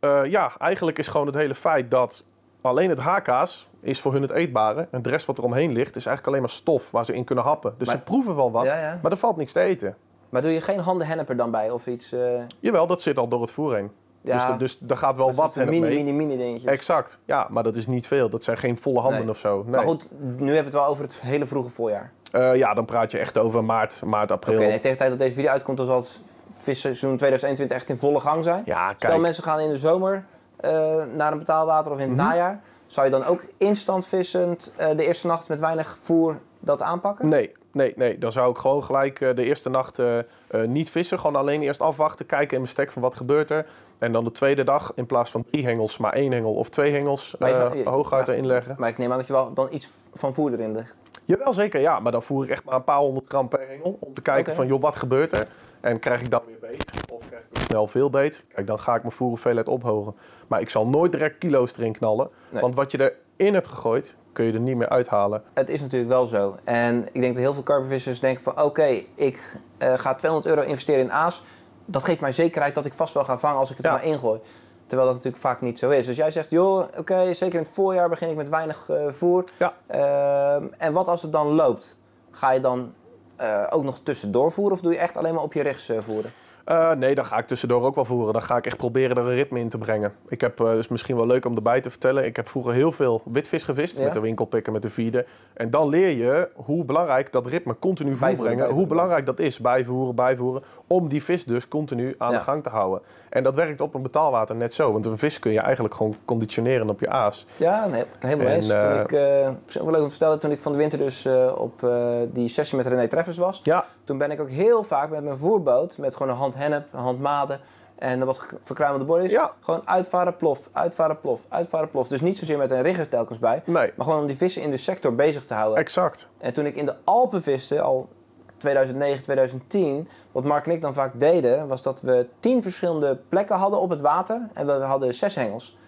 Eh, 0.00 0.24
ja, 0.24 0.52
eigenlijk 0.58 0.98
is 0.98 1.08
gewoon 1.08 1.26
het 1.26 1.34
hele 1.36 1.54
feit 1.54 1.90
dat 1.90 2.24
alleen 2.60 2.88
het 2.88 2.98
haakaas 2.98 3.68
is 3.80 4.00
voor 4.00 4.12
hun 4.12 4.22
het 4.22 4.30
eetbare. 4.30 4.88
En 4.90 5.02
de 5.02 5.08
rest 5.08 5.26
wat 5.26 5.38
er 5.38 5.44
omheen 5.44 5.72
ligt 5.72 5.96
is 5.96 6.06
eigenlijk 6.06 6.26
alleen 6.26 6.40
maar 6.40 6.50
stof 6.50 6.90
waar 6.90 7.04
ze 7.04 7.14
in 7.14 7.24
kunnen 7.24 7.44
happen. 7.44 7.74
Dus 7.78 7.86
Maar- 7.86 7.96
ze 7.96 8.02
proeven 8.02 8.36
wel 8.36 8.50
wat, 8.50 8.64
Ja, 8.64 8.78
ja. 8.80 8.98
maar 9.02 9.10
er 9.10 9.16
valt 9.18 9.36
niks 9.36 9.52
te 9.52 9.60
eten. 9.60 9.96
Maar 10.28 10.42
doe 10.42 10.50
je 10.50 10.60
geen 10.60 10.78
handenhenneper 10.78 11.36
dan 11.36 11.50
bij 11.50 11.70
of 11.70 11.86
iets? 11.86 12.12
eh, 12.12 12.40
Jawel, 12.60 12.86
dat 12.86 13.02
zit 13.02 13.18
al 13.18 13.28
door 13.28 13.40
het 13.40 13.50
voer 13.50 13.74
heen. 13.74 13.90
Ja, 14.24 14.32
Dus, 14.32 14.44
er- 14.44 14.58
dus 14.58 14.78
daar 14.78 14.96
gaat 14.96 15.16
wel 15.16 15.26
dat 15.26 15.34
wat 15.34 15.56
een 15.56 15.68
mini, 15.68 15.80
mee. 15.80 15.96
mini, 15.96 16.12
mini 16.12 16.36
dingetjes. 16.36 16.70
Exact, 16.70 17.18
ja, 17.24 17.46
maar 17.50 17.62
dat 17.62 17.76
is 17.76 17.86
niet 17.86 18.06
veel. 18.06 18.28
Dat 18.28 18.44
zijn 18.44 18.56
geen 18.56 18.78
volle 18.78 19.00
handen 19.00 19.20
Nee. 19.20 19.28
of 19.30 19.38
zo. 19.38 19.62
Nee. 19.62 19.70
Maar 19.70 19.82
goed, 19.84 20.06
nu 20.20 20.26
hebben 20.26 20.46
we 20.46 20.54
het 20.62 20.72
wel 20.72 20.86
over 20.86 21.04
het 21.04 21.20
hele 21.20 21.46
vroege 21.46 21.70
voorjaar. 21.70 22.12
Eh, 22.32 22.56
ja, 22.56 22.74
dan 22.74 22.84
praat 22.84 23.10
je 23.10 23.18
echt 23.18 23.38
over 23.38 23.64
maart, 23.64 24.02
maart 24.04 24.32
april. 24.32 24.54
Oké, 24.54 24.64
nee, 24.66 24.74
tegen 24.74 24.90
de 24.90 24.96
tijd 24.96 25.10
dat 25.10 25.18
deze 25.18 25.34
video 25.34 25.50
uitkomt, 25.50 25.76
dan 25.76 25.86
zal 25.86 25.96
het 25.96 26.20
visseizoen 26.50 27.16
2021 27.16 27.76
echt 27.76 27.88
in 27.88 27.98
volle 27.98 28.20
gang 28.20 28.44
zijn. 28.44 28.62
Ja, 28.66 28.92
Stel 28.96 29.08
kijk. 29.10 29.20
mensen 29.22 29.42
gaan 29.42 29.60
in 29.60 29.70
de 29.70 29.78
zomer 29.78 30.24
eh, 30.56 30.70
naar 31.14 31.32
een 31.32 31.38
betaalwater 31.38 31.92
of 31.92 31.98
in 31.98 32.08
het 32.08 32.16
Mhm. 32.16 32.26
najaar. 32.26 32.60
Zou 32.86 33.06
je 33.06 33.12
dan 33.12 33.24
ook 33.24 33.44
instant 33.58 34.06
vissend 34.06 34.72
eh, 34.76 34.96
de 34.96 35.06
eerste 35.06 35.26
nacht 35.26 35.48
met 35.48 35.60
weinig 35.60 35.98
voer 36.00 36.38
dat 36.60 36.82
aanpakken? 36.82 37.28
Nee, 37.28 37.52
nee, 37.72 37.92
nee. 37.96 38.18
Dan 38.18 38.32
zou 38.32 38.50
ik 38.50 38.58
gewoon 38.58 38.84
gelijk 38.84 39.20
eh, 39.20 39.34
de 39.34 39.44
eerste 39.44 39.70
nacht 39.70 39.98
eh, 39.98 40.18
eh, 40.18 40.24
niet 40.66 40.90
vissen. 40.90 41.18
Gewoon 41.18 41.36
alleen 41.36 41.62
eerst 41.62 41.80
afwachten, 41.80 42.26
kijken 42.26 42.50
in 42.50 42.60
mijn 42.60 42.72
stek 42.72 42.92
van 42.92 43.02
wat 43.02 43.16
gebeurt 43.16 43.50
er. 43.50 43.66
En 43.98 44.12
dan 44.12 44.24
de 44.24 44.32
tweede 44.32 44.64
dag 44.64 44.92
in 44.94 45.06
plaats 45.06 45.30
van 45.30 45.44
drie 45.50 45.64
hengels, 45.64 45.98
maar 45.98 46.12
één 46.12 46.32
hengel 46.32 46.54
of 46.54 46.68
twee 46.68 46.92
hengels 46.92 47.36
je 47.38 47.82
hooguit 47.84 48.28
erin 48.28 48.46
leggen. 48.46 48.74
Maar 48.78 48.88
ik 48.88 48.98
neem 48.98 49.12
aan 49.12 49.18
dat 49.18 49.26
je 49.26 49.32
wel 49.32 49.52
dan 49.52 49.68
iets 49.70 49.90
van 50.12 50.34
voer 50.34 50.52
erin 50.52 50.72
legt. 50.72 50.94
Jawel, 51.24 51.52
zeker. 51.52 51.80
Ja, 51.80 52.00
maar 52.00 52.12
dan 52.12 52.22
voer 52.22 52.44
ik 52.44 52.50
echt 52.50 52.64
maar 52.64 52.74
een 52.74 52.84
paar 52.84 52.98
honderd 52.98 53.26
gram 53.28 53.48
per 53.48 53.68
hengel. 53.68 53.96
Om 54.00 54.14
te 54.14 54.22
kijken 54.22 54.54
van, 54.54 54.66
joh, 54.66 54.80
wat 54.80 54.96
gebeurt 54.96 55.32
er? 55.32 55.46
En 55.80 55.98
krijg 55.98 56.20
ik 56.20 56.30
dan 56.30 56.42
weer 56.46 56.58
beet? 56.60 56.92
Of 57.10 57.26
krijg 57.28 57.42
ik 57.52 57.58
snel 57.58 57.86
veel 57.86 58.10
beet? 58.10 58.44
Kijk, 58.54 58.66
dan 58.66 58.78
ga 58.78 58.94
ik 58.94 59.02
mijn 59.02 59.14
voerhoeveelheid 59.14 59.68
ophogen. 59.68 60.14
Maar 60.46 60.60
ik 60.60 60.70
zal 60.70 60.86
nooit 60.86 61.12
direct 61.12 61.38
kilo's 61.38 61.76
erin 61.76 61.92
knallen. 61.92 62.28
Nee. 62.48 62.60
Want 62.60 62.74
wat 62.74 62.90
je 62.90 63.14
erin 63.36 63.54
hebt 63.54 63.68
gegooid, 63.68 64.16
kun 64.32 64.44
je 64.44 64.52
er 64.52 64.60
niet 64.60 64.76
meer 64.76 64.88
uithalen. 64.88 65.42
Het 65.54 65.68
is 65.68 65.80
natuurlijk 65.80 66.10
wel 66.10 66.26
zo. 66.26 66.56
En 66.64 67.06
ik 67.12 67.20
denk 67.20 67.34
dat 67.34 67.42
heel 67.42 67.54
veel 67.54 67.62
karpervissers 67.62 68.20
denken 68.20 68.44
van... 68.44 68.62
oké, 68.62 69.02
ik 69.14 69.56
eh, 69.78 69.98
ga 69.98 70.14
200 70.14 70.56
euro 70.56 70.68
investeren 70.68 71.00
in 71.00 71.12
aas. 71.12 71.44
Dat 71.84 72.04
geeft 72.04 72.20
mij 72.20 72.32
zekerheid 72.32 72.74
dat 72.74 72.86
ik 72.86 72.92
vast 72.92 73.14
wel 73.14 73.24
ga 73.24 73.38
vangen 73.38 73.58
als 73.58 73.70
ik 73.70 73.76
het 73.76 73.86
Ja. 73.86 73.92
er 73.92 73.98
maar 73.98 74.06
ingooi. 74.06 74.40
Terwijl 74.86 75.08
dat 75.08 75.16
natuurlijk 75.16 75.42
vaak 75.44 75.60
niet 75.60 75.78
zo 75.78 75.90
is. 75.90 76.06
Dus 76.06 76.16
jij 76.16 76.30
zegt, 76.30 76.50
joh, 76.50 76.84
oké, 76.96 77.34
zeker 77.34 77.58
in 77.58 77.64
het 77.64 77.74
voorjaar 77.74 78.08
begin 78.08 78.28
ik 78.28 78.36
met 78.36 78.48
weinig 78.48 78.88
eh, 78.88 79.08
voer. 79.08 79.44
Ja. 79.58 79.72
Ehm, 79.86 80.64
en 80.78 80.92
wat 80.92 81.08
als 81.08 81.22
het 81.22 81.32
dan 81.32 81.46
loopt? 81.46 81.96
Ga 82.30 82.50
je 82.50 82.60
dan 82.60 82.92
eh, 83.36 83.66
ook 83.70 83.84
nog 83.84 84.00
tussendoor 84.02 84.52
voeren 84.52 84.76
of 84.76 84.82
doe 84.82 84.92
je 84.92 84.98
echt 84.98 85.16
alleen 85.16 85.34
maar 85.34 85.42
op 85.42 85.52
je 85.52 85.62
rechts 85.62 85.92
voeren? 85.98 86.32
Eh, 86.64 86.90
nee, 86.92 87.14
dan 87.14 87.24
ga 87.24 87.38
ik 87.38 87.46
tussendoor 87.46 87.82
ook 87.82 87.94
wel 87.94 88.04
voeren. 88.04 88.32
Dan 88.32 88.42
ga 88.42 88.56
ik 88.56 88.66
echt 88.66 88.76
proberen 88.76 89.16
er 89.16 89.22
een 89.22 89.34
ritme 89.34 89.58
in 89.58 89.68
te 89.68 89.78
brengen. 89.78 90.12
Ik 90.28 90.40
heb, 90.40 90.60
eh 90.60 90.66
dus 90.72 90.88
misschien 90.88 91.16
wel 91.16 91.26
leuk 91.26 91.44
om 91.44 91.56
erbij 91.56 91.80
te 91.80 91.90
vertellen. 91.90 92.24
Ik 92.24 92.36
heb 92.36 92.48
vroeger 92.48 92.72
heel 92.72 92.92
veel 92.92 93.22
witvis 93.24 93.64
gevist 93.64 93.96
Ja. 93.98 94.04
met 94.04 94.12
de 94.12 94.20
winkelpikken, 94.20 94.72
met 94.72 94.82
de 94.82 94.90
feeder. 94.90 95.26
En 95.54 95.70
dan 95.70 95.88
leer 95.88 96.08
je 96.08 96.48
hoe 96.54 96.84
belangrijk 96.84 97.32
dat 97.32 97.46
ritme 97.46 97.76
continu 97.78 98.10
voer 98.10 98.18
Bijvoeren, 98.18 98.36
brengen. 98.44 98.56
bijvoeren. 98.56 98.78
Hoe 98.78 98.86
belangrijk 98.96 99.26
dat 99.26 99.38
is, 99.38 99.58
bijvoeren, 99.58 100.14
bijvoeren. 100.14 100.62
Om 100.86 101.08
die 101.08 101.22
vis 101.22 101.44
dus 101.44 101.68
continu 101.68 102.14
aan 102.18 102.32
Ja. 102.32 102.38
de 102.38 102.44
gang 102.44 102.62
te 102.62 102.68
houden. 102.68 103.00
En 103.28 103.42
dat 103.42 103.54
werkt 103.54 103.80
op 103.80 103.94
een 103.94 104.02
betaalwater 104.02 104.56
net 104.56 104.74
zo. 104.74 104.92
Want 104.92 105.06
een 105.06 105.18
vis 105.18 105.38
kun 105.38 105.52
je 105.52 105.60
eigenlijk 105.60 105.94
gewoon 105.94 106.16
conditioneren 106.24 106.88
op 106.90 107.00
je 107.00 107.08
aas. 107.08 107.46
Ja, 107.56 107.86
nee, 107.86 108.04
helemaal 108.18 108.46
En, 108.46 108.52
eens. 108.54 108.68
Toen 108.68 108.76
eh, 108.78 109.00
ik, 109.00 109.10
het 109.10 109.56
is 109.68 109.78
ook 109.78 109.82
wel 109.84 109.92
leuk 109.92 110.00
om 110.02 110.04
te 110.04 110.10
vertellen, 110.10 110.38
toen 110.38 110.50
ik 110.50 110.60
van 110.60 110.72
de 110.72 110.78
winter 110.78 110.98
dus 110.98 111.28
op 111.56 111.90
die 112.32 112.48
sessie 112.48 112.76
met 112.78 112.86
René 112.86 113.08
Treffers 113.08 113.36
was, 113.38 113.60
Ja, 113.62 113.84
toen 114.04 114.18
ben 114.18 114.30
ik 114.30 114.40
ook 114.40 114.50
heel 114.50 114.82
vaak 114.82 115.10
met 115.10 115.24
mijn 115.24 115.36
voerboot, 115.38 115.98
met 115.98 116.16
gewoon 116.16 116.32
een 116.32 116.38
hand 116.38 116.51
hennep, 116.54 116.92
hand 116.92 117.20
maden 117.20 117.60
en 117.98 118.24
wat 118.26 118.46
verkruimelde 118.60 119.28
Ja. 119.28 119.52
gewoon 119.60 119.82
uitvaren, 119.84 120.36
plof, 120.36 120.68
uitvaren, 120.72 121.20
plof, 121.20 121.40
uitvaren, 121.48 121.90
plof. 121.90 122.08
Dus 122.08 122.20
niet 122.20 122.38
zozeer 122.38 122.58
met 122.58 122.70
een 122.70 122.82
rigger 122.82 123.08
telkens 123.08 123.38
bij, 123.38 123.62
nee, 123.64 123.92
maar 123.96 124.06
gewoon 124.06 124.20
om 124.20 124.26
die 124.26 124.36
vissen 124.36 124.62
in 124.62 124.70
de 124.70 124.76
sector 124.76 125.14
bezig 125.14 125.44
te 125.44 125.54
houden. 125.54 125.78
exact. 125.78 126.28
En 126.38 126.52
toen 126.52 126.66
ik 126.66 126.76
in 126.76 126.86
de 126.86 126.94
Alpen 127.04 127.42
viste, 127.42 127.80
al 127.80 128.08
2009, 128.56 129.22
2010, 129.22 130.08
wat 130.32 130.44
Mark 130.44 130.66
en 130.66 130.72
ik 130.72 130.80
dan 130.80 130.94
vaak 130.94 131.20
deden, 131.20 131.68
was 131.68 131.82
dat 131.82 132.00
we 132.00 132.26
tien 132.40 132.62
verschillende 132.62 133.18
plekken 133.28 133.56
hadden 133.56 133.80
op 133.80 133.90
het 133.90 134.00
water 134.00 134.48
en 134.52 134.66
we 134.66 134.72
hadden 134.72 135.14
zes 135.14 135.34
hengels. 135.34 135.78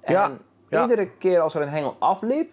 En 0.00 0.12
Ja, 0.12 0.30
ja. 0.68 0.82
iedere 0.82 1.10
keer 1.10 1.40
als 1.40 1.54
er 1.54 1.62
een 1.62 1.68
hengel 1.68 1.96
afliep, 1.98 2.52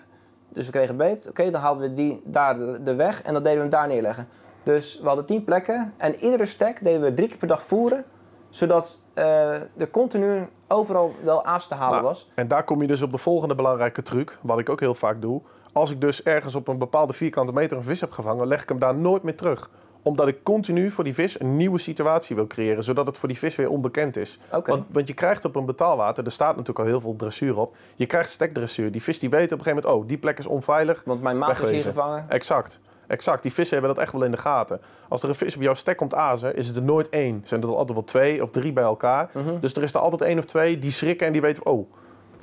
dus 0.49 0.65
we 0.65 0.71
kregen 0.71 0.97
beet, 0.97 1.27
oké, 1.29 1.49
dan 1.51 1.61
haalden 1.61 1.81
we 1.89 1.93
die 1.93 2.21
daar 2.25 2.57
de 2.83 2.95
weg 2.95 3.21
en 3.21 3.33
dan 3.33 3.43
deden 3.43 3.57
we 3.57 3.61
hem 3.61 3.71
daar 3.71 3.87
neerleggen. 3.87 4.27
Dus 4.63 4.99
we 4.99 5.07
hadden 5.07 5.25
tien 5.25 5.43
plekken 5.43 5.93
en 5.97 6.15
iedere 6.15 6.45
stek 6.45 6.83
deden 6.83 7.01
we 7.01 7.13
drie 7.13 7.27
keer 7.27 7.37
per 7.37 7.47
dag 7.47 7.61
voeren, 7.61 8.05
zodat 8.49 8.99
eh, 9.13 9.53
er 9.53 9.89
continu 9.91 10.47
overal 10.67 11.15
wel 11.23 11.45
aas 11.45 11.67
te 11.67 11.73
halen 11.73 11.91
Nou, 11.91 12.03
was. 12.03 12.29
En 12.35 12.47
daar 12.47 12.63
kom 12.63 12.81
je 12.81 12.87
dus 12.87 13.01
op 13.01 13.11
de 13.11 13.17
volgende 13.17 13.55
belangrijke 13.55 14.01
truc, 14.01 14.37
wat 14.41 14.59
ik 14.59 14.69
ook 14.69 14.79
heel 14.79 14.95
vaak 14.95 15.21
doe. 15.21 15.41
Als 15.73 15.91
ik 15.91 16.01
dus 16.01 16.23
ergens 16.23 16.55
op 16.55 16.67
een 16.67 16.77
bepaalde 16.77 17.13
vierkante 17.13 17.53
meter 17.53 17.77
een 17.77 17.83
vis 17.83 18.01
heb 18.01 18.11
gevangen, 18.11 18.47
leg 18.47 18.61
ik 18.61 18.69
hem 18.69 18.79
daar 18.79 18.95
nooit 18.95 19.23
meer 19.23 19.35
terug. 19.35 19.69
Omdat 20.01 20.27
ik 20.27 20.43
continu 20.43 20.91
voor 20.91 21.03
die 21.03 21.13
vis 21.13 21.39
een 21.39 21.57
nieuwe 21.57 21.77
situatie 21.77 22.35
wil 22.35 22.47
creëren, 22.47 22.83
zodat 22.83 23.05
het 23.05 23.17
voor 23.17 23.27
die 23.27 23.37
vis 23.37 23.55
weer 23.55 23.69
onbekend 23.69 24.17
is. 24.17 24.39
Want, 24.49 24.85
want 24.91 25.07
je 25.07 25.13
krijgt 25.13 25.45
op 25.45 25.55
een 25.55 25.65
betaalwater, 25.65 26.25
er 26.25 26.31
staat 26.31 26.51
natuurlijk 26.51 26.79
al 26.79 26.85
heel 26.85 27.01
veel 27.01 27.15
dressuur 27.15 27.59
op, 27.59 27.75
je 27.95 28.05
krijgt 28.05 28.29
stekdressuur. 28.29 28.91
Die 28.91 29.03
vis 29.03 29.19
die 29.19 29.29
weet 29.29 29.51
op 29.51 29.57
een 29.57 29.63
gegeven 29.63 29.83
moment, 29.83 30.03
oh, 30.03 30.07
die 30.07 30.17
plek 30.17 30.37
is 30.37 30.45
onveilig. 30.45 31.01
Want 31.05 31.21
mijn 31.21 31.37
maat 31.37 31.61
is 31.61 31.69
hier 31.69 31.81
gevangen. 31.81 32.25
Exact. 32.29 32.79
Exact, 33.09 33.43
die 33.43 33.53
vissen 33.53 33.77
hebben 33.77 33.95
dat 33.95 34.03
echt 34.03 34.13
wel 34.13 34.23
in 34.23 34.31
de 34.31 34.37
gaten. 34.37 34.81
Als 35.07 35.23
er 35.23 35.29
een 35.29 35.35
vis 35.35 35.55
op 35.55 35.61
jouw 35.61 35.73
stek 35.73 35.97
komt 35.97 36.13
azen, 36.15 36.55
is 36.55 36.67
het 36.67 36.75
er 36.75 36.81
nooit 36.83 37.09
één. 37.09 37.41
Zijn 37.43 37.61
er 37.61 37.67
altijd 37.69 37.93
wel 37.93 38.03
twee 38.03 38.43
of 38.43 38.51
drie 38.51 38.73
bij 38.73 38.83
elkaar. 38.83 39.29
Mhm. 39.33 39.59
Dus 39.59 39.73
er 39.73 39.83
is 39.83 39.93
er 39.93 39.99
altijd 39.99 40.21
één 40.21 40.37
of 40.37 40.45
twee 40.45 40.79
die 40.79 40.91
schrikken 40.91 41.27
en 41.27 41.31
die 41.33 41.41
weten, 41.41 41.65
oh, 41.65 41.91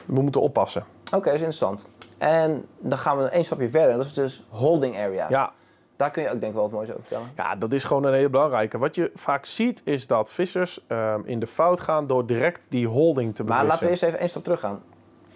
we 0.07 0.21
moeten 0.23 0.41
oppassen. 0.41 0.85
Oké, 1.05 1.25
dat 1.25 1.25
is 1.25 1.31
interessant. 1.33 1.87
En 2.19 2.65
dan 2.79 2.99
gaan 2.99 3.19
we 3.19 3.25
één 3.25 3.45
stapje 3.45 3.71
verder. 3.71 3.97
Dat 3.97 4.05
is 4.07 4.13
dus 4.15 4.43
holding 4.49 4.97
areas. 4.97 5.29
Ja, 5.31 5.53
Daar 5.97 6.11
kun 6.11 6.23
je 6.23 6.29
ook 6.29 6.41
denk 6.41 6.47
ik 6.47 6.53
wel 6.53 6.63
wat 6.63 6.73
moois 6.73 6.89
over 6.89 7.01
vertellen. 7.01 7.31
ja, 7.37 7.57
dat 7.57 7.73
is 7.73 7.85
gewoon 7.85 8.05
een 8.05 8.15
hele 8.15 8.29
belangrijke. 8.29 8.79
Wat 8.79 8.95
je 8.95 9.11
vaak 9.15 9.45
ziet 9.45 9.81
is 9.85 10.07
dat 10.07 10.31
vissers 10.31 10.81
ehm, 10.87 11.21
in 11.25 11.39
de 11.39 11.47
fout 11.47 11.81
gaan 11.81 12.07
door 12.07 12.27
direct 12.27 12.61
die 12.69 12.89
holding 12.89 13.35
te 13.35 13.45
Maar 13.45 13.53
bevissen. 13.53 13.69
laten 13.69 13.85
we 13.85 13.91
eerst 13.91 14.03
even 14.03 14.19
één 14.19 14.29
stap 14.29 14.45
terug 14.45 14.61
gaan. 14.61 14.83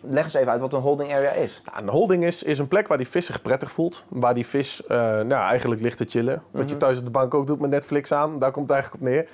Leg 0.03 0.25
eens 0.25 0.35
even 0.35 0.53
uit 0.53 0.61
wat 0.61 0.73
een 0.73 0.81
holding 0.81 1.13
area 1.13 1.31
is. 1.31 1.63
Ja, 1.65 1.79
een 1.79 1.89
holding 1.89 2.25
is, 2.25 2.43
is 2.43 2.59
een 2.59 2.69
plek 2.69 2.89
waar 2.89 2.99
die 2.99 3.09
vis 3.09 3.27
zich 3.27 3.43
prettig 3.43 3.71
voelt. 3.71 4.05
Waar 4.09 4.35
die 4.35 4.47
vis 4.47 4.87
eh, 4.87 4.97
nou, 4.99 5.33
eigenlijk 5.33 5.81
ligt 5.81 5.97
te 5.97 6.05
chillen. 6.09 6.43
Wat 6.51 6.63
je 6.63 6.69
Mhm. 6.71 6.79
thuis 6.79 6.99
op 6.99 7.05
de 7.05 7.11
bank 7.11 7.35
ook 7.35 7.47
doet 7.47 7.61
met 7.61 7.71
Netflix 7.71 8.13
aan. 8.13 8.39
Daar 8.39 8.51
komt 8.51 8.69
het 8.69 8.75
eigenlijk 8.75 9.03
op 9.05 9.09
neer. 9.11 9.29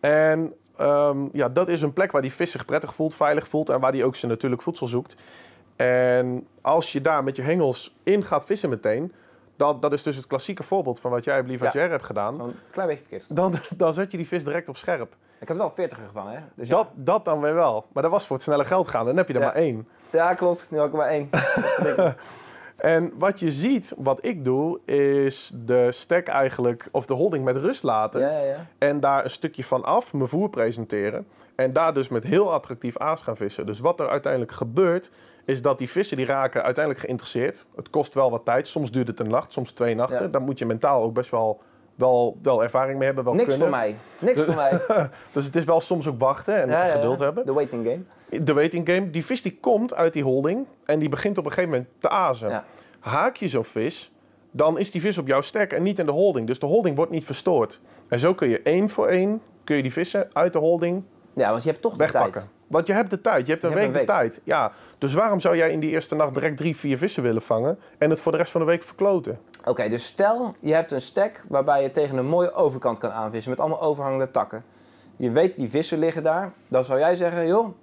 En 0.00 0.52
ehm, 0.76 1.18
ja, 1.32 1.48
dat 1.48 1.68
is 1.68 1.82
een 1.82 1.92
plek 1.92 2.12
waar 2.12 2.22
die 2.22 2.32
vis 2.32 2.50
zich 2.50 2.64
prettig 2.64 2.94
voelt, 2.94 3.14
veilig 3.14 3.48
voelt. 3.48 3.68
En 3.68 3.80
waar 3.80 3.92
die 3.92 4.04
ook 4.04 4.16
zijn 4.16 4.30
natuurlijk 4.30 4.62
voedsel 4.62 4.86
zoekt. 4.86 5.16
En 5.76 6.46
als 6.60 6.92
je 6.92 7.00
daar 7.00 7.24
met 7.24 7.36
je 7.36 7.42
hengels 7.42 7.96
in 8.02 8.24
gaat 8.24 8.44
vissen 8.44 8.68
meteen... 8.68 9.12
Dat, 9.56 9.82
dat 9.82 9.92
is 9.92 10.02
dus 10.02 10.16
het 10.16 10.26
klassieke 10.26 10.62
voorbeeld 10.62 11.00
van 11.00 11.10
wat 11.10 11.24
jij 11.24 11.40
op 11.40 11.46
Lievertje 11.46 11.80
hebt 11.80 12.04
gedaan. 12.04 12.36
Zo'n 12.36 12.54
klein 12.70 12.88
beetje 12.88 13.04
verkeerd. 13.08 13.36
Dan, 13.36 13.54
dan 13.76 13.92
zet 13.92 14.10
je 14.10 14.16
die 14.16 14.26
vis 14.26 14.44
direct 14.44 14.68
op 14.68 14.76
scherp. 14.76 15.16
Ik 15.40 15.48
had 15.48 15.56
wel 15.56 15.70
40 15.74 15.98
gevangen, 16.06 16.32
hè? 16.32 16.38
Dus 16.54 16.68
ja. 16.68 16.76
Dat, 16.76 16.86
dat 16.94 17.24
dan 17.24 17.40
weer 17.40 17.54
wel. 17.54 17.86
Maar 17.92 18.02
dat 18.02 18.12
was 18.12 18.26
voor 18.26 18.36
het 18.36 18.44
snelle 18.44 18.64
geld 18.64 18.88
gaan. 18.88 19.04
Dan 19.06 19.16
heb 19.16 19.28
je 19.28 19.34
er 19.34 19.40
Ja. 19.40 19.46
maar 19.46 19.54
één. 19.54 19.88
Ja, 20.12 20.34
klopt. 20.34 20.70
Nu 20.70 20.78
had 20.78 20.86
ik 20.86 20.92
maar 20.92 21.08
één. 21.08 21.30
En 22.80 23.12
wat 23.18 23.40
je 23.40 23.50
ziet, 23.50 23.94
wat 23.96 24.18
ik 24.24 24.44
doe, 24.44 24.80
is 24.84 25.52
de 25.54 25.92
stek 25.92 26.28
eigenlijk, 26.28 26.88
of 26.92 27.06
de 27.06 27.14
holding 27.14 27.44
met 27.44 27.56
rust 27.56 27.82
laten. 27.82 28.20
ja, 28.20 28.30
ja, 28.30 28.44
ja. 28.44 28.66
En 28.78 29.00
daar 29.00 29.24
een 29.24 29.30
stukje 29.30 29.64
van 29.64 29.84
af, 29.84 30.12
mijn 30.12 30.28
voer 30.28 30.50
presenteren. 30.50 31.26
En 31.54 31.72
daar 31.72 31.94
dus 31.94 32.08
met 32.08 32.24
heel 32.24 32.52
attractief 32.52 32.98
aas 32.98 33.22
gaan 33.22 33.36
vissen. 33.36 33.66
Dus 33.66 33.80
wat 33.80 34.00
er 34.00 34.08
uiteindelijk 34.08 34.52
gebeurt, 34.52 35.10
is 35.44 35.62
dat 35.62 35.78
die 35.78 35.90
vissen 35.90 36.16
die 36.16 36.26
raken 36.26 36.62
uiteindelijk 36.62 37.04
geïnteresseerd. 37.04 37.66
Het 37.76 37.90
kost 37.90 38.14
wel 38.14 38.30
wat 38.30 38.44
tijd. 38.44 38.68
Soms 38.68 38.90
duurt 38.90 39.08
het 39.08 39.20
een 39.20 39.28
nacht, 39.28 39.52
soms 39.52 39.72
twee 39.72 39.94
nachten. 39.94 40.22
Ja. 40.22 40.28
Daar 40.28 40.40
moet 40.40 40.58
je 40.58 40.66
mentaal 40.66 41.02
ook 41.02 41.14
best 41.14 41.30
wel, 41.30 41.60
wel, 42.00 42.38
wel 42.42 42.62
ervaring 42.62 42.96
mee 42.98 43.06
hebben. 43.06 43.24
Wel 43.24 43.34
Niks 43.34 43.48
kunnen. 43.48 43.68
voor 43.68 43.76
mij. 43.76 43.96
Niks 44.18 44.42
voor 44.42 44.54
mij. 44.54 44.80
Dus 45.32 45.44
het 45.44 45.56
is 45.56 45.64
wel 45.64 45.80
soms 45.80 46.08
ook 46.08 46.18
wachten 46.20 46.60
en 46.62 46.68
Ja, 46.68 46.84
geduld 46.84 47.18
ja. 47.18 47.24
hebben. 47.24 47.46
De 47.46 47.52
waiting 47.52 47.86
game. 47.86 48.44
De 48.44 48.52
waiting 48.52 48.88
game, 48.88 49.10
die 49.10 49.24
vis 49.24 49.42
die 49.42 49.58
komt 49.60 49.94
uit 49.94 50.12
die 50.12 50.22
holding 50.22 50.66
en 50.84 50.98
die 50.98 51.08
begint 51.08 51.38
op 51.38 51.44
een 51.44 51.50
gegeven 51.52 51.70
moment 51.70 51.88
te 51.98 52.08
azen. 52.08 52.48
Ja. 52.48 52.64
Haak 53.00 53.36
je 53.36 53.48
zo'n 53.48 53.64
vis, 53.64 54.12
dan 54.50 54.78
is 54.78 54.90
die 54.90 55.00
vis 55.00 55.18
op 55.18 55.26
jouw 55.26 55.40
stek 55.40 55.72
en 55.72 55.82
niet 55.82 55.98
in 55.98 56.06
de 56.06 56.12
holding. 56.12 56.46
Dus 56.46 56.58
de 56.58 56.66
holding 56.66 56.96
wordt 56.96 57.10
niet 57.10 57.24
verstoord. 57.24 57.80
En 58.08 58.18
zo 58.18 58.34
kun 58.34 58.48
je 58.48 58.60
één 58.62 58.90
voor 58.90 59.06
één 59.06 59.42
kun 59.64 59.76
je 59.76 59.82
die 59.82 59.92
vissen 59.92 60.28
uit 60.32 60.52
de 60.52 60.58
holding 60.58 61.02
ja, 61.32 61.50
want 61.50 61.62
je 61.62 61.68
hebt 61.70 61.82
toch 61.82 61.92
de 61.92 61.98
wegpakken. 61.98 62.32
tijd. 62.32 62.48
Want 62.70 62.86
je 62.86 62.92
hebt 62.92 63.10
de 63.10 63.20
tijd, 63.20 63.46
je 63.46 63.52
hebt 63.52 63.64
een 63.64 63.70
Je 63.70 63.76
week 63.76 63.84
hebt 63.84 63.96
een 63.96 64.06
de 64.06 64.12
tijd. 64.12 64.40
Ja, 64.44 64.72
dus 64.98 65.12
waarom 65.14 65.40
zou 65.40 65.56
jij 65.56 65.70
in 65.70 65.80
die 65.80 65.90
eerste 65.90 66.14
nacht 66.14 66.34
direct 66.34 66.56
drie, 66.56 66.76
vier 66.76 66.98
vissen 66.98 67.22
willen 67.22 67.42
vangen 67.42 67.78
en 67.98 68.10
het 68.10 68.20
voor 68.20 68.32
de 68.32 68.38
rest 68.38 68.52
van 68.52 68.60
de 68.60 68.66
week 68.66 68.82
verkloten? 68.82 69.38
Oké, 69.64 69.88
dus 69.88 70.04
stel 70.04 70.54
je 70.60 70.74
hebt 70.74 70.90
een 70.90 71.00
stek 71.00 71.44
waarbij 71.48 71.82
je 71.82 71.90
tegen 71.90 72.16
een 72.16 72.26
mooie 72.26 72.52
overkant 72.52 72.98
kan 72.98 73.10
aanvissen 73.10 73.50
met 73.50 73.60
allemaal 73.60 73.80
overhangende 73.80 74.30
takken. 74.30 74.64
Je 75.16 75.30
weet 75.30 75.56
die 75.56 75.70
vissen 75.70 75.98
liggen 75.98 76.22
daar. 76.22 76.52
Dan 76.68 76.84
zou 76.84 76.98
jij 76.98 77.14
zeggen, 77.14 77.46
joh, 77.46 77.74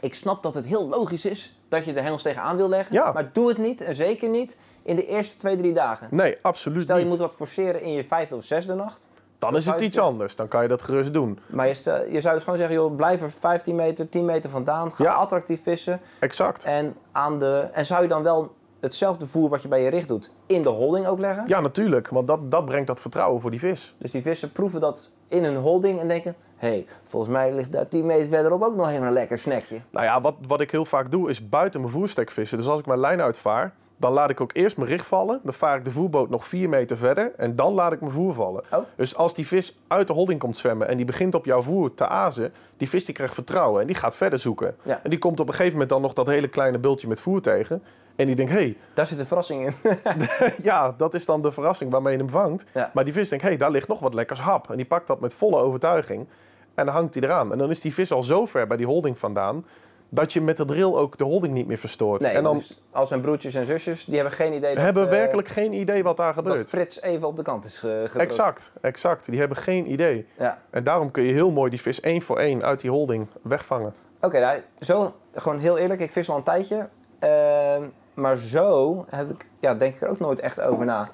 ik 0.00 0.14
snap 0.14 0.42
dat 0.42 0.54
het 0.54 0.64
heel 0.66 0.88
logisch 0.88 1.24
is 1.24 1.58
dat 1.68 1.84
je 1.84 1.92
de 1.92 2.00
hengels 2.00 2.22
tegenaan 2.22 2.56
wil 2.56 2.68
leggen. 2.68 2.94
Ja. 2.94 3.12
Maar 3.12 3.30
doe 3.32 3.48
het 3.48 3.58
niet 3.58 3.80
en 3.80 3.94
zeker 3.94 4.28
niet 4.28 4.56
in 4.82 4.96
de 4.96 5.06
eerste 5.06 5.36
twee, 5.36 5.56
drie 5.56 5.72
dagen. 5.72 6.08
Nee, 6.10 6.38
absoluut 6.42 6.82
Stel 6.82 6.96
je 6.96 7.02
niet. 7.02 7.10
moet 7.10 7.20
wat 7.20 7.34
forceren 7.34 7.82
in 7.82 7.92
je 7.92 8.04
vijfde 8.04 8.36
of 8.36 8.44
zesde 8.44 8.74
nacht. 8.74 9.07
Dan 9.38 9.56
is 9.56 9.66
het 9.66 9.78
je- 9.78 9.84
iets 9.84 9.98
anders. 9.98 10.36
Dan 10.36 10.48
kan 10.48 10.62
je 10.62 10.68
dat 10.68 10.82
gerust 10.82 11.12
doen. 11.12 11.38
Maar 11.46 11.66
je, 11.68 11.74
stel- 11.74 12.04
je 12.08 12.20
zou 12.20 12.34
dus 12.34 12.42
gewoon 12.42 12.58
zeggen, 12.58 12.76
joh, 12.76 12.96
blijf 12.96 13.22
er 13.22 13.30
15 13.30 13.74
meter, 13.74 14.08
10 14.08 14.24
meter 14.24 14.50
vandaan. 14.50 14.92
Ga 14.92 15.04
Ja. 15.04 15.12
attractief 15.12 15.62
vissen. 15.62 16.00
Exact. 16.18 16.64
En, 16.64 16.94
aan 17.12 17.38
de, 17.38 17.68
en 17.72 17.86
zou 17.86 18.02
je 18.02 18.08
dan 18.08 18.22
wel 18.22 18.54
hetzelfde 18.80 19.26
voer 19.26 19.48
wat 19.48 19.62
je 19.62 19.68
bij 19.68 19.82
je 19.82 19.90
richt 19.90 20.08
doet 20.08 20.30
in 20.46 20.62
de 20.62 20.68
holding 20.68 21.06
ook 21.06 21.18
leggen? 21.18 21.44
Ja, 21.46 21.60
natuurlijk. 21.60 22.08
Want 22.08 22.26
dat, 22.26 22.50
dat 22.50 22.64
brengt 22.64 22.86
dat 22.86 23.00
vertrouwen 23.00 23.40
voor 23.40 23.50
die 23.50 23.60
vis. 23.60 23.94
Dus 23.98 24.10
die 24.10 24.22
vissen 24.22 24.52
proeven 24.52 24.80
dat 24.80 25.10
in 25.28 25.44
hun 25.44 25.56
holding 25.56 26.00
en 26.00 26.08
denken, 26.08 26.34
hey, 26.56 26.86
volgens 27.04 27.32
mij 27.32 27.52
ligt 27.52 27.72
daar 27.72 27.88
10 27.88 28.06
meter 28.06 28.28
verderop 28.28 28.62
ook 28.62 28.74
nog 28.76 28.90
even 28.90 29.06
een 29.06 29.12
lekker 29.12 29.38
snackje. 29.38 29.80
Nou 29.90 30.04
ja, 30.06 30.20
wat, 30.20 30.34
wat 30.46 30.60
ik 30.60 30.70
heel 30.70 30.84
vaak 30.84 31.10
doe 31.10 31.28
is 31.30 31.48
buiten 31.48 31.80
mijn 31.80 31.92
voerstek 31.92 32.30
vissen. 32.30 32.58
Dus 32.58 32.66
als 32.68 32.80
ik 32.80 32.86
mijn 32.86 33.00
lijn 33.00 33.20
uitvaar, 33.20 33.72
dan 33.98 34.12
laat 34.12 34.30
ik 34.30 34.40
ook 34.40 34.50
eerst 34.52 34.76
mijn 34.76 34.88
richt 34.88 35.06
vallen. 35.06 35.40
Dan 35.42 35.54
vaar 35.54 35.78
ik 35.78 35.84
de 35.84 35.90
voerboot 35.90 36.30
nog 36.30 36.46
4 36.46 36.68
meter 36.68 36.96
verder 36.96 37.32
en 37.36 37.56
dan 37.56 37.72
laat 37.72 37.92
ik 37.92 38.00
mijn 38.00 38.12
voer 38.12 38.34
vallen. 38.34 38.62
Oh. 38.72 38.78
Dus 38.96 39.16
als 39.16 39.34
die 39.34 39.46
vis 39.46 39.78
uit 39.86 40.06
de 40.06 40.12
holding 40.12 40.40
komt 40.40 40.56
zwemmen 40.56 40.88
en 40.88 40.96
die 40.96 41.06
begint 41.06 41.34
op 41.34 41.44
jouw 41.44 41.62
voer 41.62 41.94
te 41.94 42.06
azen, 42.06 42.52
die 42.76 42.88
vis 42.88 43.04
die 43.04 43.14
krijgt 43.14 43.34
vertrouwen 43.34 43.80
en 43.80 43.86
die 43.86 43.96
gaat 43.96 44.16
verder 44.16 44.38
zoeken. 44.38 44.76
Ja. 44.82 45.00
En 45.02 45.10
die 45.10 45.18
komt 45.18 45.40
op 45.40 45.46
een 45.46 45.52
gegeven 45.52 45.72
moment 45.72 45.90
dan 45.90 46.02
nog 46.02 46.12
dat 46.12 46.26
hele 46.26 46.48
kleine 46.48 46.78
bultje 46.78 47.08
met 47.08 47.20
voer 47.20 47.40
tegen. 47.40 47.82
En 48.16 48.26
die 48.26 48.36
denkt, 48.36 48.52
hé, 48.52 48.58
hey, 48.58 48.76
Daar 48.94 49.06
zit 49.06 49.18
een 49.18 49.26
verrassing 49.26 49.66
in. 49.66 49.74
ja, 50.62 50.94
dat 50.96 51.14
is 51.14 51.24
dan 51.24 51.42
de 51.42 51.52
verrassing 51.52 51.90
waarmee 51.90 52.12
je 52.12 52.18
hem 52.18 52.30
vangt. 52.30 52.64
Ja. 52.74 52.90
Maar 52.94 53.04
die 53.04 53.12
vis 53.12 53.28
denkt, 53.28 53.44
hé, 53.44 53.50
hey, 53.50 53.58
daar 53.58 53.70
ligt 53.70 53.88
nog 53.88 54.00
wat 54.00 54.14
lekkers 54.14 54.40
hap. 54.40 54.70
En 54.70 54.76
die 54.76 54.86
pakt 54.86 55.06
dat 55.06 55.20
met 55.20 55.34
volle 55.34 55.56
overtuiging 55.56 56.26
en 56.78 56.84
dan 56.84 56.94
hangt 56.94 57.14
hij 57.14 57.22
eraan. 57.22 57.52
En 57.52 57.58
dan 57.58 57.70
is 57.70 57.80
die 57.80 57.94
vis 57.94 58.12
al 58.12 58.22
zo 58.22 58.46
ver 58.46 58.66
bij 58.66 58.76
die 58.76 58.86
holding 58.86 59.18
vandaan, 59.18 59.64
dat 60.08 60.32
je 60.32 60.40
met 60.40 60.56
de 60.56 60.64
drill 60.64 60.92
ook 60.92 61.18
de 61.18 61.24
holding 61.24 61.54
niet 61.54 61.66
meer 61.66 61.78
verstoort. 61.78 62.20
Nee, 62.20 62.32
en 62.32 62.42
dan 62.42 62.56
dus 62.56 62.80
als 62.90 63.08
zijn 63.08 63.20
broertjes 63.20 63.54
en 63.54 63.66
zusjes, 63.66 64.04
die 64.04 64.14
hebben 64.14 64.32
geen 64.32 64.52
idee 64.52 64.74
dat, 64.74 64.84
hebben 64.84 65.04
eh, 65.04 65.10
werkelijk 65.10 65.48
geen 65.48 65.72
idee 65.72 66.02
wat 66.02 66.16
daar 66.16 66.34
dat 66.34 66.44
gebeurt. 66.44 66.68
Frits 66.68 67.02
even 67.02 67.26
op 67.26 67.36
de 67.36 67.42
kant 67.42 67.64
is 67.64 67.78
ge 67.78 68.02
gedrukt. 68.06 68.30
Exact, 68.30 68.72
exact. 68.80 69.30
Die 69.30 69.38
hebben 69.38 69.56
geen 69.56 69.92
idee. 69.92 70.26
Ja. 70.38 70.58
En 70.70 70.84
daarom 70.84 71.10
kun 71.10 71.22
je 71.22 71.32
heel 71.32 71.50
mooi 71.50 71.70
die 71.70 71.80
vis 71.80 72.00
één 72.00 72.22
voor 72.22 72.38
één 72.38 72.62
uit 72.62 72.80
die 72.80 72.90
holding 72.90 73.26
wegvangen. 73.42 73.94
Oké, 74.20 74.40
nou, 74.40 74.60
zo, 74.80 75.14
gewoon 75.34 75.58
heel 75.58 75.78
eerlijk, 75.78 76.00
ik 76.00 76.12
vis 76.12 76.30
al 76.30 76.36
een 76.36 76.42
tijdje. 76.42 76.88
Ehm, 77.18 77.82
maar 78.14 78.36
zo 78.36 79.04
heb 79.08 79.28
ik, 79.28 79.46
ja, 79.60 79.74
denk 79.74 79.94
ik 79.94 80.00
er 80.00 80.08
ook 80.08 80.18
nooit 80.18 80.40
echt 80.40 80.60
over 80.60 80.84
na. 80.84 81.08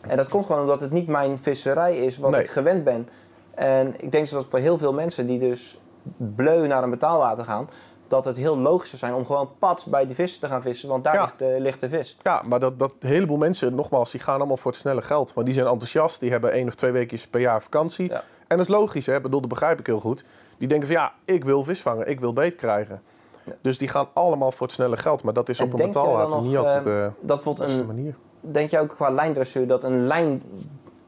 En 0.00 0.16
dat 0.16 0.28
komt 0.28 0.46
gewoon 0.46 0.60
omdat 0.60 0.80
het 0.80 0.90
niet 0.90 1.06
mijn 1.06 1.38
visserij 1.38 1.96
is 1.96 2.18
wat 2.18 2.30
Nee. 2.30 2.42
ik 2.42 2.50
gewend 2.50 2.84
ben. 2.84 3.08
En 3.54 3.94
ik 3.96 4.12
denk 4.12 4.30
dat 4.30 4.46
voor 4.46 4.58
heel 4.58 4.78
veel 4.78 4.92
mensen 4.92 5.26
die 5.26 5.38
dus 5.38 5.80
bleu 6.16 6.66
naar 6.66 6.82
een 6.82 6.90
betaalwater 6.90 7.44
gaan, 7.44 7.68
dat 8.10 8.24
het 8.24 8.36
heel 8.36 8.58
logisch 8.58 8.88
zou 8.88 8.98
zijn 9.00 9.14
om 9.14 9.24
gewoon 9.26 9.50
pats 9.58 9.84
bij 9.84 10.06
die 10.06 10.14
vissen 10.14 10.40
te 10.40 10.46
gaan 10.46 10.62
vissen, 10.62 10.88
want 10.88 11.04
daar 11.04 11.14
Ja. 11.14 11.22
ligt, 11.22 11.38
de, 11.38 11.56
ligt 11.58 11.80
de 11.80 11.88
vis. 11.88 12.16
Ja, 12.22 12.42
maar 12.44 12.60
dat, 12.60 12.78
dat 12.78 12.92
een 13.00 13.08
heleboel 13.08 13.36
mensen, 13.36 13.74
nogmaals, 13.74 14.10
die 14.10 14.20
gaan 14.20 14.36
allemaal 14.36 14.56
voor 14.56 14.70
het 14.70 14.80
snelle 14.80 15.02
geld. 15.02 15.34
Maar 15.34 15.44
die 15.44 15.54
zijn 15.54 15.66
enthousiast, 15.66 16.20
die 16.20 16.30
hebben 16.30 16.52
één 16.52 16.66
of 16.66 16.74
twee 16.74 16.90
weken 16.92 17.18
per 17.30 17.40
jaar 17.40 17.62
vakantie. 17.62 18.08
Ja. 18.08 18.22
En 18.46 18.56
dat 18.56 18.66
is 18.66 18.72
logisch, 18.74 19.06
hè? 19.06 19.20
Bedoel, 19.20 19.40
dat 19.40 19.48
begrijp 19.48 19.78
ik 19.78 19.86
heel 19.86 20.00
goed. 20.00 20.24
Die 20.58 20.68
denken 20.68 20.86
van 20.88 20.96
ja, 20.96 21.12
ik 21.24 21.44
wil 21.44 21.64
vis 21.64 21.80
vangen, 21.82 22.08
ik 22.08 22.20
wil 22.20 22.32
beet 22.32 22.56
krijgen. 22.56 23.02
Ja. 23.44 23.52
Dus 23.62 23.78
die 23.78 23.88
gaan 23.88 24.08
allemaal 24.12 24.52
voor 24.52 24.66
het 24.66 24.74
snelle 24.74 24.96
geld. 24.96 25.22
Maar 25.22 25.32
dat 25.34 25.48
is 25.48 25.58
En 25.58 25.64
op 25.64 25.72
een 25.72 25.78
jij 25.92 26.02
nog, 26.02 26.44
niet 26.44 26.56
altijd 26.56 26.76
eh, 26.78 26.82
de 26.84 27.10
Dat 27.20 27.44
beste 27.44 27.80
een, 27.80 27.86
manier. 27.86 28.14
denk 28.40 28.70
je 28.70 28.78
ook 28.78 28.88
qua 28.88 29.10
lijndressuur 29.10 29.66
dat 29.66 29.84
een 29.84 30.06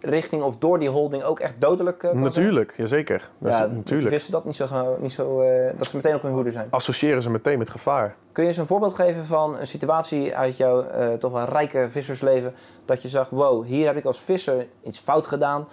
lijnrichting 0.03 0.43
of 0.43 0.57
door 0.57 0.79
die 0.79 0.89
holding 0.89 1.23
ook 1.23 1.41
echt 1.41 1.55
dodelijk 1.59 1.97
eh, 1.97 2.01
kan 2.03 2.11
zijn? 2.11 2.25
Natuurlijk, 2.25 2.75
jazeker. 2.77 3.31
Dat 3.39 3.53
is- 3.53 3.59
Ja, 3.59 3.67
die 3.67 3.77
natuurlijk. 3.77 4.11
vissen 4.11 4.33
dat 4.33 4.45
niet 4.45 4.57
zo, 4.57 4.97
niet 5.01 5.13
zo 5.13 5.41
eh, 5.41 5.71
dat 5.77 5.87
ze 5.87 5.97
meteen 5.97 6.15
op 6.15 6.23
hun 6.23 6.33
hoede 6.33 6.51
zijn. 6.51 6.67
Associëren 6.71 7.23
ze 7.23 7.31
meteen 7.31 7.59
met 7.59 7.71
gevaar. 7.71 8.15
Kun 8.33 8.43
je 8.43 8.49
eens 8.49 8.59
een 8.59 8.67
voorbeeld 8.67 8.95
geven 8.95 9.25
van 9.27 9.59
een 9.59 9.67
situatie 9.67 10.37
uit 10.37 10.57
jouw 10.57 10.83
eh, 10.83 11.13
toch 11.13 11.33
wel 11.33 11.45
rijke 11.45 11.87
vissersleven 11.91 12.55
dat 12.85 13.03
je 13.03 13.09
zag, 13.09 13.29
wow, 13.31 13.65
hier 13.65 13.87
heb 13.87 13.97
ik 13.97 14.05
als 14.05 14.21
visser 14.21 14.67
iets 14.83 14.99
fout 14.99 15.27
gedaan, 15.27 15.69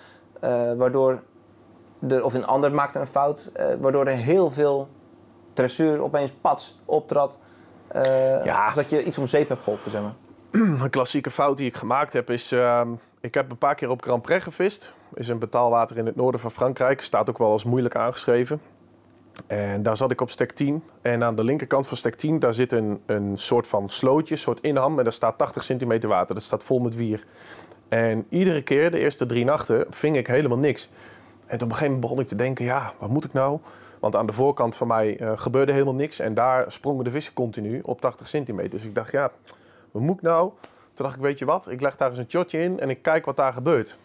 waardoor 0.78 1.22
er, 2.10 2.24
of 2.24 2.34
een 2.34 2.46
ander 2.46 2.72
maakte 2.72 3.00
een 3.00 3.08
fout, 3.08 3.52
waardoor 3.80 4.06
er 4.06 4.16
heel 4.16 4.52
veel 4.52 4.88
dressuur 5.54 6.02
opeens 6.02 6.32
pats 6.32 6.82
optrad. 6.86 7.40
Ja. 8.44 8.68
Of 8.68 8.74
dat 8.74 8.90
je 8.90 9.04
iets 9.04 9.18
om 9.18 9.28
zeep 9.28 9.50
hebt 9.50 9.64
geholpen, 9.64 9.92
zeg 9.92 10.02
maar. 10.02 10.14
Een 10.52 10.90
klassieke 10.90 11.32
fout 11.32 11.58
die 11.58 11.68
ik 11.68 11.76
gemaakt 11.76 12.14
heb 12.14 12.30
is... 12.30 12.52
ehm, 12.52 12.88
ik 13.22 13.34
heb 13.34 13.52
een 13.52 13.58
paar 13.58 13.76
keer 13.76 13.90
op 13.90 14.02
Grand 14.02 14.22
Prix 14.22 14.44
gevist. 14.44 14.94
Is 15.14 15.28
een 15.28 15.40
betaalwater 15.40 15.98
in 15.98 16.06
het 16.06 16.16
noorden 16.16 16.42
van 16.42 16.52
Frankrijk. 16.52 17.02
Staat 17.02 17.30
ook 17.30 17.38
wel 17.38 17.52
als 17.52 17.64
moeilijk 17.64 17.96
aangeschreven. 17.96 18.62
En 19.48 19.84
daar 19.84 19.98
zat 19.98 20.12
ik 20.12 20.22
op 20.22 20.30
stek 20.30 20.52
10. 20.52 20.84
En 21.02 21.24
aan 21.24 21.36
de 21.36 21.44
linkerkant 21.44 21.88
van 21.88 21.98
stek 21.98 22.16
10... 22.16 22.40
daar 22.40 22.54
zit 22.54 22.72
een, 22.72 23.02
een 23.06 23.38
soort 23.38 23.68
van 23.68 23.90
slootje, 23.90 24.34
een 24.34 24.42
soort 24.42 24.62
inham. 24.62 24.98
En 24.98 25.04
daar 25.04 25.14
staat 25.14 25.38
80 25.38 25.64
centimeter 25.64 26.10
water. 26.10 26.36
Dat 26.36 26.44
staat 26.44 26.64
vol 26.64 26.80
met 26.80 26.96
wier. 26.96 27.26
En 27.90 28.26
iedere 28.30 28.62
keer, 28.62 28.92
de 28.92 29.00
eerste 29.00 29.26
drie 29.26 29.46
nachten, 29.46 29.86
ving 29.90 30.18
ik 30.18 30.28
helemaal 30.28 30.58
niks. 30.58 30.90
En 31.46 31.56
op 31.56 31.62
een 31.62 31.68
gegeven 31.68 31.86
moment 31.86 32.02
begon 32.02 32.20
ik 32.20 32.28
te 32.28 32.36
denken... 32.36 32.66
ja, 32.66 32.94
wat 32.98 33.10
moet 33.10 33.26
ik 33.26 33.34
nou? 33.34 33.60
Want 34.00 34.16
aan 34.16 34.26
de 34.26 34.34
voorkant 34.34 34.76
van 34.76 34.88
mij 34.88 35.18
eh, 35.18 35.32
gebeurde 35.36 35.72
helemaal 35.72 35.94
niks. 35.94 36.20
En 36.20 36.34
daar 36.34 36.72
sprongen 36.72 37.04
de 37.04 37.12
vissen 37.12 37.34
continu 37.34 37.82
op 37.84 38.02
80 38.02 38.28
centimeter. 38.28 38.70
Dus 38.70 38.86
ik 38.86 38.96
dacht, 38.96 39.12
ja, 39.12 39.32
wat 39.92 40.02
moet 40.02 40.16
ik 40.16 40.22
nou? 40.22 40.52
Toen 41.00 41.08
dacht 41.08 41.20
ik, 41.20 41.28
weet 41.28 41.40
je 41.40 41.46
wat, 41.46 41.70
ik 41.70 41.82
leg 41.82 41.96
daar 41.96 42.10
eens 42.10 42.18
een 42.18 42.30
shotje 42.30 42.60
in 42.60 42.80
en 42.80 42.90
ik 42.90 43.02
kijk 43.02 43.26
wat 43.26 43.36
daar 43.36 43.54
gebeurt. 43.54 43.98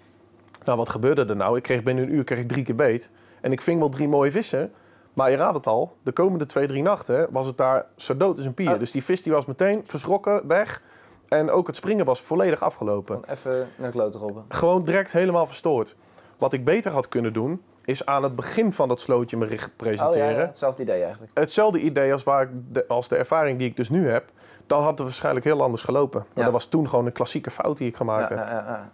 Nou, 0.64 0.78
wat 0.78 0.88
gebeurde 0.88 1.24
er 1.24 1.36
nou? 1.36 1.56
Ik 1.56 1.62
kreeg 1.62 1.82
binnen 1.82 2.04
een 2.04 2.14
uur 2.14 2.24
kreeg 2.24 2.38
ik 2.38 2.48
drie 2.48 2.64
keer 2.64 2.74
beet. 2.74 3.10
En 3.40 3.52
ik 3.52 3.60
ving 3.60 3.78
wel 3.78 3.88
drie 3.88 4.08
mooie 4.08 4.30
vissen. 4.30 4.72
Maar 5.12 5.30
je 5.30 5.36
raadt 5.36 5.54
het 5.54 5.66
al, 5.66 5.96
de 6.02 6.12
komende 6.12 6.46
twee, 6.46 6.66
drie 6.66 6.82
nachten 6.82 7.28
was 7.30 7.46
het 7.46 7.56
daar 7.56 7.86
zo 7.96 8.16
dood 8.16 8.36
als 8.36 8.46
een 8.46 8.54
pier. 8.54 8.72
Oh. 8.72 8.78
Dus 8.78 8.90
die 8.90 9.04
vis 9.04 9.22
die 9.22 9.32
was 9.32 9.44
meteen 9.44 9.82
verschrokken, 9.86 10.46
weg. 10.46 10.82
En 11.28 11.50
ook 11.50 11.66
het 11.66 11.76
springen 11.76 12.04
was 12.04 12.20
volledig 12.20 12.62
afgelopen. 12.62 13.20
Even 13.28 13.68
naar 13.76 13.90
de 13.90 13.96
klote 13.96 14.18
geholpen. 14.18 14.44
Gewoon 14.48 14.84
direct 14.84 15.12
helemaal 15.12 15.46
verstoord. 15.46 15.96
Wat 16.38 16.52
ik 16.52 16.64
beter 16.64 16.92
had 16.92 17.08
kunnen 17.08 17.32
doen, 17.32 17.62
is 17.84 18.06
aan 18.06 18.22
het 18.22 18.34
begin 18.36 18.72
van 18.72 18.88
dat 18.88 19.00
slootje 19.00 19.36
mijn 19.36 19.50
richt 19.50 19.68
Oh 19.68 19.76
presenteren. 19.76 20.28
ja, 20.28 20.38
ja, 20.40 20.46
hetzelfde 20.46 20.82
idee 20.82 21.02
eigenlijk. 21.02 21.38
Hetzelfde 21.38 21.80
idee 21.80 22.12
als, 22.12 22.22
waar 22.24 22.42
ik 22.42 22.48
de, 22.70 22.88
als 22.88 23.08
de 23.08 23.16
ervaring 23.16 23.58
die 23.58 23.68
ik 23.68 23.76
dus 23.76 23.90
nu 23.90 24.08
heb. 24.08 24.24
Dan 24.66 24.80
had 24.82 24.90
het 24.90 25.00
waarschijnlijk 25.00 25.44
heel 25.44 25.62
anders 25.62 25.82
gelopen. 25.82 26.24
Maar 26.34 26.44
dat 26.44 26.52
was 26.52 26.66
toen 26.66 26.88
gewoon 26.88 27.06
een 27.06 27.12
klassieke 27.12 27.50
fout 27.50 27.76
die 27.76 27.88
ik 27.88 27.96
gemaakt 27.96 28.28
Ja, 28.28 28.36
heb. 28.36 28.48
ja, 28.48 28.90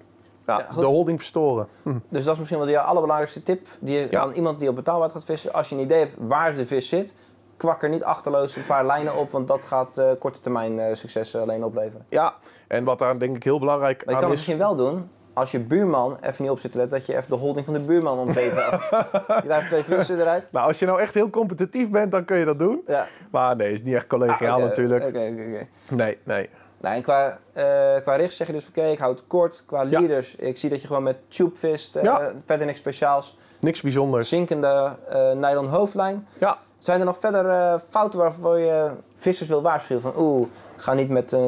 ja, 0.47 0.67
de 0.81 0.85
holding 0.87 1.19
verstoren. 1.19 1.69
Hm. 1.83 1.99
Dus 2.09 2.25
dat 2.25 2.33
is 2.33 2.39
misschien 2.39 2.59
wel 2.61 2.69
de 2.69 2.81
allerbelangrijkste 2.81 3.43
tip 3.43 3.67
die 3.79 3.99
je 3.99 4.07
Ja. 4.11 4.21
aan 4.21 4.33
iemand 4.33 4.59
die 4.61 4.69
op 4.69 4.75
betaalwater 4.75 5.17
gaat 5.17 5.25
vissen. 5.25 5.53
Als 5.53 5.69
je 5.69 5.75
een 5.75 5.81
idee 5.81 5.99
hebt 5.99 6.15
waar 6.19 6.55
de 6.55 6.67
vis 6.67 6.89
zit, 6.89 7.15
kwak 7.57 7.83
er 7.83 7.89
niet 7.89 8.05
achterloos 8.05 8.57
een 8.57 8.67
paar 8.67 8.87
lijnen 8.87 9.17
op, 9.17 9.31
want 9.31 9.49
dat 9.49 9.65
gaat 9.65 9.99
eh, 9.99 10.11
korte 10.19 10.41
termijn 10.41 10.79
eh, 10.81 10.95
succes 10.95 11.37
alleen 11.37 11.65
opleveren. 11.65 12.07
Ja, 12.09 12.35
en 12.69 12.85
wat 12.85 12.99
daar 12.99 13.19
denk 13.19 13.37
ik 13.37 13.43
heel 13.45 13.59
belangrijk 13.59 13.97
Maar 13.97 14.09
je 14.09 14.15
aan 14.15 14.21
kan 14.21 14.31
het 14.31 14.41
is... 14.41 14.47
misschien 14.47 14.67
wel 14.67 14.77
doen, 14.77 15.11
als 15.33 15.51
je 15.51 15.61
buurman 15.61 16.17
even 16.21 16.43
niet 16.43 16.51
op 16.51 16.59
zit 16.59 16.73
te 16.73 16.79
letten, 16.79 16.99
dat 16.99 17.07
je 17.07 17.17
even 17.17 17.31
de 17.31 17.37
holding 17.37 17.65
van 17.65 17.75
de 17.75 17.81
buurman 17.81 18.33
zeep 18.33 18.53
houdt. 18.53 18.83
je 19.43 19.49
draait 19.49 19.67
twee 19.67 19.85
vissen 19.85 20.21
eruit. 20.21 20.49
Nou, 20.53 20.67
als 20.67 20.79
je 20.79 20.87
nou 20.87 21.01
echt 21.01 21.15
heel 21.15 21.31
competitief 21.31 21.89
bent, 21.91 22.13
dan 22.13 22.25
kun 22.25 22.37
je 22.39 22.45
dat 22.45 22.59
doen. 22.59 22.83
Ja. 22.87 23.07
Maar 23.31 23.57
nee, 23.57 23.73
is 23.73 23.83
niet 23.83 23.95
echt 23.95 24.07
collegiaal 24.07 24.59
Ah, 24.59 24.65
natuurlijk. 24.65 25.05
Oké, 25.05 25.19
oké, 25.33 25.43
oké. 25.55 25.67
Nee, 25.95 26.19
nee. 26.25 26.49
Nou, 26.81 26.95
en 26.95 27.03
qua, 27.03 27.39
eh, 27.53 27.65
qua 28.03 28.15
richt 28.17 28.35
zeg 28.35 28.47
je 28.47 28.53
dus, 28.53 28.69
oké, 28.69 28.83
ik 28.87 28.99
houd 28.99 29.19
het 29.19 29.27
kort. 29.29 29.63
Qua 29.67 29.83
Ja. 29.83 29.99
leaders, 29.99 30.37
ik 30.37 30.59
zie 30.59 30.71
dat 30.71 30.81
je 30.81 30.87
gewoon 30.87 31.03
met 31.03 31.17
tube 31.29 31.57
vist, 31.57 31.97
eh, 31.97 32.03
Ja. 32.03 32.33
verder 32.47 32.67
niks 32.67 32.79
speciaals. 32.79 33.39
Niks 33.61 33.81
bijzonders. 33.81 34.29
Zinkende 34.29 34.91
eh 35.09 35.33
nylon 35.33 35.67
hoofdlijn. 35.67 36.27
Ja, 36.39 36.59
Zijn 36.79 37.01
er 37.01 37.07
nog 37.07 37.19
verder 37.19 37.81
fouten 37.89 38.19
waarvoor 38.19 38.59
je 38.59 38.91
vissers 39.17 39.49
wil 39.49 39.63
waarschuwen? 39.63 40.03
Van 40.03 40.13
oeh, 40.17 40.47
ga 40.77 40.95
niet 40.95 41.09
met 41.09 41.33
eh 41.33 41.41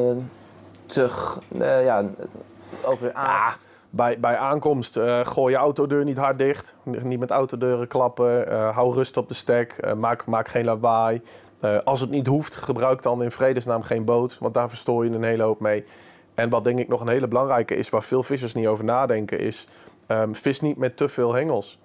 te, 0.85 1.09
ja, 1.83 2.03
over 2.81 3.13
aan. 3.13 3.25
Ja, 3.25 3.53
bij, 3.95 4.19
bij 4.19 4.37
aankomst 4.37 4.97
eh, 4.97 5.19
gooi 5.23 5.53
je 5.53 5.59
autodeur 5.59 6.03
niet 6.03 6.17
hard 6.17 6.37
dicht. 6.37 6.75
Niet 6.83 7.19
met 7.19 7.29
autodeuren 7.29 7.87
klappen. 7.87 8.47
eh, 8.47 8.75
hou 8.75 8.93
rust 8.93 9.17
op 9.17 9.27
de 9.27 9.33
stek. 9.33 9.71
eh, 9.71 9.93
maak, 9.93 10.25
maak 10.25 10.47
geen 10.47 10.65
lawaai. 10.65 11.21
Als 11.83 11.99
het 11.99 12.09
niet 12.09 12.27
hoeft, 12.27 12.55
gebruik 12.55 13.01
dan 13.01 13.23
in 13.23 13.31
vredesnaam 13.31 13.83
geen 13.83 14.05
boot. 14.05 14.37
Want 14.39 14.53
daar 14.53 14.69
verstoor 14.69 15.05
je 15.05 15.11
een 15.11 15.23
hele 15.23 15.43
hoop 15.43 15.59
mee. 15.59 15.85
En 16.33 16.49
wat 16.49 16.63
denk 16.63 16.79
ik 16.79 16.87
nog 16.87 17.01
een 17.01 17.07
hele 17.07 17.27
belangrijke 17.27 17.75
is, 17.75 17.89
waar 17.89 18.03
veel 18.03 18.23
vissers 18.23 18.53
niet 18.53 18.67
over 18.67 18.83
nadenken, 18.83 19.39
is 19.39 19.67
ehm, 20.07 20.33
vis 20.33 20.61
niet 20.61 20.77
met 20.77 20.97
te 20.97 21.09
veel 21.09 21.33
hengels. 21.33 21.79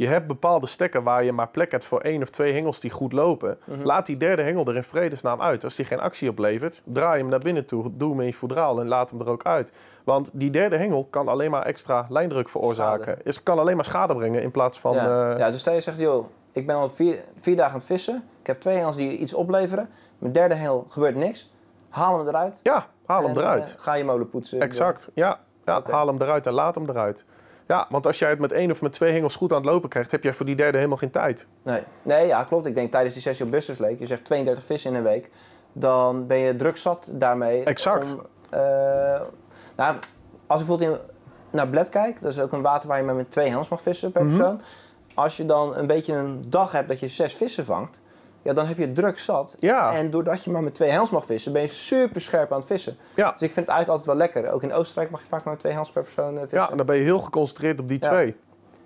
Je 0.00 0.06
hebt 0.06 0.26
bepaalde 0.26 0.66
stekken 0.66 1.02
waar 1.02 1.24
je 1.24 1.32
maar 1.32 1.48
plek 1.48 1.70
hebt 1.70 1.84
voor 1.84 2.00
één 2.00 2.22
of 2.22 2.30
twee 2.30 2.52
hengels 2.52 2.80
die 2.80 2.90
goed 2.90 3.12
lopen. 3.12 3.58
Mhm. 3.64 3.82
Laat 3.82 4.06
die 4.06 4.16
derde 4.16 4.42
hengel 4.42 4.66
er 4.66 4.76
in 4.76 4.82
vredesnaam 4.82 5.40
uit. 5.40 5.64
Als 5.64 5.76
die 5.76 5.84
geen 5.84 6.00
actie 6.00 6.30
oplevert, 6.30 6.82
draai 6.84 7.20
hem 7.20 7.28
naar 7.28 7.38
binnen 7.38 7.66
toe, 7.66 7.90
doe 7.92 8.10
hem 8.10 8.20
in 8.20 8.26
je 8.26 8.34
voedraal 8.34 8.80
en 8.80 8.88
laat 8.88 9.10
hem 9.10 9.20
er 9.20 9.28
ook 9.28 9.44
uit. 9.44 9.72
Want 10.04 10.30
die 10.32 10.50
derde 10.50 10.76
hengel 10.76 11.06
kan 11.10 11.28
alleen 11.28 11.50
maar 11.50 11.62
extra 11.62 12.06
lijndruk 12.08 12.48
veroorzaken. 12.48 13.18
Is, 13.22 13.42
kan 13.42 13.58
alleen 13.58 13.76
maar 13.76 13.84
schade 13.84 14.14
brengen 14.14 14.42
in 14.42 14.50
plaats 14.50 14.80
van... 14.80 14.94
ja. 14.94 15.32
eh, 15.32 15.38
ja, 15.38 15.50
dus 15.50 15.60
stel 15.60 15.74
je 15.74 15.80
zegt, 15.80 15.98
joh, 15.98 16.26
ik 16.52 16.66
ben 16.66 16.76
al 16.76 16.90
vier, 16.90 17.18
vier 17.40 17.56
dagen 17.56 17.72
aan 17.72 17.78
het 17.78 17.86
vissen. 17.86 18.22
Ik 18.40 18.46
heb 18.46 18.60
twee 18.60 18.76
hengels 18.76 18.96
die 18.96 19.16
iets 19.16 19.34
opleveren. 19.34 19.88
Mijn 20.18 20.32
derde 20.32 20.54
hengel 20.54 20.86
gebeurt 20.88 21.14
niks. 21.14 21.50
Haal 21.88 22.18
hem 22.18 22.28
eruit. 22.28 22.60
ja, 22.62 22.86
haal 23.06 23.22
hem 23.22 23.30
en, 23.30 23.36
eruit. 23.42 23.74
eh, 23.76 23.82
ga 23.82 23.94
je 23.94 24.04
molen 24.04 24.30
poetsen. 24.30 24.60
Exact, 24.60 25.10
ja. 25.14 25.40
ja. 25.64 25.82
Haal 25.90 26.06
hem 26.06 26.22
eruit 26.22 26.46
en 26.46 26.52
laat 26.52 26.74
hem 26.74 26.88
eruit. 26.88 27.24
Ja, 27.70 27.86
want 27.88 28.06
als 28.06 28.18
jij 28.18 28.28
het 28.30 28.38
met 28.38 28.52
één 28.52 28.70
of 28.70 28.80
met 28.82 28.92
twee 28.92 29.12
hengels 29.12 29.36
goed 29.36 29.50
aan 29.52 29.56
het 29.56 29.66
lopen 29.66 29.88
krijgt, 29.88 30.10
heb 30.10 30.22
jij 30.22 30.32
voor 30.32 30.46
die 30.46 30.56
derde 30.56 30.76
helemaal 30.76 30.98
geen 30.98 31.10
tijd. 31.10 31.46
Nee. 31.62 31.82
nee, 32.02 32.26
ja, 32.26 32.44
klopt. 32.44 32.66
Ik 32.66 32.74
denk 32.74 32.90
tijdens 32.90 33.14
die 33.14 33.22
sessie 33.22 33.44
op 33.44 33.50
Busters 33.50 33.78
Lake, 33.78 33.96
je 33.98 34.06
zegt 34.06 34.24
32 34.24 34.64
vissen 34.64 34.90
in 34.90 34.96
een 34.96 35.02
week. 35.02 35.30
Dan 35.72 36.26
ben 36.26 36.38
je 36.38 36.56
druk 36.56 36.76
zat 36.76 37.08
daarmee. 37.12 37.64
Exact. 37.64 38.14
Om, 38.14 38.26
eh, 38.50 38.60
nou, 39.76 39.96
als 40.46 40.60
ik 40.60 40.66
bijvoorbeeld 40.66 40.80
in, 40.80 40.96
naar 41.50 41.68
Bled 41.68 41.88
kijk, 41.88 42.20
dat 42.20 42.32
is 42.32 42.40
ook 42.40 42.52
een 42.52 42.62
water 42.62 42.88
waar 42.88 42.98
je 42.98 43.04
maar 43.04 43.14
met 43.14 43.30
twee 43.30 43.48
hengels 43.48 43.68
mag 43.68 43.82
vissen 43.82 44.12
per 44.12 44.24
Mhm. 44.24 44.36
persoon. 44.36 44.60
Als 45.14 45.36
je 45.36 45.46
dan 45.46 45.76
een 45.76 45.86
beetje 45.86 46.14
een 46.14 46.44
dag 46.48 46.72
hebt 46.72 46.88
dat 46.88 47.00
je 47.00 47.08
zes 47.08 47.34
vissen 47.34 47.64
vangt, 47.64 48.00
ja, 48.42 48.52
dan 48.52 48.66
heb 48.66 48.76
je 48.78 48.92
druk 48.92 49.18
zat. 49.18 49.56
Ja, 49.58 49.92
En 49.92 50.10
doordat 50.10 50.44
je 50.44 50.50
maar 50.50 50.62
met 50.62 50.74
twee 50.74 50.90
hengels 50.90 51.10
mag 51.10 51.24
vissen, 51.24 51.52
ben 51.52 51.62
je 51.62 51.68
super 51.68 52.20
scherp 52.20 52.52
aan 52.52 52.58
het 52.58 52.66
vissen. 52.66 52.96
ja. 53.14 53.30
Dus 53.32 53.40
ik 53.42 53.52
vind 53.52 53.66
het 53.66 53.68
eigenlijk 53.76 53.88
altijd 53.88 54.06
wel 54.06 54.16
lekker. 54.16 54.52
Ook 54.52 54.62
in 54.62 54.72
Oostenrijk 54.72 55.10
mag 55.10 55.20
je 55.20 55.26
vaak 55.28 55.40
maar 55.44 55.52
met 55.52 55.58
twee 55.60 55.72
hengels 55.72 55.92
per 55.92 56.02
persoon 56.02 56.34
eh, 56.34 56.40
vissen. 56.40 56.58
ja, 56.58 56.70
en 56.70 56.76
dan 56.76 56.86
ben 56.86 56.96
je 56.96 57.02
heel 57.02 57.18
geconcentreerd 57.18 57.80
op 57.80 57.88
die 57.88 57.98
twee. 57.98 58.36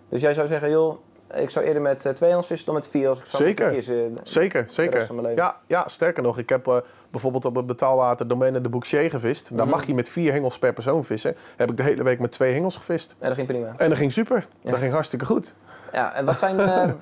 Dus 0.09 0.20
jij 0.20 0.34
zou 0.34 0.46
zeggen, 0.46 0.70
joh, 0.70 0.98
Ik 1.34 1.50
zou 1.50 1.64
eerder 1.64 1.82
met 1.82 2.05
eh, 2.07 2.12
twee 2.12 2.28
hengels 2.28 2.46
vissen 2.46 2.66
dan 2.66 2.74
met 2.74 2.88
vier 2.88 3.09
als 3.09 3.18
ik 3.18 3.24
zou 3.24 3.44
Zeker. 3.44 3.70
kiezen. 3.70 4.18
Zeker, 4.22 4.61
rest 4.61 4.74
zeker. 4.74 5.14
leven. 5.14 5.34
Ja, 5.34 5.57
ja, 5.66 5.88
sterker 5.88 6.22
nog, 6.22 6.38
ik 6.38 6.48
heb 6.48 6.66
eh, 6.66 6.76
bijvoorbeeld 7.11 7.44
op 7.44 7.55
het 7.55 7.66
betaalwater 7.66 8.28
Domaine 8.28 8.61
de 8.61 8.68
Boucher 8.68 9.11
gevist. 9.11 9.48
Daar 9.57 9.66
Mhm. 9.66 9.74
mag 9.76 9.86
je 9.86 9.94
met 9.94 10.09
vier 10.09 10.32
hengels 10.32 10.59
per 10.59 10.72
persoon 10.72 11.05
vissen. 11.05 11.36
Heb 11.57 11.70
ik 11.70 11.76
de 11.76 11.82
hele 11.82 12.02
week 12.02 12.18
met 12.18 12.32
twee 12.32 12.52
hengels 12.52 12.76
gevist. 12.76 13.16
En 13.18 13.26
dat 13.26 13.36
ging 13.36 13.46
prima. 13.48 13.72
En 13.76 13.88
dat 13.88 13.98
ging 13.98 14.12
super. 14.12 14.46
Ja. 14.61 14.70
Dat 14.70 14.78
ging 14.80 14.92
hartstikke 14.92 15.24
goed. 15.24 15.55
Ja, 15.92 16.14
en 16.14 16.24
wat 16.24 16.38
zijn... 16.38 16.61
eh, 16.61 16.84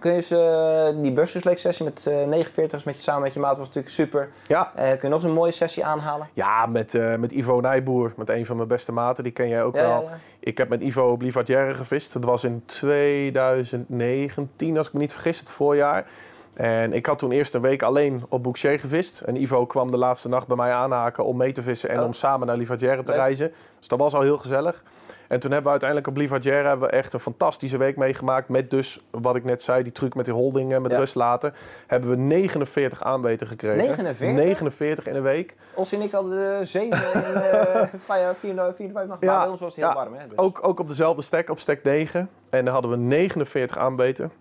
kun 0.00 0.10
je 0.10 0.16
eens, 0.16 0.30
eh, 0.30 0.88
die 1.02 1.12
Busters 1.12 1.44
Lake 1.44 1.58
sessie 1.58 1.84
met 1.84 2.06
eh 2.06 2.26
49ers 2.28 2.84
met 2.84 2.94
je, 2.96 3.00
samen 3.02 3.22
met 3.22 3.34
je 3.34 3.40
maat 3.40 3.56
was 3.56 3.66
natuurlijk 3.66 3.94
super. 3.94 4.28
Ja, 4.46 4.72
Eh, 4.74 4.84
kun 4.88 4.98
je 5.00 5.08
nog 5.08 5.14
eens 5.14 5.24
een 5.24 5.32
mooie 5.32 5.50
sessie 5.50 5.84
aanhalen? 5.84 6.28
ja 6.32 6.66
met, 6.66 6.94
eh, 6.94 7.14
met 7.14 7.32
Ivo 7.32 7.60
Nijboer, 7.60 8.12
met 8.16 8.28
een 8.28 8.46
van 8.46 8.56
mijn 8.56 8.68
beste 8.68 8.92
maten. 8.92 9.24
Die 9.24 9.32
ken 9.32 9.48
jij 9.48 9.62
ook 9.62 9.74
Ja, 9.76 9.82
wel. 9.82 10.02
ja. 10.02 10.18
Ik 10.40 10.58
heb 10.58 10.68
met 10.68 10.82
Ivo 10.82 11.10
op 11.10 11.20
Livadière 11.20 11.74
gevist. 11.74 12.12
Dat 12.12 12.24
was 12.24 12.44
in 12.44 12.62
2019, 12.66 14.76
als 14.78 14.86
ik 14.86 14.92
me 14.92 14.98
niet 14.98 15.12
vergis, 15.12 15.38
het 15.38 15.50
voorjaar. 15.50 16.06
En 16.54 16.92
ik 16.92 17.06
had 17.06 17.18
toen 17.18 17.30
eerst 17.32 17.54
een 17.54 17.60
week 17.60 17.82
alleen 17.82 18.24
op 18.28 18.42
Boucher 18.42 18.78
gevist. 18.78 19.20
En 19.20 19.42
Ivo 19.42 19.66
kwam 19.66 19.90
de 19.90 19.96
laatste 19.96 20.28
nacht 20.28 20.46
bij 20.46 20.56
mij 20.56 20.72
aanhaken 20.72 21.24
om 21.24 21.36
mee 21.36 21.52
te 21.52 21.62
vissen 21.62 21.90
en 21.90 21.98
Oh. 22.00 22.04
om 22.04 22.12
samen 22.12 22.46
naar 22.46 22.56
Livadière 22.56 23.02
te 23.02 23.10
Leuk. 23.10 23.20
reizen. 23.20 23.52
Dus 23.78 23.88
dat 23.88 23.98
was 23.98 24.14
al 24.14 24.20
heel 24.22 24.38
gezellig. 24.38 24.82
En 25.30 25.40
toen 25.40 25.50
hebben 25.50 25.62
we 25.62 25.70
uiteindelijk 25.70 26.08
op 26.08 26.16
Livadière 26.16 26.68
hebben 26.68 26.88
we 26.88 26.94
echt 26.94 27.12
een 27.12 27.20
fantastische 27.20 27.76
week 27.76 27.96
meegemaakt. 27.96 28.48
Met 28.48 28.70
dus, 28.70 29.00
wat 29.10 29.36
ik 29.36 29.44
net 29.44 29.62
zei, 29.62 29.82
die 29.82 29.92
truc 29.92 30.14
met 30.14 30.24
die 30.24 30.34
holding 30.34 30.72
en 30.72 30.82
met 30.82 30.90
Ja. 30.92 30.98
rust 30.98 31.14
laten. 31.14 31.54
Hebben 31.86 32.10
we 32.10 32.16
49 32.16 33.02
aanbeten 33.04 33.46
gekregen. 33.46 33.78
49? 33.78 34.44
49 34.44 35.06
in 35.06 35.14
een 35.16 35.22
week. 35.22 35.56
Os 35.74 35.92
en 35.92 36.00
ik 36.00 36.10
hadden 36.10 36.38
er 36.38 36.66
zeven 36.66 37.12
in 37.14 37.30
uh, 37.30 37.82
vijf, 38.08 38.38
vier, 38.38 38.72
vier, 38.76 38.90
vijf 38.92 39.06
nachten. 39.06 39.26
Ja, 39.28 39.32
Maar 39.32 39.40
bij 39.40 39.50
ons 39.50 39.60
was 39.60 39.74
het 39.74 39.84
heel 39.84 39.92
ja. 39.94 39.94
warm. 39.94 40.14
Hè? 40.14 40.26
Dus, 40.28 40.38
Ook, 40.38 40.58
ook 40.62 40.80
op 40.80 40.88
dezelfde 40.88 41.22
stek, 41.22 41.50
op 41.50 41.60
stek 41.60 41.82
9. 41.82 42.28
En 42.50 42.64
dan 42.64 42.72
hadden 42.74 42.90
we 42.90 42.96
49 42.96 43.78
aanbeten. 43.78 44.32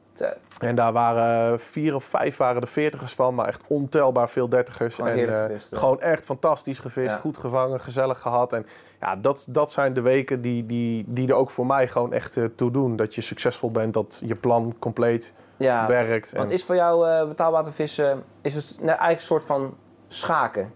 En 0.59 0.75
daar 0.75 0.91
waren 0.93 1.59
vier 1.59 1.95
of 1.95 2.03
vijf 2.03 2.37
waren 2.37 2.61
de 2.61 2.67
veertigers 2.67 3.13
van, 3.13 3.35
maar 3.35 3.47
echt 3.47 3.61
ontelbaar 3.67 4.29
veel 4.29 4.49
dertigers. 4.49 4.95
Gewoon 4.95 5.11
en, 5.11 5.33
eh, 5.35 5.41
gevist. 5.41 5.67
Gewoon 5.77 6.01
echt 6.01 6.25
fantastisch 6.25 6.79
gevist, 6.79 7.11
Ja. 7.15 7.21
goed 7.21 7.37
gevangen, 7.37 7.79
gezellig 7.79 8.19
gehad. 8.19 8.53
En 8.53 8.65
ja, 8.99 9.15
dat, 9.15 9.45
dat 9.49 9.71
zijn 9.71 9.93
de 9.93 10.01
weken 10.01 10.41
die, 10.41 10.65
die, 10.65 11.03
die 11.07 11.27
er 11.27 11.33
ook 11.33 11.49
voor 11.49 11.65
mij 11.65 11.87
gewoon 11.87 12.13
echt 12.13 12.37
eh, 12.37 12.43
toe 12.55 12.71
doen. 12.71 12.95
Dat 12.95 13.15
je 13.15 13.21
succesvol 13.21 13.71
bent, 13.71 13.93
dat 13.93 14.21
je 14.25 14.35
plan 14.35 14.75
compleet 14.79 15.33
ja, 15.57 15.87
werkt. 15.87 16.31
want 16.31 16.47
En- 16.47 16.53
is 16.53 16.63
voor 16.63 16.75
jou 16.75 17.09
eh 17.09 17.27
betaalwatervissen 17.27 18.23
is 18.41 18.55
het 18.55 18.65
nou, 18.77 18.85
eigenlijk 18.87 19.19
een 19.19 19.25
soort 19.25 19.45
van 19.45 19.75
schaken? 20.07 20.73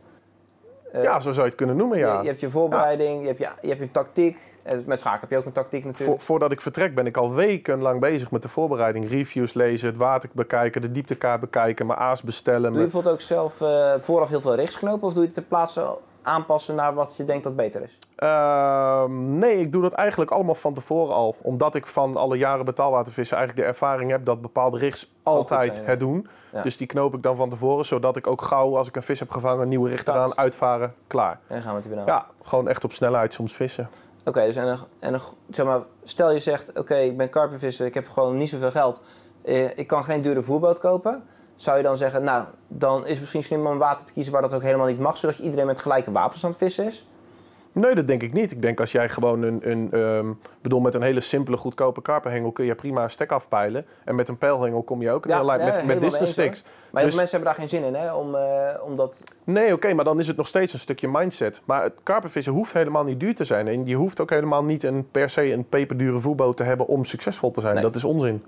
Eh, 0.92 1.04
ja, 1.04 1.20
zo 1.20 1.32
zou 1.32 1.36
je 1.44 1.48
het 1.50 1.56
kunnen 1.56 1.76
noemen, 1.76 1.98
ja. 1.98 2.16
je, 2.18 2.22
je 2.22 2.28
hebt 2.28 2.40
je 2.40 2.50
voorbereiding, 2.50 3.22
je, 3.22 3.28
hebt 3.28 3.40
je, 3.40 3.50
je 3.62 3.68
hebt 3.68 3.80
je 3.80 3.92
tactiek. 3.92 4.38
Met 4.86 5.00
schaken 5.00 5.20
heb 5.20 5.30
je 5.30 5.38
ook 5.38 5.46
een 5.46 5.52
tactiek 5.52 5.82
Vo- 5.82 5.88
natuurlijk. 5.88 6.22
voordat 6.22 6.52
ik 6.52 6.62
vertrek 6.62 6.96
ben 6.96 7.06
ik 7.06 7.18
al 7.18 7.34
wekenlang 7.34 8.00
bezig 8.00 8.32
met 8.32 8.42
de 8.42 8.50
voorbereiding. 8.50 9.10
Reviews 9.10 9.54
lezen, 9.54 9.88
het 9.88 9.98
water 9.98 10.30
bekijken, 10.34 10.82
de 10.82 10.92
dieptekaart 10.92 11.40
bekijken, 11.40 11.86
mijn 11.86 12.00
aas 12.00 12.22
bestellen. 12.22 12.62
Doe 12.70 12.72
je 12.72 12.84
bijvoorbeeld 12.84 13.14
ook 13.14 13.22
zelf 13.22 13.62
eh, 13.62 13.94
vooraf 14.00 14.30
heel 14.30 14.42
veel 14.42 14.56
rechts 14.56 14.78
knopen 14.78 15.08
of 15.08 15.14
doe 15.14 15.22
je 15.22 15.28
het 15.28 15.36
ter 15.38 15.44
plaatse 15.48 15.98
aanpassen 16.22 16.76
naar 16.76 16.94
wat 16.94 17.16
je 17.18 17.26
denkt 17.26 17.44
dat 17.44 17.56
beter 17.56 17.82
is? 17.82 17.98
Ehm, 18.16 19.38
nee, 19.38 19.60
ik 19.60 19.72
doe 19.72 19.82
dat 19.82 19.94
eigenlijk 19.94 20.32
allemaal 20.32 20.56
van 20.56 20.74
tevoren 20.74 21.16
al. 21.16 21.36
Omdat 21.42 21.76
ik 21.76 21.88
van 21.88 22.18
alle 22.18 22.38
jaren 22.38 22.66
betaalwatervissen 22.66 23.38
eigenlijk 23.38 23.68
de 23.68 23.74
ervaring 23.74 24.12
heb 24.12 24.26
dat 24.26 24.42
bepaalde 24.42 24.78
richts 24.78 25.12
altijd 25.24 25.76
zijn, 25.76 25.88
ja. 25.88 25.96
doen. 25.96 26.28
Ja. 26.52 26.62
Dus 26.62 26.78
die 26.78 26.88
knoop 26.88 27.14
ik 27.14 27.24
dan 27.24 27.36
van 27.36 27.50
tevoren, 27.50 27.86
zodat 27.86 28.18
ik 28.18 28.28
ook 28.28 28.42
gauw 28.42 28.78
als 28.78 28.88
ik 28.88 28.96
een 28.96 29.04
vis 29.04 29.20
heb 29.20 29.32
gevangen, 29.32 29.62
een 29.62 29.70
nieuwe 29.70 29.90
richt 29.90 30.08
eraan, 30.08 30.38
uitvaren, 30.38 30.94
klaar. 31.08 31.40
En 31.48 31.62
gaan 31.62 31.76
we 31.76 31.80
het 31.82 31.90
weer. 31.90 32.06
Ja, 32.06 32.26
gewoon 32.44 32.68
echt 32.68 32.84
op 32.84 32.94
snelheid 32.94 33.34
soms 33.34 33.54
vissen. 33.54 33.90
Oké, 34.26 34.46
dus 34.46 34.56
en, 34.56 34.78
en 35.00 35.14
een- 35.14 35.20
zeg 35.50 35.66
maar, 35.66 35.82
stel 36.04 36.32
je 36.32 36.40
zegt, 36.40 36.78
oké, 36.80 36.96
ik 36.96 37.18
ben 37.18 37.30
karpenvisser, 37.30 37.86
ik 37.86 37.94
heb 37.94 38.10
gewoon 38.10 38.38
niet 38.38 38.50
zoveel 38.50 38.72
geld. 38.72 39.02
Eh, 39.42 39.78
ik 39.78 39.88
kan 39.88 40.04
geen 40.04 40.22
dure 40.22 40.42
voerboot 40.42 40.80
kopen. 40.80 41.24
Zou 41.56 41.78
je 41.78 41.84
dan 41.84 41.98
zeggen, 41.98 42.24
nou, 42.24 42.46
dan 42.68 43.04
is 43.04 43.10
het 43.12 43.20
misschien 43.20 43.44
slim 43.44 43.68
om 43.68 43.78
water 43.78 44.06
te 44.06 44.12
kiezen 44.14 44.34
waar 44.34 44.42
dat 44.42 44.54
ook 44.54 44.62
helemaal 44.62 44.88
niet 44.88 45.00
mag, 45.00 45.18
zodat 45.18 45.38
iedereen 45.40 45.66
met 45.66 45.80
gelijke 45.82 46.12
wapens 46.12 46.44
aan 46.44 46.50
het 46.50 46.60
vissen 46.60 46.86
is? 46.86 47.08
Nee, 47.74 47.96
dat 47.96 48.08
denk 48.08 48.22
ik 48.24 48.34
niet. 48.34 48.52
Ik 48.52 48.62
denk 48.62 48.80
als 48.80 48.92
jij 48.92 49.10
gewoon 49.10 49.44
een, 49.44 49.72
een 49.72 49.88
ehm, 49.92 50.28
bedoel, 50.62 50.80
met 50.80 50.96
een 50.96 51.02
hele 51.02 51.20
simpele, 51.20 51.58
goedkope 51.58 52.02
karpenhengel 52.02 52.52
kun 52.52 52.66
je 52.66 52.76
prima 52.76 53.04
een 53.04 53.10
stek 53.10 53.32
afpeilen. 53.32 53.86
En 54.04 54.16
met 54.16 54.30
een 54.30 54.38
pijlhengel 54.38 54.82
kom 54.82 55.02
je 55.02 55.12
ook 55.12 55.26
een 55.26 55.32
Ja, 55.32 55.40
heel 55.40 55.52
eind 55.52 55.64
ja, 55.64 55.76
met, 55.76 55.86
met 55.86 56.02
distance 56.02 56.32
sticks. 56.32 56.64
Maar 56.92 57.04
Dus- 57.04 57.16
mensen 57.16 57.38
hebben 57.38 57.56
daar 57.56 57.60
geen 57.60 57.70
zin 57.80 57.84
in, 57.84 57.94
hè? 57.94 58.14
Om, 58.14 58.38
om 58.86 58.96
dat... 58.96 59.24
Nee, 59.44 59.74
oké, 59.74 59.94
maar 59.94 60.06
dan 60.06 60.20
is 60.20 60.28
het 60.28 60.38
nog 60.38 60.48
steeds 60.48 60.74
een 60.74 60.80
stukje 60.80 61.08
mindset. 61.08 61.62
Maar 61.66 61.84
het 61.84 61.94
karpenvissen 62.04 62.54
hoeft 62.54 62.74
helemaal 62.74 63.04
niet 63.04 63.20
duur 63.20 63.36
te 63.36 63.44
zijn. 63.44 63.68
En 63.68 63.86
je 63.86 63.96
hoeft 63.96 64.20
ook 64.20 64.30
helemaal 64.30 64.64
niet 64.64 64.84
een, 64.84 65.08
per 65.12 65.30
se 65.30 65.52
een 65.52 65.70
peperdure 65.70 66.20
voetboot 66.20 66.58
te 66.58 66.64
hebben 66.64 66.88
om 66.88 67.06
succesvol 67.06 67.52
te 67.52 67.62
zijn. 67.62 67.74
Nee. 67.74 67.84
Dat 67.84 67.96
is 67.96 68.04
onzin. 68.04 68.44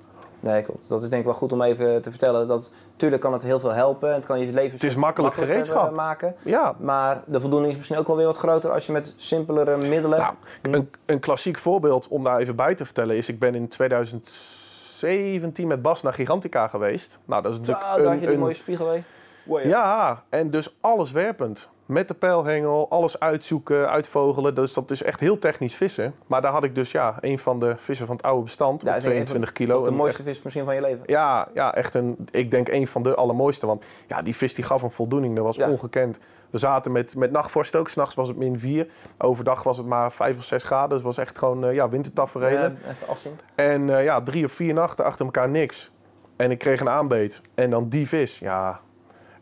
Nee, 0.45 0.61
klopt. 0.61 0.89
Dat 0.89 1.03
is 1.03 1.09
denk 1.09 1.21
ik 1.21 1.27
wel 1.27 1.37
goed 1.37 1.51
om 1.51 1.61
even 1.61 2.01
te 2.01 2.09
vertellen. 2.09 2.47
Dat, 2.47 2.71
tuurlijk 2.95 3.21
kan 3.21 3.33
het 3.33 3.41
heel 3.43 3.59
veel 3.59 3.73
helpen. 3.73 4.13
Het 4.13 4.25
kan 4.25 4.39
je 4.39 4.53
leven 4.53 4.71
Het 4.73 4.83
is 4.83 4.95
makkelijk 4.95 5.35
makkelijker, 5.35 5.63
gereedschap. 5.65 5.89
eh, 5.89 5.95
maken. 5.95 6.35
Ja, 6.43 6.75
Maar 6.79 7.21
de 7.25 7.39
voldoening 7.39 7.71
is 7.71 7.77
misschien 7.77 7.97
ook 7.97 8.07
wel 8.07 8.15
weer 8.15 8.25
wat 8.25 8.37
groter 8.37 8.71
als 8.71 8.85
je 8.85 8.91
met 8.91 9.13
simpelere 9.15 9.77
middelen... 9.77 10.19
nou, 10.19 10.33
een, 10.61 10.89
een 11.05 11.19
klassiek 11.19 11.57
voorbeeld 11.57 12.07
om 12.07 12.23
daar 12.23 12.39
even 12.39 12.55
bij 12.55 12.75
te 12.75 12.85
vertellen 12.85 13.15
is... 13.15 13.29
ik 13.29 13.39
ben 13.39 13.55
in 13.55 13.67
2017 13.67 15.67
met 15.67 15.81
Bas 15.81 16.01
naar 16.01 16.13
Gigantica 16.13 16.67
geweest. 16.67 17.19
Nou, 17.25 17.41
dat 17.41 17.51
is 17.51 17.57
Zo, 17.57 17.61
natuurlijk 17.71 17.95
daar 17.95 18.03
had 18.03 18.13
een, 18.13 18.19
je 18.19 18.25
die 18.25 18.35
een- 18.35 18.39
mooie 18.41 18.53
spiegel 18.53 18.87
mee. 18.87 19.03
Wow, 19.45 19.63
ja. 19.63 19.67
Ja, 19.69 20.23
en 20.29 20.49
dus 20.49 20.77
alles 20.81 21.11
werpend. 21.11 21.69
Met 21.85 22.07
de 22.07 22.13
pijlhengel, 22.13 22.89
alles 22.89 23.19
uitzoeken, 23.19 23.89
uitvogelen. 23.89 24.55
Dus 24.55 24.73
dat 24.73 24.91
is 24.91 25.03
echt 25.03 25.19
heel 25.19 25.37
technisch 25.37 25.75
vissen. 25.75 26.15
Maar 26.27 26.41
daar 26.41 26.51
had 26.51 26.63
ik 26.63 26.75
dus 26.75 26.91
ja, 26.91 27.17
een 27.19 27.39
van 27.39 27.59
de 27.59 27.75
vissen 27.77 28.05
van 28.07 28.15
het 28.15 28.25
oude 28.25 28.43
bestand 28.43 28.81
Ja, 28.81 28.89
op 28.89 28.95
ik 28.95 29.01
denk 29.01 29.13
even 29.13 29.25
22 29.25 29.51
kilo. 29.51 29.75
Tot 29.77 29.85
de 29.85 29.91
mooiste 29.91 30.23
vis 30.23 30.41
misschien 30.41 30.65
van 30.65 30.75
je 30.75 30.81
leven. 30.81 31.03
Ja, 31.05 31.47
ja, 31.53 31.75
echt 31.75 31.93
een, 31.93 32.27
ik 32.31 32.51
denk 32.51 32.67
een 32.67 32.87
van 32.87 33.03
de 33.03 33.15
allermooiste. 33.15 33.65
Want 33.65 33.83
ja, 34.07 34.21
die 34.21 34.35
vis 34.35 34.53
die 34.53 34.63
gaf 34.63 34.81
een 34.81 34.91
voldoening, 34.91 35.35
dat 35.35 35.43
was 35.45 35.55
Ja. 35.55 35.69
ongekend. 35.69 36.19
We 36.49 36.57
zaten 36.57 36.91
met, 36.91 37.15
met 37.15 37.31
nachtvorst 37.31 37.75
ook, 37.75 37.89
s'nachts 37.89 38.15
was 38.15 38.27
het 38.27 38.37
min 38.37 38.59
4. 38.59 38.87
Overdag 39.17 39.63
was 39.63 39.77
het 39.77 39.85
maar 39.85 40.11
5 40.11 40.37
of 40.37 40.43
6 40.43 40.63
graden, 40.63 40.89
dus 40.89 40.97
het 40.97 41.05
was 41.05 41.17
echt 41.17 41.37
gewoon 41.37 41.65
uh, 41.65 41.73
ja, 41.73 41.89
wintertaferelen. 41.89 42.77
Ja, 42.83 42.89
even 42.91 43.07
afzien. 43.07 43.39
En 43.55 43.87
uh, 43.87 44.03
ja, 44.03 44.21
drie 44.21 44.45
of 44.45 44.51
vier 44.51 44.73
nachten 44.73 45.05
achter 45.05 45.25
elkaar 45.25 45.49
niks. 45.49 45.91
En 46.35 46.51
ik 46.51 46.57
kreeg 46.59 46.79
een 46.79 46.89
aanbeet. 46.89 47.41
En 47.55 47.69
dan 47.69 47.89
die 47.89 48.07
vis, 48.07 48.39
ja. 48.39 48.79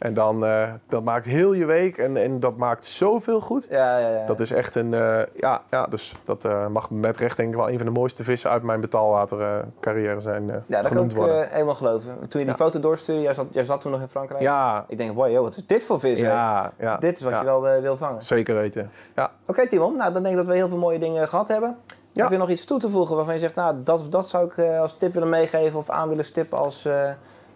En 0.04 0.14
dan, 0.14 0.46
uh, 0.46 0.70
dat 0.88 1.04
maakt 1.04 1.26
heel 1.26 1.54
je 1.54 1.66
week 1.66 1.98
en, 1.98 2.18
en 2.18 2.40
dat 2.40 2.58
maakt 2.58 2.86
zoveel 2.86 3.42
goed. 3.42 3.68
Ja, 3.70 3.98
ja, 3.98 4.10
ja. 4.10 4.26
Dat 4.26 4.40
is 4.40 4.52
echt 4.52 4.76
een, 4.76 4.92
uh, 4.92 5.20
ja, 5.36 5.62
ja, 5.70 5.86
dus 5.86 6.16
dat 6.24 6.46
uh, 6.46 6.68
mag 6.68 6.90
met 6.90 7.18
recht 7.18 7.38
denk 7.38 7.50
ik 7.50 7.56
wel 7.56 7.70
een 7.70 7.78
van 7.78 7.86
de 7.86 7.92
mooiste 7.92 8.24
vissen 8.24 8.50
uit 8.50 8.64
mijn 8.64 8.82
betaalwatercarrière 8.82 10.20
zijn 10.20 10.64
ja, 10.68 10.82
dat 10.82 10.92
kan 10.92 11.06
ik 11.06 11.48
helemaal 11.50 11.76
geloven. 11.76 12.28
Toen 12.28 12.40
je 12.40 12.46
die 12.46 12.56
foto 12.56 12.80
doorstuurde, 12.80 13.22
jij 13.22 13.34
zat, 13.34 13.46
jij 13.52 13.66
zat 13.66 13.82
toen 13.82 13.92
nog 13.92 14.02
in 14.02 14.08
Frankrijk. 14.08 14.42
Ja, 14.42 14.86
Ik 14.88 14.98
denk, 14.98 15.16
wow, 15.16 15.30
joh, 15.30 15.42
wat 15.42 15.56
is 15.56 15.66
dit 15.66 15.84
voor 15.84 16.00
vis? 16.00 16.20
ja, 16.20 16.72
ja. 16.80 16.98
Dit 16.98 17.16
is 17.16 17.22
wat 17.22 17.40
je 17.40 17.46
wel 17.46 17.62
wil 17.62 17.98
vangen. 17.98 18.24
Zeker 18.24 18.56
weten. 18.56 18.90
Ja. 19.16 19.32
Oké, 19.46 19.68
Timon. 19.68 19.98
Nou, 19.98 20.14
dan 20.14 20.24
denk 20.24 20.36
ik 20.36 20.42
dat 20.42 20.50
we 20.50 20.56
heel 20.56 20.70
veel 20.70 20.78
mooie 20.78 21.00
dingen 21.00 21.28
gehad 21.28 21.48
hebben. 21.48 21.78
Ja. 22.12 22.22
Heb 22.22 22.32
je 22.32 22.38
nog 22.38 22.50
iets 22.50 22.66
toe 22.66 22.80
te 22.80 22.90
voegen 22.90 23.16
waarvan 23.16 23.34
je 23.34 23.40
zegt, 23.40 23.56
nou, 23.56 23.76
dat, 23.84 24.12
dat 24.12 24.30
zou 24.30 24.46
ik 24.46 24.60
als 24.80 24.98
tip 24.98 25.14
willen 25.14 25.30
meegeven 25.30 25.80
of 25.80 25.90
aan 25.90 26.10
willen 26.10 26.26
stippen 26.26 26.58
als 26.58 26.88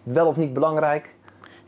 wel 0.02 0.26
of 0.26 0.36
niet 0.36 0.52
belangrijk? 0.52 1.16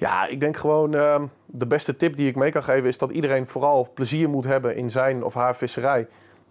Ja, 0.01 0.27
ik 0.27 0.41
denk 0.41 0.57
gewoon 0.57 0.95
uh, 0.95 1.23
de 1.47 1.67
beste 1.67 1.97
tip 1.97 2.17
die 2.17 2.29
ik 2.29 2.37
mee 2.37 2.51
kan 2.51 2.63
geven 2.63 2.89
is 2.89 2.99
dat 2.99 3.11
iedereen 3.11 3.47
vooral 3.47 3.89
plezier 3.95 4.29
moet 4.29 4.45
hebben 4.45 4.77
in 4.77 4.91
zijn 4.91 5.25
of 5.25 5.35
haar 5.35 5.57
visserij. 5.57 6.07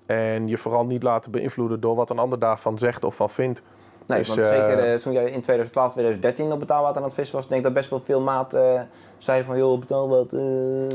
En 0.06 0.47
je 0.47 0.58
vooral 0.58 0.86
niet 0.86 1.04
laten 1.04 1.32
beïnvloeden 1.32 1.80
door 1.80 1.95
wat 1.95 2.10
een 2.10 2.20
ander 2.20 2.39
daarvan 2.39 2.78
zegt 2.78 3.04
of 3.04 3.16
van 3.16 3.30
vindt. 3.30 3.62
Nee, 4.06 4.18
Dus, 4.18 4.28
want 4.28 4.39
eh, 4.39 4.47
zeker 4.47 4.91
uh, 4.91 4.97
toen 4.97 5.14
jij 5.14 5.24
in 5.24 5.41
2012, 5.41 5.91
2013 5.91 6.52
op 6.52 6.60
betaalwater 6.60 6.97
aan 6.97 7.08
het 7.08 7.14
vissen 7.14 7.36
was, 7.36 7.47
denk 7.47 7.60
ik 7.60 7.66
dat 7.66 7.74
best 7.76 7.89
wel 7.89 8.00
veel 8.00 8.22
maten 8.22 8.74
uh, 8.74 8.82
zeiden 9.18 9.45
van, 9.45 9.58
joh, 9.58 9.80
betaalwater... 9.80 10.39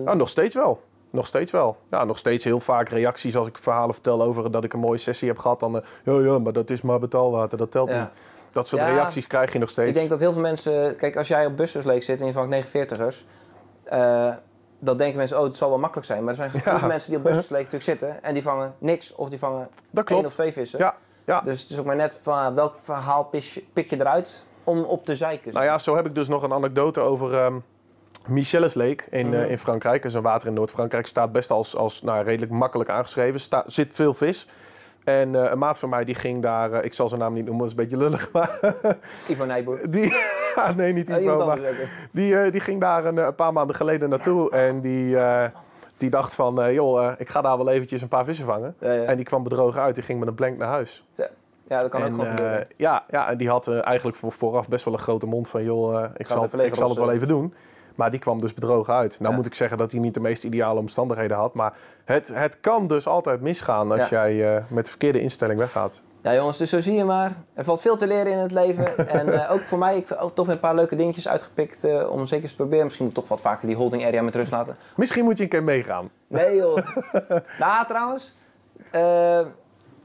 Nou, 0.04 0.16
nog 0.16 0.28
steeds 0.28 0.54
wel. 0.54 0.80
Nog 1.10 1.26
steeds 1.26 1.52
wel. 1.52 1.76
Ja, 1.90 2.04
nog 2.04 2.18
steeds 2.18 2.44
heel 2.44 2.60
vaak 2.60 2.88
reacties 2.88 3.36
als 3.36 3.46
ik 3.46 3.58
verhalen 3.58 3.94
vertel 3.94 4.22
over 4.22 4.50
dat 4.50 4.64
ik 4.64 4.72
een 4.72 4.80
mooie 4.80 4.98
sessie 4.98 5.28
heb 5.28 5.38
gehad. 5.38 5.60
Dan, 5.60 5.82
ja, 6.04 6.12
ja, 6.12 6.38
maar 6.38 6.52
dat 6.52 6.70
is 6.70 6.82
maar 6.82 6.98
betaalwater, 6.98 7.58
dat 7.58 7.70
telt 7.70 7.88
Ja. 7.88 8.00
niet. 8.00 8.08
Dat 8.54 8.68
soort 8.68 8.82
Ja. 8.82 8.88
reacties 8.88 9.26
krijg 9.26 9.52
je 9.52 9.58
nog 9.58 9.68
steeds. 9.68 9.88
Ik 9.88 9.94
denk 9.94 10.08
dat 10.08 10.20
heel 10.20 10.32
veel 10.32 10.42
mensen... 10.42 10.96
Kijk, 10.96 11.16
als 11.16 11.28
jij 11.28 11.46
op 11.46 11.58
Lake 11.84 12.00
zit 12.00 12.20
en 12.20 12.26
je 12.26 12.32
vangt 12.32 12.56
49ers... 12.76 13.24
eh, 13.84 14.34
dan 14.78 14.96
denken 14.96 15.16
mensen, 15.16 15.38
oh, 15.38 15.44
het 15.44 15.56
zal 15.56 15.68
wel 15.68 15.78
makkelijk 15.78 16.06
zijn. 16.06 16.20
Maar 16.20 16.28
er 16.28 16.34
zijn 16.34 16.50
genoeg 16.62 16.80
Ja. 16.80 16.86
mensen 16.86 17.08
die 17.10 17.18
op 17.18 17.24
Lake 17.24 17.44
natuurlijk 17.50 17.82
zitten... 17.82 18.22
en 18.22 18.34
die 18.34 18.42
vangen 18.42 18.74
niks 18.78 19.14
of 19.14 19.28
die 19.28 19.38
vangen 19.38 19.68
dat 19.90 20.10
één 20.10 20.24
of 20.24 20.32
twee 20.32 20.52
vissen. 20.52 20.78
Ja, 20.78 20.94
ja. 21.24 21.40
Dus 21.40 21.60
het 21.62 21.70
is 21.70 21.78
ook 21.78 21.84
maar 21.84 21.96
net 21.96 22.18
van 22.22 22.38
ah, 22.38 22.54
welk 22.54 22.74
verhaal 22.82 23.24
pik 23.24 23.42
je, 23.42 23.64
pik 23.72 23.90
je 23.90 23.96
eruit 24.00 24.44
om 24.64 24.82
op 24.84 25.04
te 25.04 25.16
zeiken. 25.16 25.52
Nou 25.52 25.64
ja, 25.64 25.78
zo 25.78 25.96
heb 25.96 26.06
ik 26.06 26.14
dus 26.14 26.28
nog 26.28 26.42
een 26.42 26.52
anekdote 26.52 27.00
over 27.00 27.34
ehm 27.38 27.54
Michelis 28.26 28.74
Lake 28.74 29.04
in, 29.10 29.26
Mhm. 29.28 29.34
eh, 29.36 29.50
in 29.50 29.58
Frankrijk. 29.58 30.02
Dat 30.02 30.10
is 30.10 30.16
een 30.16 30.22
water 30.22 30.48
in 30.48 30.54
Noord-Frankrijk. 30.54 31.06
Staat 31.06 31.32
best 31.32 31.50
als, 31.50 31.76
als 31.76 32.02
nou, 32.02 32.24
redelijk 32.24 32.52
makkelijk 32.52 32.90
aangeschreven. 32.90 33.40
Sta, 33.40 33.64
zit 33.66 33.90
veel 33.92 34.14
vis. 34.14 34.48
En 35.04 35.34
eh, 35.34 35.50
een 35.50 35.58
maat 35.58 35.78
van 35.78 35.88
mij 35.88 36.04
die 36.04 36.14
ging 36.14 36.42
daar, 36.42 36.72
eh, 36.72 36.84
ik 36.84 36.92
zal 36.92 37.08
zijn 37.08 37.20
naam 37.20 37.32
niet 37.32 37.44
noemen, 37.44 37.66
dat 37.66 37.76
is 37.76 37.78
een 37.78 37.88
beetje 37.88 38.04
lullig, 38.04 38.32
maar 38.32 38.58
Ivo 39.28 39.44
Nijboer. 39.44 39.78
die, 39.90 40.16
ah, 40.54 40.76
nee 40.76 40.92
niet 40.92 41.12
Oh, 41.12 41.20
Ivo, 41.20 41.46
maar 41.46 41.60
die, 42.10 42.38
eh, 42.38 42.52
die 42.52 42.60
ging 42.60 42.80
daar 42.80 43.04
een, 43.04 43.16
een 43.16 43.34
paar 43.34 43.52
maanden 43.52 43.76
geleden 43.76 44.08
naartoe 44.08 44.50
en 44.50 44.80
die, 44.80 45.16
die 45.96 46.10
dacht 46.10 46.34
van, 46.34 46.72
joh, 46.72 47.12
ik 47.18 47.28
ga 47.28 47.40
daar 47.40 47.56
wel 47.56 47.68
eventjes 47.68 48.02
een 48.02 48.08
paar 48.08 48.24
vissen 48.24 48.46
vangen. 48.46 48.74
Ja, 48.78 48.92
ja. 48.92 49.04
En 49.04 49.16
die 49.16 49.24
kwam 49.24 49.42
bedrogen 49.42 49.80
uit, 49.80 49.94
die 49.94 50.04
ging 50.04 50.18
met 50.18 50.28
een 50.28 50.34
blank 50.34 50.58
naar 50.58 50.68
huis. 50.68 51.04
Ja, 51.68 51.76
dat 51.76 51.88
kan 51.88 52.02
ook 52.02 52.12
gewoon 52.12 52.26
gebeuren. 52.26 52.66
ja, 52.76 53.04
ja, 53.10 53.30
en 53.30 53.36
die 53.36 53.48
had 53.48 53.68
eigenlijk 53.68 54.16
voor, 54.16 54.32
vooraf 54.32 54.68
best 54.68 54.84
wel 54.84 54.94
een 54.94 55.00
grote 55.00 55.26
mond 55.26 55.48
van... 55.48 55.64
joh, 55.64 56.04
ik, 56.16 56.26
zal, 56.26 56.44
ik 56.60 56.74
zal 56.74 56.88
het 56.88 56.98
wel 56.98 57.12
even 57.12 57.28
doen. 57.28 57.54
Maar 57.94 58.10
die 58.10 58.20
kwam 58.20 58.40
dus 58.40 58.54
bedrogen 58.54 58.94
uit. 58.94 59.16
Nou 59.18 59.30
Ja. 59.30 59.36
moet 59.36 59.46
ik 59.46 59.54
zeggen 59.54 59.78
dat 59.78 59.90
hij 59.90 60.00
niet 60.00 60.14
de 60.14 60.20
meest 60.20 60.44
ideale 60.44 60.80
omstandigheden 60.80 61.36
had. 61.36 61.54
Maar 61.54 61.72
het, 62.04 62.28
het 62.34 62.60
kan 62.60 62.86
dus 62.86 63.06
altijd 63.06 63.40
misgaan 63.40 63.92
als 63.92 64.08
Ja. 64.08 64.28
jij 64.28 64.56
eh, 64.56 64.62
met 64.68 64.84
de 64.84 64.90
verkeerde 64.90 65.20
instelling 65.20 65.58
weggaat. 65.58 66.02
Ja 66.22 66.34
jongens, 66.34 66.58
dus 66.58 66.70
zo 66.70 66.80
zie 66.80 66.94
je 66.94 67.04
maar. 67.04 67.32
Er 67.54 67.64
valt 67.64 67.80
veel 67.80 67.96
te 67.96 68.06
leren 68.06 68.32
in 68.32 68.38
het 68.38 68.52
leven. 68.52 69.08
en 69.18 69.32
eh, 69.42 69.50
ook 69.52 69.60
voor 69.60 69.78
mij, 69.78 69.96
ik 69.96 70.08
heb 70.08 70.18
toch 70.34 70.46
weer 70.46 70.54
een 70.54 70.60
paar 70.60 70.74
leuke 70.74 70.96
dingetjes 70.96 71.28
uitgepikt 71.28 71.84
eh, 71.84 72.10
om 72.10 72.26
zeker 72.26 72.42
eens 72.42 72.50
te 72.52 72.56
proberen. 72.56 72.84
Misschien 72.84 73.04
moet 73.06 73.14
ik 73.14 73.20
toch 73.20 73.30
wat 73.30 73.40
vaker 73.40 73.66
die 73.66 73.76
holding 73.76 74.04
area 74.04 74.22
met 74.22 74.34
rust 74.34 74.50
laten. 74.50 74.76
Misschien 74.96 75.24
moet 75.24 75.36
je 75.36 75.42
een 75.42 75.48
keer 75.48 75.62
meegaan. 75.62 76.10
Nee 76.26 76.56
joh. 76.56 76.76
nou 77.58 77.86
trouwens, 77.86 78.36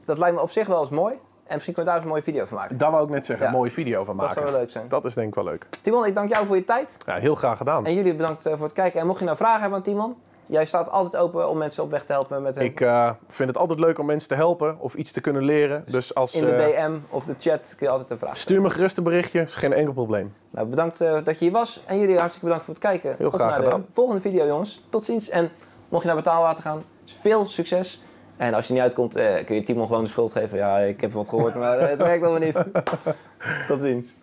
dat 0.04 0.18
lijkt 0.18 0.36
me 0.36 0.42
op 0.42 0.50
zich 0.50 0.66
wel 0.66 0.80
eens 0.80 0.90
mooi. 0.90 1.18
En 1.50 1.56
misschien 1.56 1.74
kunnen 1.74 1.94
we 1.94 1.98
daar 1.98 2.08
eens 2.08 2.24
een 2.24 2.32
mooie 2.32 2.38
video 2.38 2.46
van 2.46 2.56
maken. 2.56 2.78
Daar 2.78 2.90
wou 2.90 3.04
ik 3.04 3.10
net 3.10 3.26
zeggen, 3.26 3.46
een 3.46 3.52
mooie 3.52 3.70
video 3.70 4.04
van 4.04 4.16
Dat 4.16 4.26
zou 4.26 4.38
maken. 4.38 4.52
wel 4.52 4.60
leuk 4.60 4.70
zijn. 4.70 4.88
Dat 4.88 5.04
is 5.04 5.14
denk 5.14 5.28
ik 5.28 5.34
wel 5.34 5.44
leuk. 5.44 5.66
Timon, 5.80 6.06
ik 6.06 6.14
dank 6.14 6.32
jou 6.32 6.46
voor 6.46 6.56
je 6.56 6.64
tijd. 6.64 6.96
Ja, 7.06 7.16
heel 7.16 7.34
graag 7.34 7.56
gedaan. 7.56 7.86
En 7.86 7.94
jullie 7.94 8.14
bedankt 8.14 8.46
eh, 8.46 8.52
voor 8.52 8.64
het 8.64 8.72
kijken. 8.72 9.00
En 9.00 9.06
mocht 9.06 9.18
je 9.18 9.24
nou 9.24 9.36
vragen 9.36 9.60
hebben 9.60 9.78
aan 9.78 9.84
Timon, 9.84 10.16
jij 10.46 10.66
staat 10.66 10.90
altijd 10.90 11.22
open 11.22 11.48
om 11.48 11.58
mensen 11.58 11.82
op 11.82 11.90
weg 11.90 12.04
te 12.04 12.12
helpen 12.12 12.42
met 12.42 12.54
hun 12.54 12.64
Ik 12.64 12.80
eh, 12.80 13.10
vind 13.28 13.48
het 13.48 13.58
altijd 13.58 13.80
leuk 13.80 13.98
om 13.98 14.06
mensen 14.06 14.28
te 14.28 14.34
helpen 14.34 14.76
of 14.78 14.94
iets 14.94 15.12
te 15.12 15.20
kunnen 15.20 15.42
leren. 15.42 15.84
Dus 15.86 16.14
als, 16.14 16.34
in 16.34 16.44
de 16.44 16.52
eh, 16.52 16.84
DM 16.84 16.92
of 17.08 17.24
de 17.24 17.34
chat 17.38 17.74
kun 17.76 17.86
je 17.86 17.92
altijd 17.92 18.10
een 18.10 18.18
vraag 18.18 18.36
stellen. 18.36 18.60
stuur 18.60 18.60
me 18.60 18.70
gerust 18.70 18.96
een 18.98 19.04
berichtje, 19.04 19.40
is 19.40 19.54
geen 19.54 19.72
enkel 19.72 19.92
probleem. 19.92 20.34
Nou, 20.50 20.66
bedankt 20.66 20.98
dat 20.98 21.24
je 21.26 21.36
hier 21.38 21.52
was. 21.52 21.82
En 21.86 21.98
jullie 21.98 22.16
hartstikke 22.16 22.44
bedankt 22.46 22.64
voor 22.64 22.74
het 22.74 22.82
kijken. 22.82 23.14
Heel 23.18 23.30
graag 23.30 23.50
naar 23.50 23.62
gedaan. 23.62 23.80
de 23.80 23.92
volgende 23.92 24.20
video, 24.20 24.46
jongens. 24.46 24.84
Tot 24.88 25.04
ziens. 25.04 25.28
En 25.28 25.50
mocht 25.88 26.02
je 26.02 26.08
naar 26.08 26.16
betaalwater 26.16 26.62
gaan, 26.62 26.82
veel 27.04 27.46
succes. 27.46 28.02
En 28.40 28.54
als 28.54 28.66
je 28.66 28.72
niet 28.72 28.82
uitkomt, 28.82 29.16
eh, 29.16 29.44
kun 29.44 29.54
je 29.54 29.62
Timon 29.62 29.86
gewoon 29.86 30.04
de 30.04 30.10
schuld 30.10 30.32
geven. 30.32 30.58
Ja, 30.58 30.78
ik 30.78 31.00
heb 31.00 31.12
wat 31.12 31.28
gehoord, 31.28 31.54
maar 31.54 31.88
het 31.88 31.98
werkt 32.00 32.24
allemaal 32.24 32.46
niet. 32.46 32.64
Tot 33.68 33.80
ziens. 33.80 34.14